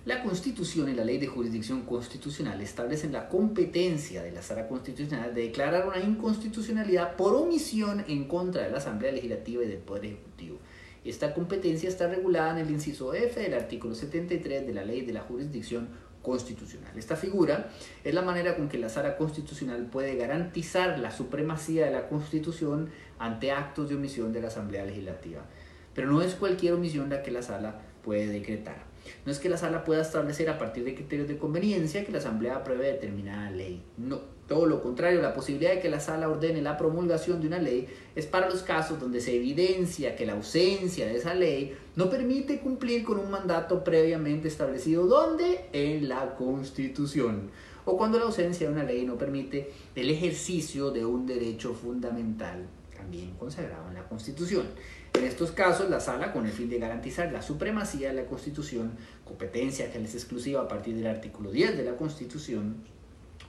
La 0.03 0.23
Constitución 0.23 0.89
y 0.89 0.95
la 0.95 1.05
Ley 1.05 1.19
de 1.19 1.27
Jurisdicción 1.27 1.83
Constitucional 1.83 2.59
establecen 2.59 3.11
la 3.11 3.29
competencia 3.29 4.23
de 4.23 4.31
la 4.31 4.41
Sala 4.41 4.67
Constitucional 4.67 5.35
de 5.35 5.43
declarar 5.43 5.87
una 5.87 5.99
inconstitucionalidad 5.99 7.15
por 7.15 7.35
omisión 7.35 8.03
en 8.07 8.27
contra 8.27 8.63
de 8.63 8.71
la 8.71 8.79
Asamblea 8.79 9.11
Legislativa 9.11 9.63
y 9.63 9.67
del 9.67 9.77
Poder 9.77 10.05
Ejecutivo. 10.05 10.57
Esta 11.05 11.35
competencia 11.35 11.87
está 11.87 12.07
regulada 12.07 12.51
en 12.51 12.65
el 12.65 12.71
inciso 12.71 13.13
F 13.13 13.39
del 13.39 13.53
artículo 13.53 13.93
73 13.93 14.65
de 14.65 14.73
la 14.73 14.83
Ley 14.83 15.01
de 15.01 15.13
la 15.13 15.21
Jurisdicción 15.21 15.89
constitucional. 16.21 16.91
Esta 16.97 17.15
figura 17.15 17.69
es 18.03 18.13
la 18.13 18.21
manera 18.21 18.55
con 18.55 18.69
que 18.69 18.77
la 18.77 18.89
sala 18.89 19.17
constitucional 19.17 19.85
puede 19.85 20.15
garantizar 20.15 20.99
la 20.99 21.11
supremacía 21.11 21.85
de 21.85 21.91
la 21.91 22.07
Constitución 22.07 22.89
ante 23.19 23.51
actos 23.51 23.89
de 23.89 23.95
omisión 23.95 24.33
de 24.33 24.41
la 24.41 24.47
Asamblea 24.47 24.85
Legislativa. 24.85 25.41
Pero 25.93 26.11
no 26.11 26.21
es 26.21 26.35
cualquier 26.35 26.73
omisión 26.73 27.09
la 27.09 27.23
que 27.23 27.31
la 27.31 27.41
sala 27.41 27.81
puede 28.03 28.27
decretar. 28.27 28.90
No 29.25 29.31
es 29.31 29.39
que 29.39 29.49
la 29.49 29.57
sala 29.57 29.83
pueda 29.83 30.01
establecer 30.01 30.49
a 30.49 30.57
partir 30.57 30.83
de 30.83 30.95
criterios 30.95 31.27
de 31.27 31.37
conveniencia 31.37 32.05
que 32.05 32.11
la 32.11 32.17
Asamblea 32.19 32.57
apruebe 32.57 32.87
determinada 32.87 33.51
ley. 33.51 33.83
No, 33.97 34.21
todo 34.47 34.65
lo 34.65 34.81
contrario, 34.81 35.21
la 35.21 35.33
posibilidad 35.33 35.71
de 35.71 35.79
que 35.79 35.89
la 35.89 36.01
sala 36.01 36.27
ordene 36.27 36.61
la 36.61 36.75
promulgación 36.77 37.39
de 37.39 37.47
una 37.47 37.59
ley 37.59 37.87
es 38.15 38.25
para 38.25 38.49
los 38.49 38.63
casos 38.63 38.99
donde 38.99 39.21
se 39.21 39.35
evidencia 39.35 40.15
que 40.15 40.25
la 40.25 40.33
ausencia 40.33 41.05
de 41.05 41.15
esa 41.15 41.33
ley 41.33 41.73
no 41.95 42.09
permite 42.09 42.59
cumplir 42.59 43.03
con 43.03 43.17
un 43.17 43.31
mandato 43.31 43.83
previamente 43.83 44.49
establecido. 44.49 45.07
¿Dónde? 45.07 45.69
En 45.71 46.09
la 46.09 46.35
Constitución. 46.35 47.49
O 47.85 47.97
cuando 47.97 48.19
la 48.19 48.25
ausencia 48.25 48.67
de 48.67 48.73
una 48.73 48.83
ley 48.83 49.05
no 49.05 49.17
permite 49.17 49.71
el 49.95 50.09
ejercicio 50.09 50.91
de 50.91 51.05
un 51.05 51.25
derecho 51.25 51.73
fundamental, 51.73 52.67
también 52.95 53.31
consagrado 53.39 53.87
en 53.87 53.95
la 53.95 54.03
Constitución. 54.07 54.65
En 55.13 55.25
estos 55.25 55.51
casos, 55.51 55.89
la 55.89 55.99
sala, 55.99 56.31
con 56.31 56.45
el 56.45 56.51
fin 56.51 56.69
de 56.69 56.79
garantizar 56.79 57.31
la 57.31 57.41
supremacía 57.41 58.09
de 58.09 58.15
la 58.15 58.25
Constitución, 58.25 58.93
competencia 59.25 59.91
que 59.91 60.01
es 60.01 60.15
exclusiva 60.15 60.61
a 60.61 60.67
partir 60.67 60.95
del 60.95 61.07
artículo 61.07 61.51
10 61.51 61.77
de 61.77 61.83
la 61.83 61.95
Constitución, 61.95 62.77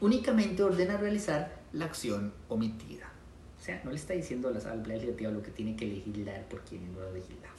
únicamente 0.01 0.63
ordena 0.63 0.97
realizar 0.97 1.63
la 1.73 1.87
acción 1.87 2.33
omitida. 2.49 3.13
O 3.59 3.65
sea, 3.65 3.81
no 3.85 3.91
le 3.91 3.97
está 3.97 4.15
diciendo 4.15 4.49
a 4.49 4.51
la 4.51 4.59
Asamblea 4.59 4.97
Legislativa 4.97 5.31
lo 5.31 5.43
que 5.43 5.53
tiene 5.53 5.77
que 5.77 5.87
legislar 5.87 6.45
por 6.49 6.61
quien 6.63 6.93
no 6.93 7.01
lo 7.01 7.09
ha 7.09 7.13
legislado. 7.13 7.52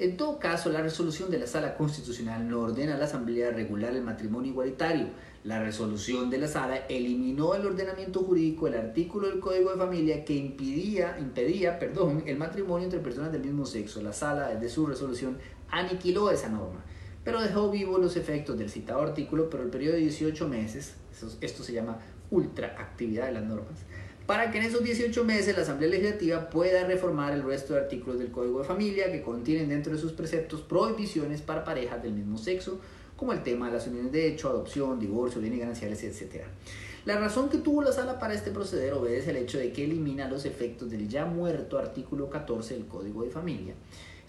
En 0.00 0.16
todo 0.16 0.38
caso, 0.38 0.70
la 0.70 0.80
resolución 0.80 1.30
de 1.30 1.38
la 1.38 1.46
Sala 1.46 1.76
Constitucional 1.76 2.48
no 2.48 2.60
ordena 2.60 2.94
a 2.94 2.98
la 2.98 3.04
Asamblea 3.04 3.50
regular 3.50 3.94
el 3.94 4.00
matrimonio 4.00 4.50
igualitario. 4.50 5.08
La 5.44 5.62
resolución 5.62 6.30
de 6.30 6.38
la 6.38 6.48
Sala 6.48 6.86
eliminó 6.88 7.54
el 7.54 7.66
ordenamiento 7.66 8.20
jurídico 8.20 8.64
del 8.64 8.80
artículo 8.80 9.28
del 9.28 9.40
Código 9.40 9.70
de 9.70 9.76
Familia 9.76 10.24
que 10.24 10.34
impedía, 10.34 11.18
impedía 11.20 11.78
perdón, 11.78 12.24
el 12.24 12.38
matrimonio 12.38 12.84
entre 12.84 13.00
personas 13.00 13.30
del 13.30 13.42
mismo 13.42 13.66
sexo. 13.66 14.00
La 14.00 14.14
Sala, 14.14 14.48
desde 14.48 14.70
su 14.70 14.86
resolución, 14.86 15.36
aniquiló 15.70 16.30
esa 16.30 16.48
norma, 16.48 16.82
pero 17.22 17.42
dejó 17.42 17.70
vivos 17.70 18.00
los 18.00 18.16
efectos 18.16 18.56
del 18.56 18.70
citado 18.70 19.02
artículo 19.02 19.50
por 19.50 19.60
el 19.60 19.68
periodo 19.68 19.96
de 19.96 20.00
18 20.00 20.48
meses 20.48 20.94
esto 21.40 21.62
se 21.62 21.72
llama 21.72 21.98
ultraactividad 22.30 23.26
de 23.26 23.32
las 23.32 23.44
normas, 23.44 23.84
para 24.30 24.52
que 24.52 24.58
en 24.58 24.64
esos 24.64 24.84
18 24.84 25.24
meses 25.24 25.56
la 25.56 25.64
Asamblea 25.64 25.90
Legislativa 25.90 26.50
pueda 26.50 26.86
reformar 26.86 27.32
el 27.32 27.42
resto 27.42 27.74
de 27.74 27.80
artículos 27.80 28.20
del 28.20 28.30
Código 28.30 28.60
de 28.60 28.64
Familia 28.64 29.10
que 29.10 29.22
contienen 29.22 29.68
dentro 29.68 29.92
de 29.92 29.98
sus 29.98 30.12
preceptos 30.12 30.60
prohibiciones 30.60 31.42
para 31.42 31.64
parejas 31.64 32.00
del 32.00 32.12
mismo 32.12 32.38
sexo, 32.38 32.78
como 33.16 33.32
el 33.32 33.42
tema 33.42 33.66
de 33.66 33.72
las 33.72 33.88
uniones 33.88 34.12
de 34.12 34.28
hecho, 34.28 34.48
adopción, 34.48 35.00
divorcio, 35.00 35.40
bienes 35.40 35.58
gananciales, 35.58 36.04
etc. 36.04 36.44
La 37.06 37.18
razón 37.18 37.48
que 37.48 37.58
tuvo 37.58 37.82
la 37.82 37.90
sala 37.90 38.20
para 38.20 38.32
este 38.34 38.52
proceder 38.52 38.92
obedece 38.92 39.30
al 39.30 39.36
hecho 39.36 39.58
de 39.58 39.72
que 39.72 39.82
elimina 39.82 40.28
los 40.28 40.44
efectos 40.44 40.92
del 40.92 41.08
ya 41.08 41.24
muerto 41.24 41.76
artículo 41.76 42.30
14 42.30 42.74
del 42.74 42.86
Código 42.86 43.24
de 43.24 43.30
Familia. 43.30 43.74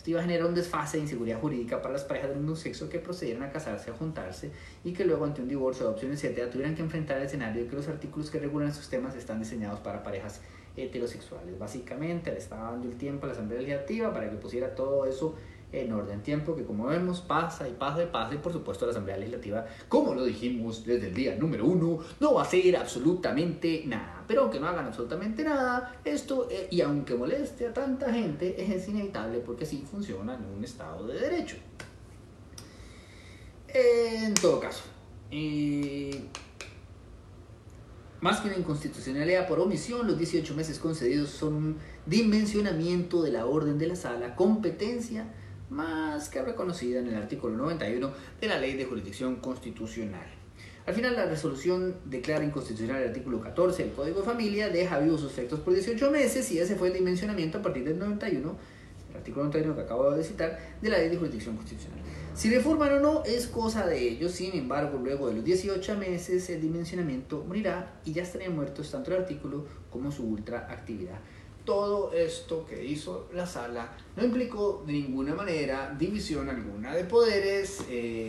Esto 0.02 0.10
iba 0.10 0.20
a 0.20 0.24
generar 0.24 0.47
un 0.47 0.56
desfase 0.56 0.97
de 0.97 1.04
inseguridad 1.04 1.39
jurídica 1.39 1.80
para 1.80 1.93
las 1.93 2.04
parejas 2.04 2.32
del 2.32 2.39
mismo 2.39 2.56
sexo 2.56 2.89
que 2.89 2.97
procedieran 2.97 3.43
a 3.43 3.52
casarse, 3.52 3.91
a 3.91 3.93
juntarse 3.93 4.49
y 4.84 4.93
que 4.93 5.06
luego 5.06 5.26
ante 5.26 5.43
un 5.43 5.47
divorcio, 5.47 5.86
adopción, 5.86 6.12
etc. 6.12 6.49
tuvieran 6.49 6.74
que 6.74 6.82
enfrentar 6.82 7.18
el 7.18 7.28
escenario 7.28 7.62
de 7.62 7.70
que 7.70 7.76
los 7.76 7.88
artículos 7.88 8.32
que 8.32 8.39
regulan 8.39 8.70
estos 8.70 8.89
temas 8.89 9.16
están 9.16 9.38
diseñados 9.38 9.80
para 9.82 10.02
parejas 10.02 10.41
heterosexuales. 10.76 11.60
Básicamente 11.60 12.32
le 12.32 12.39
estaba 12.39 12.72
dando 12.72 12.88
el 12.88 12.97
tiempo 12.97 13.26
a 13.26 13.28
la 13.28 13.34
Asamblea 13.34 13.60
Legislativa 13.60 14.12
para 14.12 14.28
que 14.28 14.38
pusiera 14.38 14.74
todo 14.74 15.06
eso 15.06 15.36
en 15.72 15.94
orden. 15.94 16.22
Tiempo 16.22 16.56
que 16.56 16.64
como 16.64 16.88
vemos 16.88 17.22
pasa 17.22 17.68
y 17.68 17.72
pasa 17.72 18.04
y 18.04 18.08
pasa 18.08 18.36
y 18.36 18.38
por 18.38 18.52
supuesto 18.54 18.86
la 18.86 18.92
Asamblea 18.92 19.18
Legislativa, 19.18 19.66
como 19.88 20.14
lo 20.14 20.24
dijimos 20.26 20.86
desde 20.86 21.08
el 21.08 21.14
día 21.14 21.36
número 21.36 21.66
uno, 21.66 22.00
no 22.20 22.34
va 22.34 22.42
a 22.42 22.46
hacer 22.46 22.76
absolutamente 22.76 23.84
nada. 23.86 24.24
Pero 24.28 24.44
aunque 24.44 24.60
no 24.60 24.68
hagan 24.68 24.86
absolutamente 24.86 25.44
nada, 25.44 26.00
esto, 26.04 26.48
eh, 26.50 26.68
y 26.72 26.82
aunque 26.82 27.16
moleste 27.16 27.68
a 27.68 27.74
tanta 27.74 28.12
gente, 28.12 28.62
es 28.62 28.88
inevitable 28.88 29.40
porque 29.40 29.64
así 29.64 29.86
funciona 29.90 30.36
en 30.36 30.46
un 30.46 30.64
Estado 30.64 31.08
de 31.08 31.20
Derecho. 31.20 31.58
En 33.74 34.34
todo 34.34 34.60
caso, 34.60 34.84
más 38.20 38.40
que 38.42 38.50
una 38.50 38.58
inconstitucionalidad 38.58 39.48
por 39.48 39.60
omisión, 39.60 40.06
los 40.06 40.18
18 40.18 40.54
meses 40.56 40.78
concedidos 40.78 41.30
son 41.30 41.54
un 41.54 41.78
dimensionamiento 42.06 43.22
de 43.22 43.32
la 43.32 43.46
orden 43.46 43.78
de 43.78 43.88
la 43.88 43.96
sala, 43.96 44.36
competencia 44.36 45.34
más 45.72 46.28
que 46.28 46.42
reconocida 46.42 47.00
en 47.00 47.08
el 47.08 47.16
artículo 47.16 47.56
91 47.56 48.12
de 48.42 48.48
la 48.48 48.60
Ley 48.60 48.76
de 48.76 48.86
Jurisdicción 48.86 49.38
Constitucional. 49.38 50.28
Al 50.86 50.94
final, 50.94 51.16
la 51.16 51.26
resolución 51.26 51.96
declara 52.06 52.44
inconstitucional 52.44 53.02
el 53.02 53.08
artículo 53.10 53.40
14 53.40 53.84
del 53.84 53.94
Código 53.94 54.20
de 54.20 54.26
Familia, 54.26 54.70
deja 54.70 55.00
vivos 55.00 55.22
sus 55.22 55.32
efectos 55.32 55.62
por 55.62 55.74
18 55.74 56.12
meses 56.12 56.52
y 56.52 56.60
ese 56.60 56.76
fue 56.76 56.90
el 56.90 56.94
dimensionamiento 56.94 57.60
a 57.60 57.62
partir 57.62 57.86
del 57.86 57.98
91, 58.00 58.58
el 59.12 59.16
artículo 59.16 59.46
91 59.46 59.76
que 59.76 59.82
acabo 59.82 60.12
de 60.12 60.24
citar, 60.24 60.60
de 60.82 60.90
la 60.90 60.98
Ley 60.98 61.08
de 61.08 61.18
Jurisdicción 61.18 61.56
Constitucional. 61.56 62.00
Si 62.34 62.54
reforman 62.54 62.94
o 62.94 63.00
no 63.00 63.24
es 63.24 63.48
cosa 63.48 63.86
de 63.86 64.10
ellos, 64.10 64.34
sin 64.34 64.54
embargo, 64.56 65.00
luego 65.02 65.30
de 65.30 65.36
los 65.36 65.46
18 65.46 65.96
meses 65.98 66.50
el 66.50 66.62
dimensionamiento 66.62 67.46
morirá 67.48 68.02
y 68.04 68.12
ya 68.12 68.24
estarían 68.24 68.56
muertos 68.56 68.92
tanto 68.92 69.12
el 69.12 69.22
artículo 69.22 69.66
como 69.90 70.12
su 70.12 70.26
ultraactividad 70.26 71.20
todo 71.66 72.12
esto 72.14 72.66
que 72.66 72.84
hizo 72.84 73.30
la 73.34 73.45
sala 73.45 73.95
no 74.16 74.24
implicó 74.24 74.84
de 74.86 74.93
ninguna 74.93 75.36
manera 75.36 75.95
división 75.97 76.49
alguna 76.49 76.95
de 76.95 77.03
poderes 77.03 77.86
eh, 77.89 78.28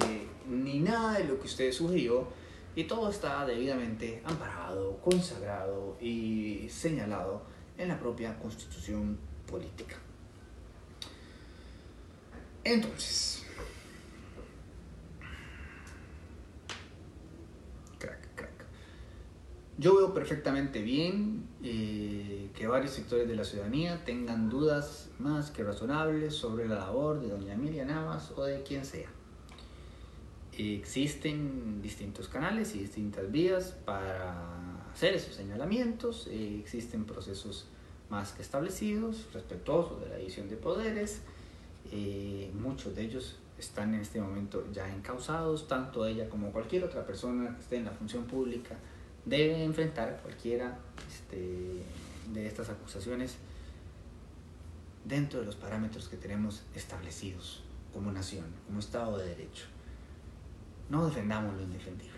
ni 0.48 0.80
nada 0.80 1.18
de 1.18 1.24
lo 1.24 1.38
que 1.38 1.46
usted 1.46 1.72
sugirió 1.72 2.28
y 2.74 2.84
todo 2.84 3.10
está 3.10 3.44
debidamente 3.44 4.22
amparado, 4.24 4.98
consagrado 4.98 5.96
y 6.00 6.68
señalado 6.70 7.42
en 7.76 7.88
la 7.88 7.98
propia 7.98 8.38
constitución 8.38 9.18
política. 9.46 9.96
Entonces, 12.64 13.41
Yo 19.78 19.96
veo 19.96 20.12
perfectamente 20.12 20.82
bien 20.82 21.46
eh, 21.62 22.50
que 22.54 22.66
varios 22.66 22.92
sectores 22.92 23.26
de 23.26 23.34
la 23.34 23.44
ciudadanía 23.44 24.04
tengan 24.04 24.50
dudas 24.50 25.08
más 25.18 25.50
que 25.50 25.64
razonables 25.64 26.34
sobre 26.34 26.68
la 26.68 26.74
labor 26.74 27.20
de 27.20 27.28
doña 27.28 27.54
Emilia 27.54 27.86
Navas 27.86 28.32
o 28.36 28.44
de 28.44 28.62
quien 28.62 28.84
sea. 28.84 29.08
Existen 30.52 31.80
distintos 31.80 32.28
canales 32.28 32.74
y 32.74 32.80
distintas 32.80 33.32
vías 33.32 33.74
para 33.86 34.90
hacer 34.92 35.14
esos 35.14 35.34
señalamientos, 35.34 36.26
existen 36.30 37.06
procesos 37.06 37.66
más 38.10 38.32
que 38.32 38.42
establecidos, 38.42 39.28
respetuosos 39.32 40.02
de 40.02 40.10
la 40.10 40.16
división 40.16 40.50
de 40.50 40.56
poderes, 40.56 41.22
eh, 41.90 42.50
muchos 42.52 42.94
de 42.94 43.04
ellos 43.04 43.38
están 43.58 43.94
en 43.94 44.00
este 44.00 44.20
momento 44.20 44.66
ya 44.70 44.94
encausados, 44.94 45.66
tanto 45.66 46.04
ella 46.04 46.28
como 46.28 46.52
cualquier 46.52 46.84
otra 46.84 47.06
persona 47.06 47.54
que 47.54 47.62
esté 47.62 47.76
en 47.76 47.86
la 47.86 47.92
función 47.92 48.24
pública 48.24 48.76
debe 49.24 49.62
enfrentar 49.64 50.20
cualquiera 50.22 50.78
este, 51.08 51.82
de 52.32 52.46
estas 52.46 52.68
acusaciones 52.70 53.36
dentro 55.04 55.40
de 55.40 55.46
los 55.46 55.56
parámetros 55.56 56.08
que 56.08 56.16
tenemos 56.16 56.62
establecidos 56.74 57.62
como 57.92 58.10
nación, 58.10 58.46
como 58.66 58.80
Estado 58.80 59.18
de 59.18 59.28
Derecho. 59.28 59.66
No 60.88 61.06
defendamos 61.06 61.54
lo 61.54 61.62
indefendible. 61.62 62.12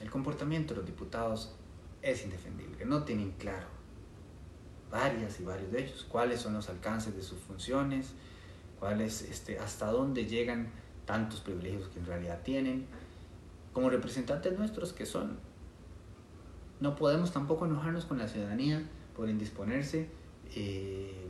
El 0.00 0.10
comportamiento 0.10 0.74
de 0.74 0.80
los 0.80 0.86
diputados 0.86 1.54
es 2.02 2.24
indefendible. 2.24 2.84
No 2.84 3.04
tienen 3.04 3.32
claro 3.32 3.68
varias 4.90 5.40
y 5.40 5.44
varios 5.44 5.72
de 5.72 5.84
ellos 5.84 6.04
cuáles 6.08 6.40
son 6.40 6.54
los 6.54 6.68
alcances 6.68 7.16
de 7.16 7.22
sus 7.22 7.38
funciones, 7.40 8.12
cuáles, 8.78 9.22
este, 9.22 9.58
hasta 9.58 9.86
dónde 9.86 10.26
llegan 10.26 10.70
tantos 11.06 11.40
privilegios 11.40 11.88
que 11.88 11.98
en 11.98 12.06
realidad 12.06 12.40
tienen, 12.42 12.86
como 13.72 13.88
representantes 13.88 14.58
nuestros 14.58 14.92
que 14.92 15.06
son 15.06 15.38
no 16.82 16.96
podemos 16.96 17.32
tampoco 17.32 17.64
enojarnos 17.64 18.06
con 18.06 18.18
la 18.18 18.26
ciudadanía 18.26 18.82
por 19.14 19.28
indisponerse 19.28 20.08
eh, 20.56 21.28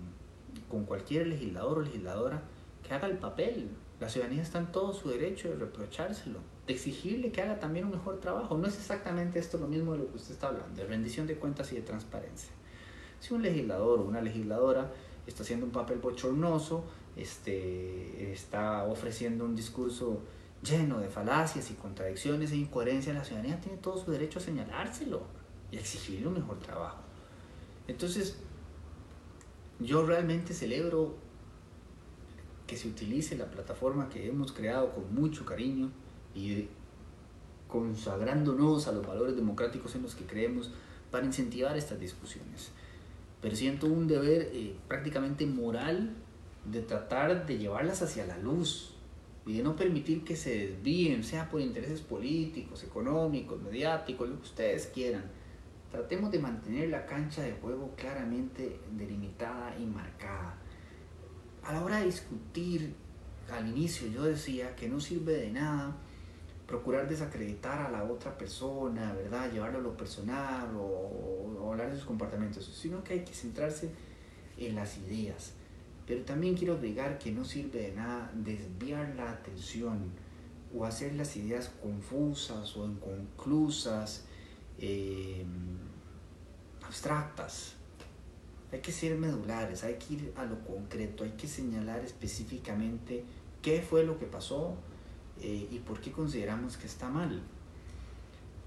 con 0.67 0.87
cualquier 0.87 1.27
legislador 1.27 1.79
o 1.79 1.81
legisladora 1.83 2.43
que 2.83 2.95
haga 2.95 3.07
el 3.07 3.19
papel. 3.19 3.69
La 4.01 4.09
ciudadanía 4.09 4.41
está 4.41 4.59
en 4.61 4.73
todo 4.73 4.95
su 4.95 5.11
derecho 5.11 5.51
de 5.51 5.57
reprochárselo, 5.57 6.39
de 6.67 6.73
exigirle 6.73 7.31
que 7.33 7.43
haga 7.43 7.61
también 7.61 7.85
un 7.85 7.91
mejor 7.93 8.19
trabajo. 8.19 8.57
No 8.57 8.67
es 8.67 8.77
exactamente 8.77 9.39
esto 9.39 9.59
lo 9.59 9.69
mismo 9.69 9.93
de 9.93 9.99
lo 9.99 10.09
que 10.09 10.17
usted 10.17 10.33
está 10.33 10.49
hablando, 10.49 10.75
de 10.75 10.89
rendición 10.89 11.27
de 11.27 11.37
cuentas 11.37 11.71
y 11.73 11.77
de 11.77 11.83
transparencia. 11.83 12.51
Si 13.21 13.35
un 13.35 13.43
legislador 13.43 14.01
o 14.01 14.05
una 14.05 14.23
legisladora 14.23 14.91
está 15.27 15.43
haciendo 15.43 15.67
un 15.67 15.73
papel 15.73 15.99
bochornoso, 15.99 16.83
este, 17.15 18.33
está 18.33 18.85
ofreciendo 18.85 19.45
un 19.45 19.55
discurso 19.55 20.23
lleno 20.63 20.99
de 20.99 21.09
falacias 21.09 21.71
y 21.71 21.75
contradicciones 21.75 22.53
e 22.53 22.57
incoherencias, 22.57 23.15
la 23.15 23.23
ciudadanía 23.23 23.61
tiene 23.61 23.77
todo 23.77 23.99
su 23.99 24.11
derecho 24.11 24.39
a 24.39 24.43
señalárselo 24.43 25.42
y 25.73 25.79
exigirle 25.79 26.29
un 26.29 26.35
mejor 26.35 26.59
trabajo. 26.61 26.99
Entonces, 27.89 28.37
yo 29.81 30.07
realmente 30.07 30.55
celebro 30.55 31.17
que 32.67 32.77
se 32.77 32.89
utilice 32.89 33.37
la 33.37 33.51
plataforma 33.51 34.09
que 34.09 34.29
hemos 34.29 34.53
creado 34.53 34.93
con 34.93 35.13
mucho 35.13 35.45
cariño 35.45 35.91
y 36.35 36.69
consagrándonos 37.69 38.87
a 38.87 38.93
los 38.93 39.05
valores 39.05 39.35
democráticos 39.35 39.95
en 39.97 40.03
los 40.03 40.15
que 40.15 40.25
creemos 40.25 40.71
para 41.11 41.25
incentivar 41.27 41.77
estas 41.77 41.99
discusiones. 41.99 42.71
Pero 43.41 43.57
siento 43.57 43.87
un 43.87 44.07
deber 44.07 44.51
eh, 44.53 44.77
prácticamente 44.87 45.47
moral 45.47 46.15
de 46.71 46.81
tratar 46.83 47.47
de 47.47 47.59
llevarlas 47.59 48.03
hacia 48.03 48.25
la 48.27 48.39
luz 48.39 48.95
y 49.45 49.57
de 49.57 49.65
no 49.65 49.75
permitir 49.75 50.23
que 50.23 50.37
se 50.37 50.69
desvíen, 50.69 51.25
sea 51.25 51.51
por 51.51 51.61
intereses 51.61 52.01
políticos, 52.01 52.85
económicos, 52.85 53.61
mediáticos, 53.61 54.29
lo 54.29 54.37
que 54.37 54.43
ustedes 54.43 54.87
quieran 54.87 55.42
Tratemos 55.93 56.33
de 56.33 56.39
mantener 56.39 56.89
la 56.89 57.05
cancha 57.05 57.43
de 57.43 57.53
juego 57.53 57.95
claramente 57.95 58.81
delimitada 58.97 59.77
y 59.79 59.85
marcada. 59.85 60.55
A 61.63 61.75
la 61.75 61.85
hora 61.85 61.99
de 61.99 62.07
discutir, 62.07 62.95
al 63.51 63.69
inicio 63.69 64.09
yo 64.09 64.23
decía 64.23 64.75
que 64.75 64.89
no 64.89 64.99
sirve 64.99 65.35
de 65.35 65.51
nada 65.51 65.95
procurar 66.67 67.07
desacreditar 67.07 67.79
a 67.79 67.91
la 67.91 68.05
otra 68.05 68.39
persona, 68.39 69.13
¿verdad? 69.13 69.53
Llevarlo 69.53 69.81
a 69.81 69.83
lo 69.83 69.95
personal 69.95 70.75
o, 70.75 71.71
hablar 71.71 71.91
de 71.91 71.97
sus 71.97 72.07
comportamientos, 72.07 72.65
sino 72.65 73.05
que 73.05 73.13
hay 73.13 73.25
que 73.25 73.35
centrarse 73.35 73.91
en 74.57 74.75
las 74.75 74.97
ideas. 74.97 75.53
Pero 76.07 76.25
también 76.25 76.55
quiero 76.55 76.75
agregar 76.75 77.19
que 77.19 77.33
no 77.33 77.45
sirve 77.45 77.91
de 77.91 77.93
nada 77.93 78.33
desviar 78.35 79.15
la 79.15 79.31
atención 79.31 80.11
o 80.75 80.87
hacer 80.87 81.15
las 81.17 81.37
ideas 81.37 81.71
confusas 81.83 82.75
o 82.79 82.87
inconclusas 82.87 84.25
eh, 84.79 85.45
abstractas. 86.93 87.73
Hay 88.71 88.81
que 88.81 88.93
ser 88.93 89.17
medulares, 89.17 89.83
hay 89.83 89.95
que 89.95 90.15
ir 90.15 90.33
a 90.37 90.45
lo 90.45 90.61
concreto, 90.61 91.25
hay 91.25 91.31
que 91.31 91.47
señalar 91.47 92.01
específicamente 92.05 93.25
qué 93.63 93.81
fue 93.81 94.05
lo 94.05 94.19
que 94.19 94.27
pasó 94.27 94.77
eh, 95.41 95.69
y 95.71 95.79
por 95.79 96.01
qué 96.03 96.13
consideramos 96.13 96.77
que 96.77 96.87
está 96.87 97.09
mal. 97.09 97.43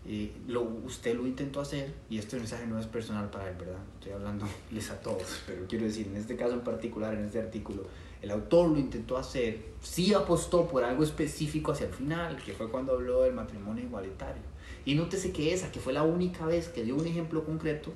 Eh, 0.07 0.31
lo, 0.47 0.61
usted 0.63 1.15
lo 1.15 1.27
intentó 1.27 1.61
hacer 1.61 1.93
y 2.09 2.17
este 2.17 2.37
mensaje 2.37 2.65
no 2.65 2.79
es 2.79 2.87
personal 2.87 3.29
para 3.29 3.49
él, 3.49 3.57
¿verdad? 3.57 3.81
Estoy 3.99 4.13
hablándoles 4.13 4.89
a 4.89 4.99
todos, 5.01 5.43
pero 5.45 5.67
quiero 5.67 5.85
decir, 5.85 6.07
en 6.07 6.17
este 6.17 6.35
caso 6.35 6.53
en 6.53 6.61
particular, 6.61 7.13
en 7.13 7.25
este 7.25 7.39
artículo, 7.39 7.83
el 8.23 8.31
autor 8.31 8.69
lo 8.69 8.79
intentó 8.79 9.17
hacer, 9.17 9.73
sí 9.83 10.15
apostó 10.15 10.67
por 10.67 10.83
algo 10.83 11.03
específico 11.03 11.73
hacia 11.73 11.87
el 11.87 11.93
final, 11.93 12.41
que 12.43 12.53
fue 12.53 12.71
cuando 12.71 12.93
habló 12.93 13.21
del 13.21 13.33
matrimonio 13.33 13.83
igualitario 13.83 14.55
y 14.85 14.93
nótese 14.93 15.31
que 15.31 15.53
esa, 15.53 15.71
que 15.71 15.79
fue 15.79 15.93
la 15.93 16.03
única 16.03 16.45
vez 16.45 16.69
que 16.69 16.83
dio 16.83 16.95
un 16.95 17.05
ejemplo 17.05 17.43
concreto, 17.43 17.91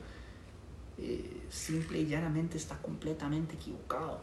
eh, 1.01 1.41
simple 1.49 1.99
y 1.99 2.07
llanamente 2.07 2.57
está 2.57 2.77
completamente 2.77 3.55
equivocado. 3.55 4.19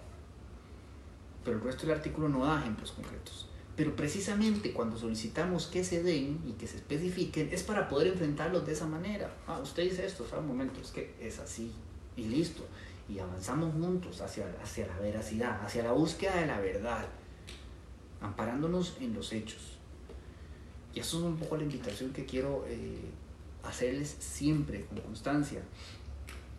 Pero 1.45 1.59
el 1.59 1.63
resto 1.63 1.87
del 1.87 1.97
artículo 1.97 2.29
no 2.29 2.45
da 2.45 2.61
ejemplos 2.61 2.93
concretos. 2.93 3.49
Pero 3.77 3.95
precisamente 3.95 4.73
cuando 4.73 4.97
solicitamos 4.99 5.67
que 5.67 5.85
se 5.85 6.03
den 6.03 6.41
y 6.47 6.53
que 6.53 6.67
se 6.67 6.77
especifiquen 6.77 7.49
es 7.53 7.63
para 7.63 7.89
poder 7.89 8.09
enfrentarlos 8.09 8.67
de 8.67 8.73
esa 8.73 8.87
manera. 8.87 9.35
Ah, 9.47 9.59
usted 9.63 9.85
dice 9.85 10.05
esto, 10.05 10.27
o 10.31 10.39
un 10.39 10.47
momento, 10.47 10.81
es 10.81 10.91
que 10.91 11.15
es 11.21 11.39
así 11.39 11.73
y 12.17 12.25
listo. 12.25 12.67
Y 13.09 13.19
avanzamos 13.19 13.73
juntos 13.73 14.21
hacia, 14.21 14.47
hacia 14.63 14.87
la 14.87 14.99
veracidad, 14.99 15.65
hacia 15.65 15.85
la 15.85 15.93
búsqueda 15.93 16.37
de 16.41 16.47
la 16.47 16.59
verdad, 16.59 17.07
amparándonos 18.21 18.97
en 19.01 19.15
los 19.15 19.33
hechos. 19.33 19.79
Y 20.95 21.01
eso 21.01 21.19
es 21.19 21.25
un 21.25 21.37
poco 21.37 21.57
la 21.57 21.63
invitación 21.63 22.13
que 22.13 22.25
quiero 22.25 22.65
eh, 22.67 22.99
hacerles 23.63 24.17
siempre, 24.19 24.87
con 24.87 24.99
constancia, 25.01 25.63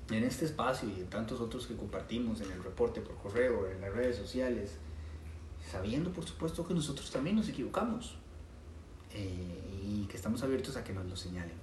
en 0.10 0.24
este 0.24 0.46
espacio 0.46 0.90
y 0.90 1.02
en 1.02 1.08
tantos 1.08 1.42
otros 1.42 1.68
que 1.68 1.76
compartimos 1.76 2.42
en 2.42 2.52
el 2.52 2.64
reporte 2.64 3.02
por 3.02 3.18
correo, 3.18 3.70
en 3.70 3.82
las 3.82 3.94
redes 3.94 4.16
sociales, 4.16 4.78
sabiendo 5.70 6.12
por 6.12 6.26
supuesto 6.26 6.66
que 6.66 6.74
nosotros 6.74 7.12
también 7.12 7.36
nos 7.36 7.50
equivocamos 7.50 8.16
eh, 9.14 9.84
y 9.86 10.06
que 10.06 10.16
estamos 10.16 10.42
abiertos 10.44 10.78
a 10.78 10.84
que 10.84 10.94
nos 10.94 11.06
lo 11.06 11.16
señalen. 11.16 11.56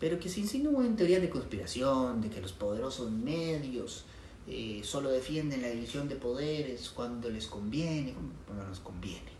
Pero 0.00 0.18
que 0.18 0.28
se 0.28 0.40
insinúen 0.40 0.96
teorías 0.96 1.20
de 1.20 1.30
conspiración, 1.30 2.20
de 2.20 2.30
que 2.30 2.40
los 2.40 2.52
poderosos 2.52 3.10
medios 3.10 4.04
eh, 4.46 4.80
solo 4.84 5.10
defienden 5.10 5.62
la 5.62 5.68
división 5.68 6.08
de 6.08 6.16
poderes 6.16 6.88
cuando 6.90 7.28
les 7.30 7.46
conviene, 7.46 8.14
cuando 8.46 8.66
nos 8.66 8.80
conviene. 8.80 9.38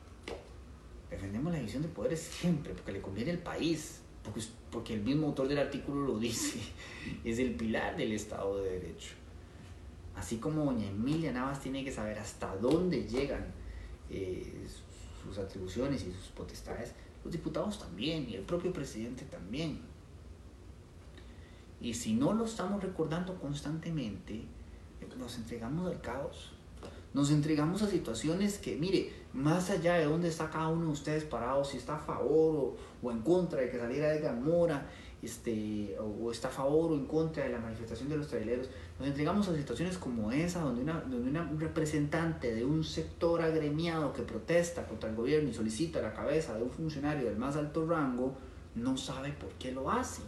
Defendemos 1.11 1.53
la 1.53 1.59
división 1.59 1.83
de 1.83 1.89
poderes 1.89 2.21
siempre, 2.21 2.75
porque 2.75 2.93
le 2.93 3.01
conviene 3.01 3.31
al 3.31 3.39
país, 3.39 4.01
porque, 4.29 4.47
porque 4.71 4.95
el 4.95 5.03
mismo 5.03 5.29
autor 5.29 5.49
del 5.49 5.59
artículo 5.59 6.07
lo 6.07 6.19
dice, 6.19 6.61
es 7.25 7.39
el 7.39 7.55
pilar 7.55 7.97
del 7.97 8.13
Estado 8.13 8.63
de 8.63 8.79
Derecho. 8.79 9.15
Así 10.17 10.39
como 10.39 10.65
doña 10.65 10.89
Emilia 10.89 11.33
Navas 11.33 11.61
tiene 11.61 11.85
que 11.85 11.93
saber 11.93 12.19
hasta 12.19 12.57
dónde 12.57 13.07
llegan 13.07 13.47
eh, 14.11 14.67
sus 15.23 15.39
atribuciones 15.39 16.03
y 16.03 16.13
sus 16.13 16.29
potestades, 16.35 16.93
los 17.25 17.33
diputados 17.33 17.79
también 17.79 18.29
y 18.29 18.35
el 18.35 18.43
propio 18.43 18.73
presidente 18.73 19.25
también. 19.25 19.81
Y 21.81 21.95
si 21.95 22.15
no 22.15 22.33
lo 22.33 22.45
estamos 22.45 22.83
recordando 22.83 23.39
constantemente, 23.41 24.45
nos 25.19 25.37
entregamos 25.37 25.91
al 25.91 26.01
caos. 26.01 26.53
Nos 27.15 27.31
entregamos 27.31 27.83
a 27.83 27.89
situaciones 27.89 28.59
que, 28.59 28.77
mire, 28.77 29.13
más 29.33 29.71
allá 29.71 29.95
de 29.95 30.05
dónde 30.05 30.29
está 30.29 30.49
cada 30.51 30.69
uno 30.69 30.87
de 30.87 30.93
ustedes 30.93 31.25
parado, 31.25 31.65
si 31.65 31.77
está 31.77 31.97
a 31.97 31.99
favor 31.99 32.77
o, 33.03 33.11
en 33.11 33.21
contra 33.21 33.61
de 33.61 33.71
que 33.71 33.79
saliera 33.79 34.09
de 34.09 34.21
Gamora, 34.21 34.87
este, 35.23 35.97
o, 35.99 36.31
está 36.31 36.49
a 36.49 36.51
favor 36.51 36.93
o 36.93 36.95
en 36.95 37.07
contra 37.07 37.45
de 37.45 37.51
la 37.51 37.59
manifestación 37.59 38.09
de 38.09 38.17
los 38.17 38.29
traileros, 38.29 38.69
nos 38.99 39.09
entregamos 39.09 39.49
a 39.49 39.55
situaciones 39.55 39.99
como 39.99 40.33
esa, 40.33 40.61
donde, 40.61 40.83
una, 40.83 41.01
donde 41.01 41.31
una, 41.31 41.43
un 41.43 41.61
representante 41.61 42.55
de 42.55 42.65
un 42.65 42.85
sector 42.85 43.43
agremiado 43.43 44.13
que 44.13 44.23
protesta 44.23 44.87
contra 44.87 45.11
el 45.11 45.17
gobierno 45.17 45.51
y 45.51 45.55
solicita 45.55 46.01
la 46.01 46.15
cabeza 46.15 46.55
de 46.57 46.63
un 46.63 46.71
funcionario 46.71 47.27
del 47.27 47.37
más 47.37 47.57
alto 47.57 47.87
rango, 47.87 48.35
no 48.75 48.97
sabe 48.97 49.33
por 49.33 49.51
qué 49.51 49.73
lo 49.73 49.91
hace. 49.91 50.23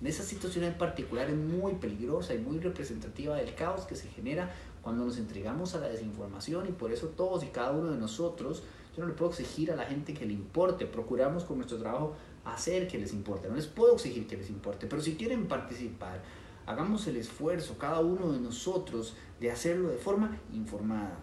En 0.00 0.06
esa 0.06 0.22
situación 0.22 0.64
en 0.64 0.78
particular 0.78 1.28
es 1.28 1.36
muy 1.36 1.74
peligrosa 1.74 2.34
y 2.34 2.38
muy 2.38 2.60
representativa 2.60 3.36
del 3.36 3.54
caos 3.54 3.84
que 3.84 3.96
se 3.96 4.08
genera 4.08 4.54
cuando 4.80 5.04
nos 5.04 5.18
entregamos 5.18 5.74
a 5.74 5.80
la 5.80 5.88
desinformación 5.88 6.68
y 6.68 6.72
por 6.72 6.92
eso 6.92 7.08
todos 7.08 7.42
y 7.42 7.48
cada 7.48 7.72
uno 7.72 7.90
de 7.90 7.98
nosotros, 7.98 8.62
yo 8.96 9.02
no 9.02 9.08
le 9.08 9.14
puedo 9.14 9.32
exigir 9.32 9.72
a 9.72 9.76
la 9.76 9.84
gente 9.84 10.14
que 10.14 10.24
le 10.24 10.34
importe, 10.34 10.86
procuramos 10.86 11.44
con 11.44 11.56
nuestro 11.56 11.78
trabajo 11.78 12.14
hacer 12.44 12.86
que 12.86 12.98
les 12.98 13.12
importe, 13.12 13.48
no 13.48 13.56
les 13.56 13.66
puedo 13.66 13.94
exigir 13.94 14.26
que 14.26 14.36
les 14.36 14.50
importe, 14.50 14.86
pero 14.86 15.02
si 15.02 15.16
quieren 15.16 15.48
participar, 15.48 16.22
hagamos 16.64 17.06
el 17.08 17.16
esfuerzo 17.16 17.76
cada 17.76 18.00
uno 18.00 18.32
de 18.32 18.38
nosotros 18.38 19.14
de 19.40 19.50
hacerlo 19.50 19.88
de 19.88 19.98
forma 19.98 20.38
informada, 20.54 21.18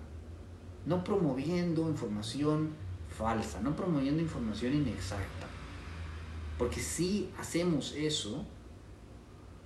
no 0.86 1.04
promoviendo 1.04 1.88
información 1.90 2.72
falsa, 3.10 3.62
no 3.62 3.76
promoviendo 3.76 4.22
información 4.22 4.74
inexacta. 4.74 5.48
Porque 6.58 6.80
si 6.80 7.30
hacemos 7.40 7.94
eso, 7.96 8.46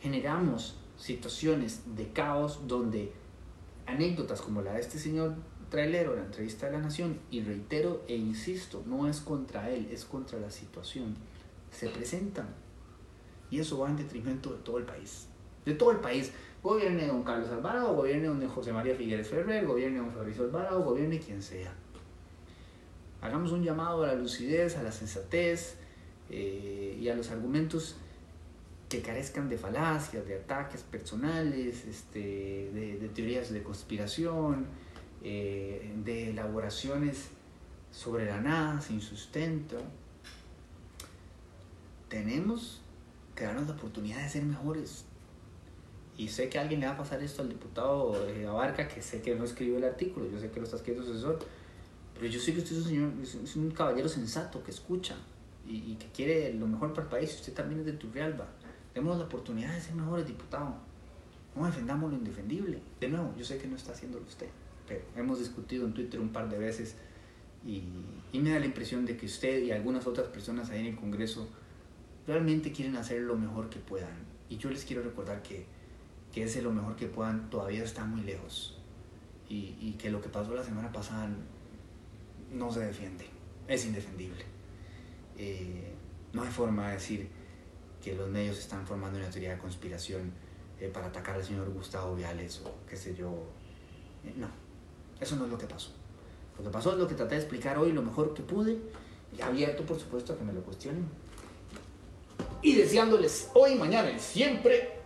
generamos 0.02 0.78
situaciones 0.98 1.82
de 1.96 2.12
caos 2.12 2.68
donde 2.68 3.14
anécdotas 3.86 4.42
como 4.42 4.62
la 4.62 4.74
de 4.74 4.82
este 4.82 5.00
señor 5.00 5.36
trailero 5.70 6.16
la 6.16 6.24
entrevista 6.24 6.66
de 6.66 6.74
la 6.74 6.80
Nación, 6.80 7.20
y 7.32 7.42
reitero 7.42 8.04
e 8.08 8.16
insisto, 8.16 8.84
no 8.86 9.08
es 9.08 9.22
contra 9.22 9.70
él, 9.70 9.88
es 9.92 10.06
contra 10.06 10.40
la 10.40 10.52
situación, 10.52 11.16
se 11.72 11.90
presentan. 11.90 12.48
Y 13.52 13.60
eso 13.60 13.80
va 13.80 13.90
en 13.90 13.98
detrimento 13.98 14.52
de 14.52 14.60
todo 14.60 14.78
el 14.78 14.86
país. 14.86 15.28
De 15.66 15.74
todo 15.74 15.92
el 15.92 16.00
país. 16.00 16.32
Gobierne 16.62 17.08
don 17.08 17.24
Carlos 17.24 17.50
Alvarado, 17.50 17.96
gobierne 17.96 18.28
don 18.28 18.46
José 18.48 18.74
María 18.74 18.96
Figueres 18.96 19.28
Ferrer, 19.28 19.66
gobierne 19.66 20.00
don 20.00 20.12
Fabricio 20.12 20.44
Alvarado, 20.44 20.84
gobierne 20.84 21.20
quien 21.20 21.42
sea. 21.42 21.74
Hagamos 23.22 23.52
un 23.52 23.64
llamado 23.64 24.04
a 24.04 24.08
la 24.08 24.16
lucidez, 24.16 24.78
a 24.78 24.84
la 24.84 24.92
sensatez 24.92 25.78
eh, 26.30 26.98
y 27.00 27.10
a 27.10 27.16
los 27.16 27.32
argumentos 27.32 27.96
que 28.90 29.02
carezcan 29.02 29.48
de 29.48 29.58
falacias, 29.58 30.26
de 30.26 30.36
ataques 30.36 30.82
personales, 30.82 31.86
este, 31.86 32.20
de, 33.00 33.10
teorías 33.14 33.54
de 33.54 33.62
conspiración, 33.62 34.66
eh, 35.24 35.94
de 36.04 36.32
elaboraciones 36.32 37.28
sobre 37.92 38.26
la 38.26 38.42
nada, 38.42 38.82
sin 38.82 39.00
sustento. 39.00 39.78
Tenemos 42.10 42.82
que 43.36 43.44
darnos 43.44 43.68
la 43.68 43.76
oportunidad 43.76 44.24
de 44.24 44.30
ser 44.30 44.44
mejores. 44.44 45.06
Y 46.18 46.30
sé 46.30 46.50
que 46.50 46.58
a 46.58 46.64
alguien 46.64 46.80
le 46.80 46.88
va 46.88 46.94
a 46.94 46.98
pasar 46.98 47.22
esto 47.22 47.44
al 47.44 47.50
diputado 47.50 48.28
eh, 48.28 48.48
Abarca, 48.48 48.88
que 48.88 49.04
sé 49.04 49.22
que 49.22 49.36
no 49.36 49.46
escribió 49.46 49.78
el 49.78 49.84
artículo, 49.84 50.30
yo 50.30 50.40
sé 50.40 50.50
que 50.50 50.60
lo 50.60 50.66
está 50.66 50.78
escribiendo 50.78 51.08
su 51.08 51.14
asesor, 51.14 51.40
pero 52.16 52.26
yo 52.26 52.40
sé 52.40 52.54
que 52.54 52.60
usted 52.60 52.76
es 52.76 52.82
un, 52.82 52.88
señor, 52.88 53.12
es 53.22 53.56
un 53.56 53.72
caballero 53.72 54.10
sensato 54.10 54.62
que 54.64 54.72
escucha 54.72 55.16
y, 55.66 55.92
y, 55.92 55.96
que 55.96 56.08
quiere 56.08 56.54
lo 56.56 56.68
mejor 56.68 56.92
para 56.92 57.04
el 57.04 57.10
país. 57.10 57.34
Usted 57.36 57.54
también 57.54 57.80
es 57.82 57.86
de 57.86 57.94
Turrialba 57.94 58.48
Demos 59.00 59.18
la 59.18 59.24
oportunidad 59.24 59.74
de 59.74 59.80
ser 59.80 59.96
mejores 59.96 60.28
diputados. 60.28 60.74
No 61.56 61.66
defendamos 61.66 62.12
lo 62.12 62.18
indefendible. 62.18 62.82
De 63.00 63.08
nuevo, 63.08 63.34
yo 63.38 63.46
sé 63.46 63.58
que 63.58 63.66
no 63.66 63.78
está 63.78 63.94
haciéndolo 63.94 64.26
usted, 64.26 64.50
pero 64.86 65.00
hemos 65.16 65.40
discutido 65.40 65.86
en 65.88 65.94
Twitter 65.94 66.20
un 66.20 66.34
par 66.34 66.50
de 66.50 66.60
veces 66.60 66.98
y, 67.66 67.82
me 68.34 68.50
da 68.50 68.60
la 68.60 68.66
impresión 68.66 69.06
de 69.06 69.16
que 69.16 69.26
usted 69.26 69.64
y 69.64 69.72
algunas 69.72 70.06
otras 70.06 70.28
personas 70.28 70.70
ahí 70.70 70.82
en 70.82 70.88
el 70.88 70.96
Congreso 70.98 71.48
realmente 72.28 72.74
quieren 72.74 72.98
hacer 72.98 73.22
lo 73.22 73.38
mejor 73.38 73.70
que 73.70 73.80
puedan. 73.80 74.18
Y 74.50 74.58
yo 74.58 74.70
les 74.70 74.84
quiero 74.84 75.02
recordar 75.02 75.44
que, 75.44 75.66
que 76.34 76.44
ese 76.44 76.62
lo 76.62 76.74
mejor 76.74 76.98
que 76.98 77.06
puedan 77.06 77.50
todavía 77.50 77.86
está 77.86 78.04
muy 78.04 78.24
lejos. 78.24 78.82
Y, 79.48 79.78
y, 79.80 79.96
que 79.98 80.10
lo 80.10 80.20
que 80.20 80.28
pasó 80.28 80.54
la 80.54 80.64
semana 80.66 80.92
pasada 80.92 81.30
no 82.54 82.70
se 82.70 82.82
defiende, 82.82 83.28
es 83.66 83.86
indefendible. 83.86 84.44
Eh, 85.38 85.94
no 86.34 86.44
hay 86.44 86.50
forma 86.50 86.90
de 86.90 86.96
decir 86.96 87.39
que 88.04 88.16
los 88.16 88.30
medios 88.30 88.58
están 88.58 88.86
formando 88.86 89.20
una 89.20 89.30
teoría 89.30 89.52
de 89.52 89.58
conspiración 89.58 90.32
eh, 90.80 90.90
para 90.94 91.08
atacar 91.08 91.36
al 91.36 91.44
señor 91.44 91.70
Gustavo 91.70 92.16
Viales 92.16 92.62
o 92.66 92.72
qué 92.88 92.96
sé 92.96 93.16
yo. 93.16 93.30
Eh, 94.26 94.34
no, 94.36 94.48
eso 95.20 95.36
no 95.36 95.46
es 95.46 95.52
lo 95.52 95.58
que 95.58 95.68
pasó. 95.68 95.92
Lo 96.58 96.64
que 96.64 96.70
pasó 96.70 96.92
es 96.92 96.98
lo 96.98 97.08
que 97.08 97.16
traté 97.16 97.36
de 97.36 97.42
explicar 97.42 97.78
hoy 97.78 97.92
lo 97.92 98.02
mejor 98.02 98.34
que 98.34 98.44
pude, 98.44 98.78
y 99.38 99.42
abierto 99.42 99.84
por 99.86 100.00
supuesto 100.00 100.34
a 100.34 100.38
que 100.38 100.44
me 100.44 100.54
lo 100.54 100.62
cuestionen. 100.62 101.08
Y 102.62 102.76
deseándoles 102.76 103.50
hoy, 103.54 103.76
mañana 103.76 104.12
y 104.12 104.20
siempre 104.20 105.00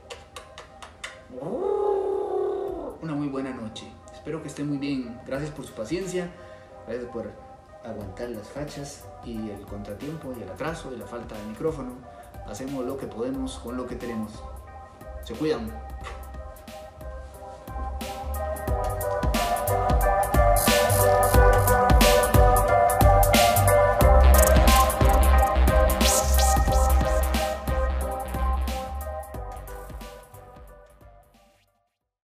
una 3.02 3.14
muy 3.14 3.28
buena 3.28 3.54
noche. 3.54 3.86
Espero 4.14 4.42
que 4.42 4.48
estén 4.48 4.68
muy 4.68 4.78
bien. 4.78 5.20
Gracias 5.28 5.52
por 5.52 5.66
su 5.66 5.74
paciencia. 5.74 6.32
Gracias 6.88 7.12
por 7.12 7.30
aguantar 7.84 8.30
las 8.30 8.48
fachas 8.48 9.06
y 9.26 9.50
el 9.50 9.62
contratiempo 9.66 10.34
y 10.38 10.42
el 10.42 10.50
atraso 10.50 10.92
y 10.94 10.98
la 10.98 11.06
falta 11.06 11.38
de 11.38 11.46
micrófono 11.48 12.13
hacemos 12.48 12.86
lo 12.86 12.98
que 12.98 13.08
podemos 13.08 13.60
con 13.60 13.78
lo 13.78 13.86
que 13.86 13.96
tenemos. 13.96 14.32
Se 15.24 15.34
cuidan. 15.34 15.83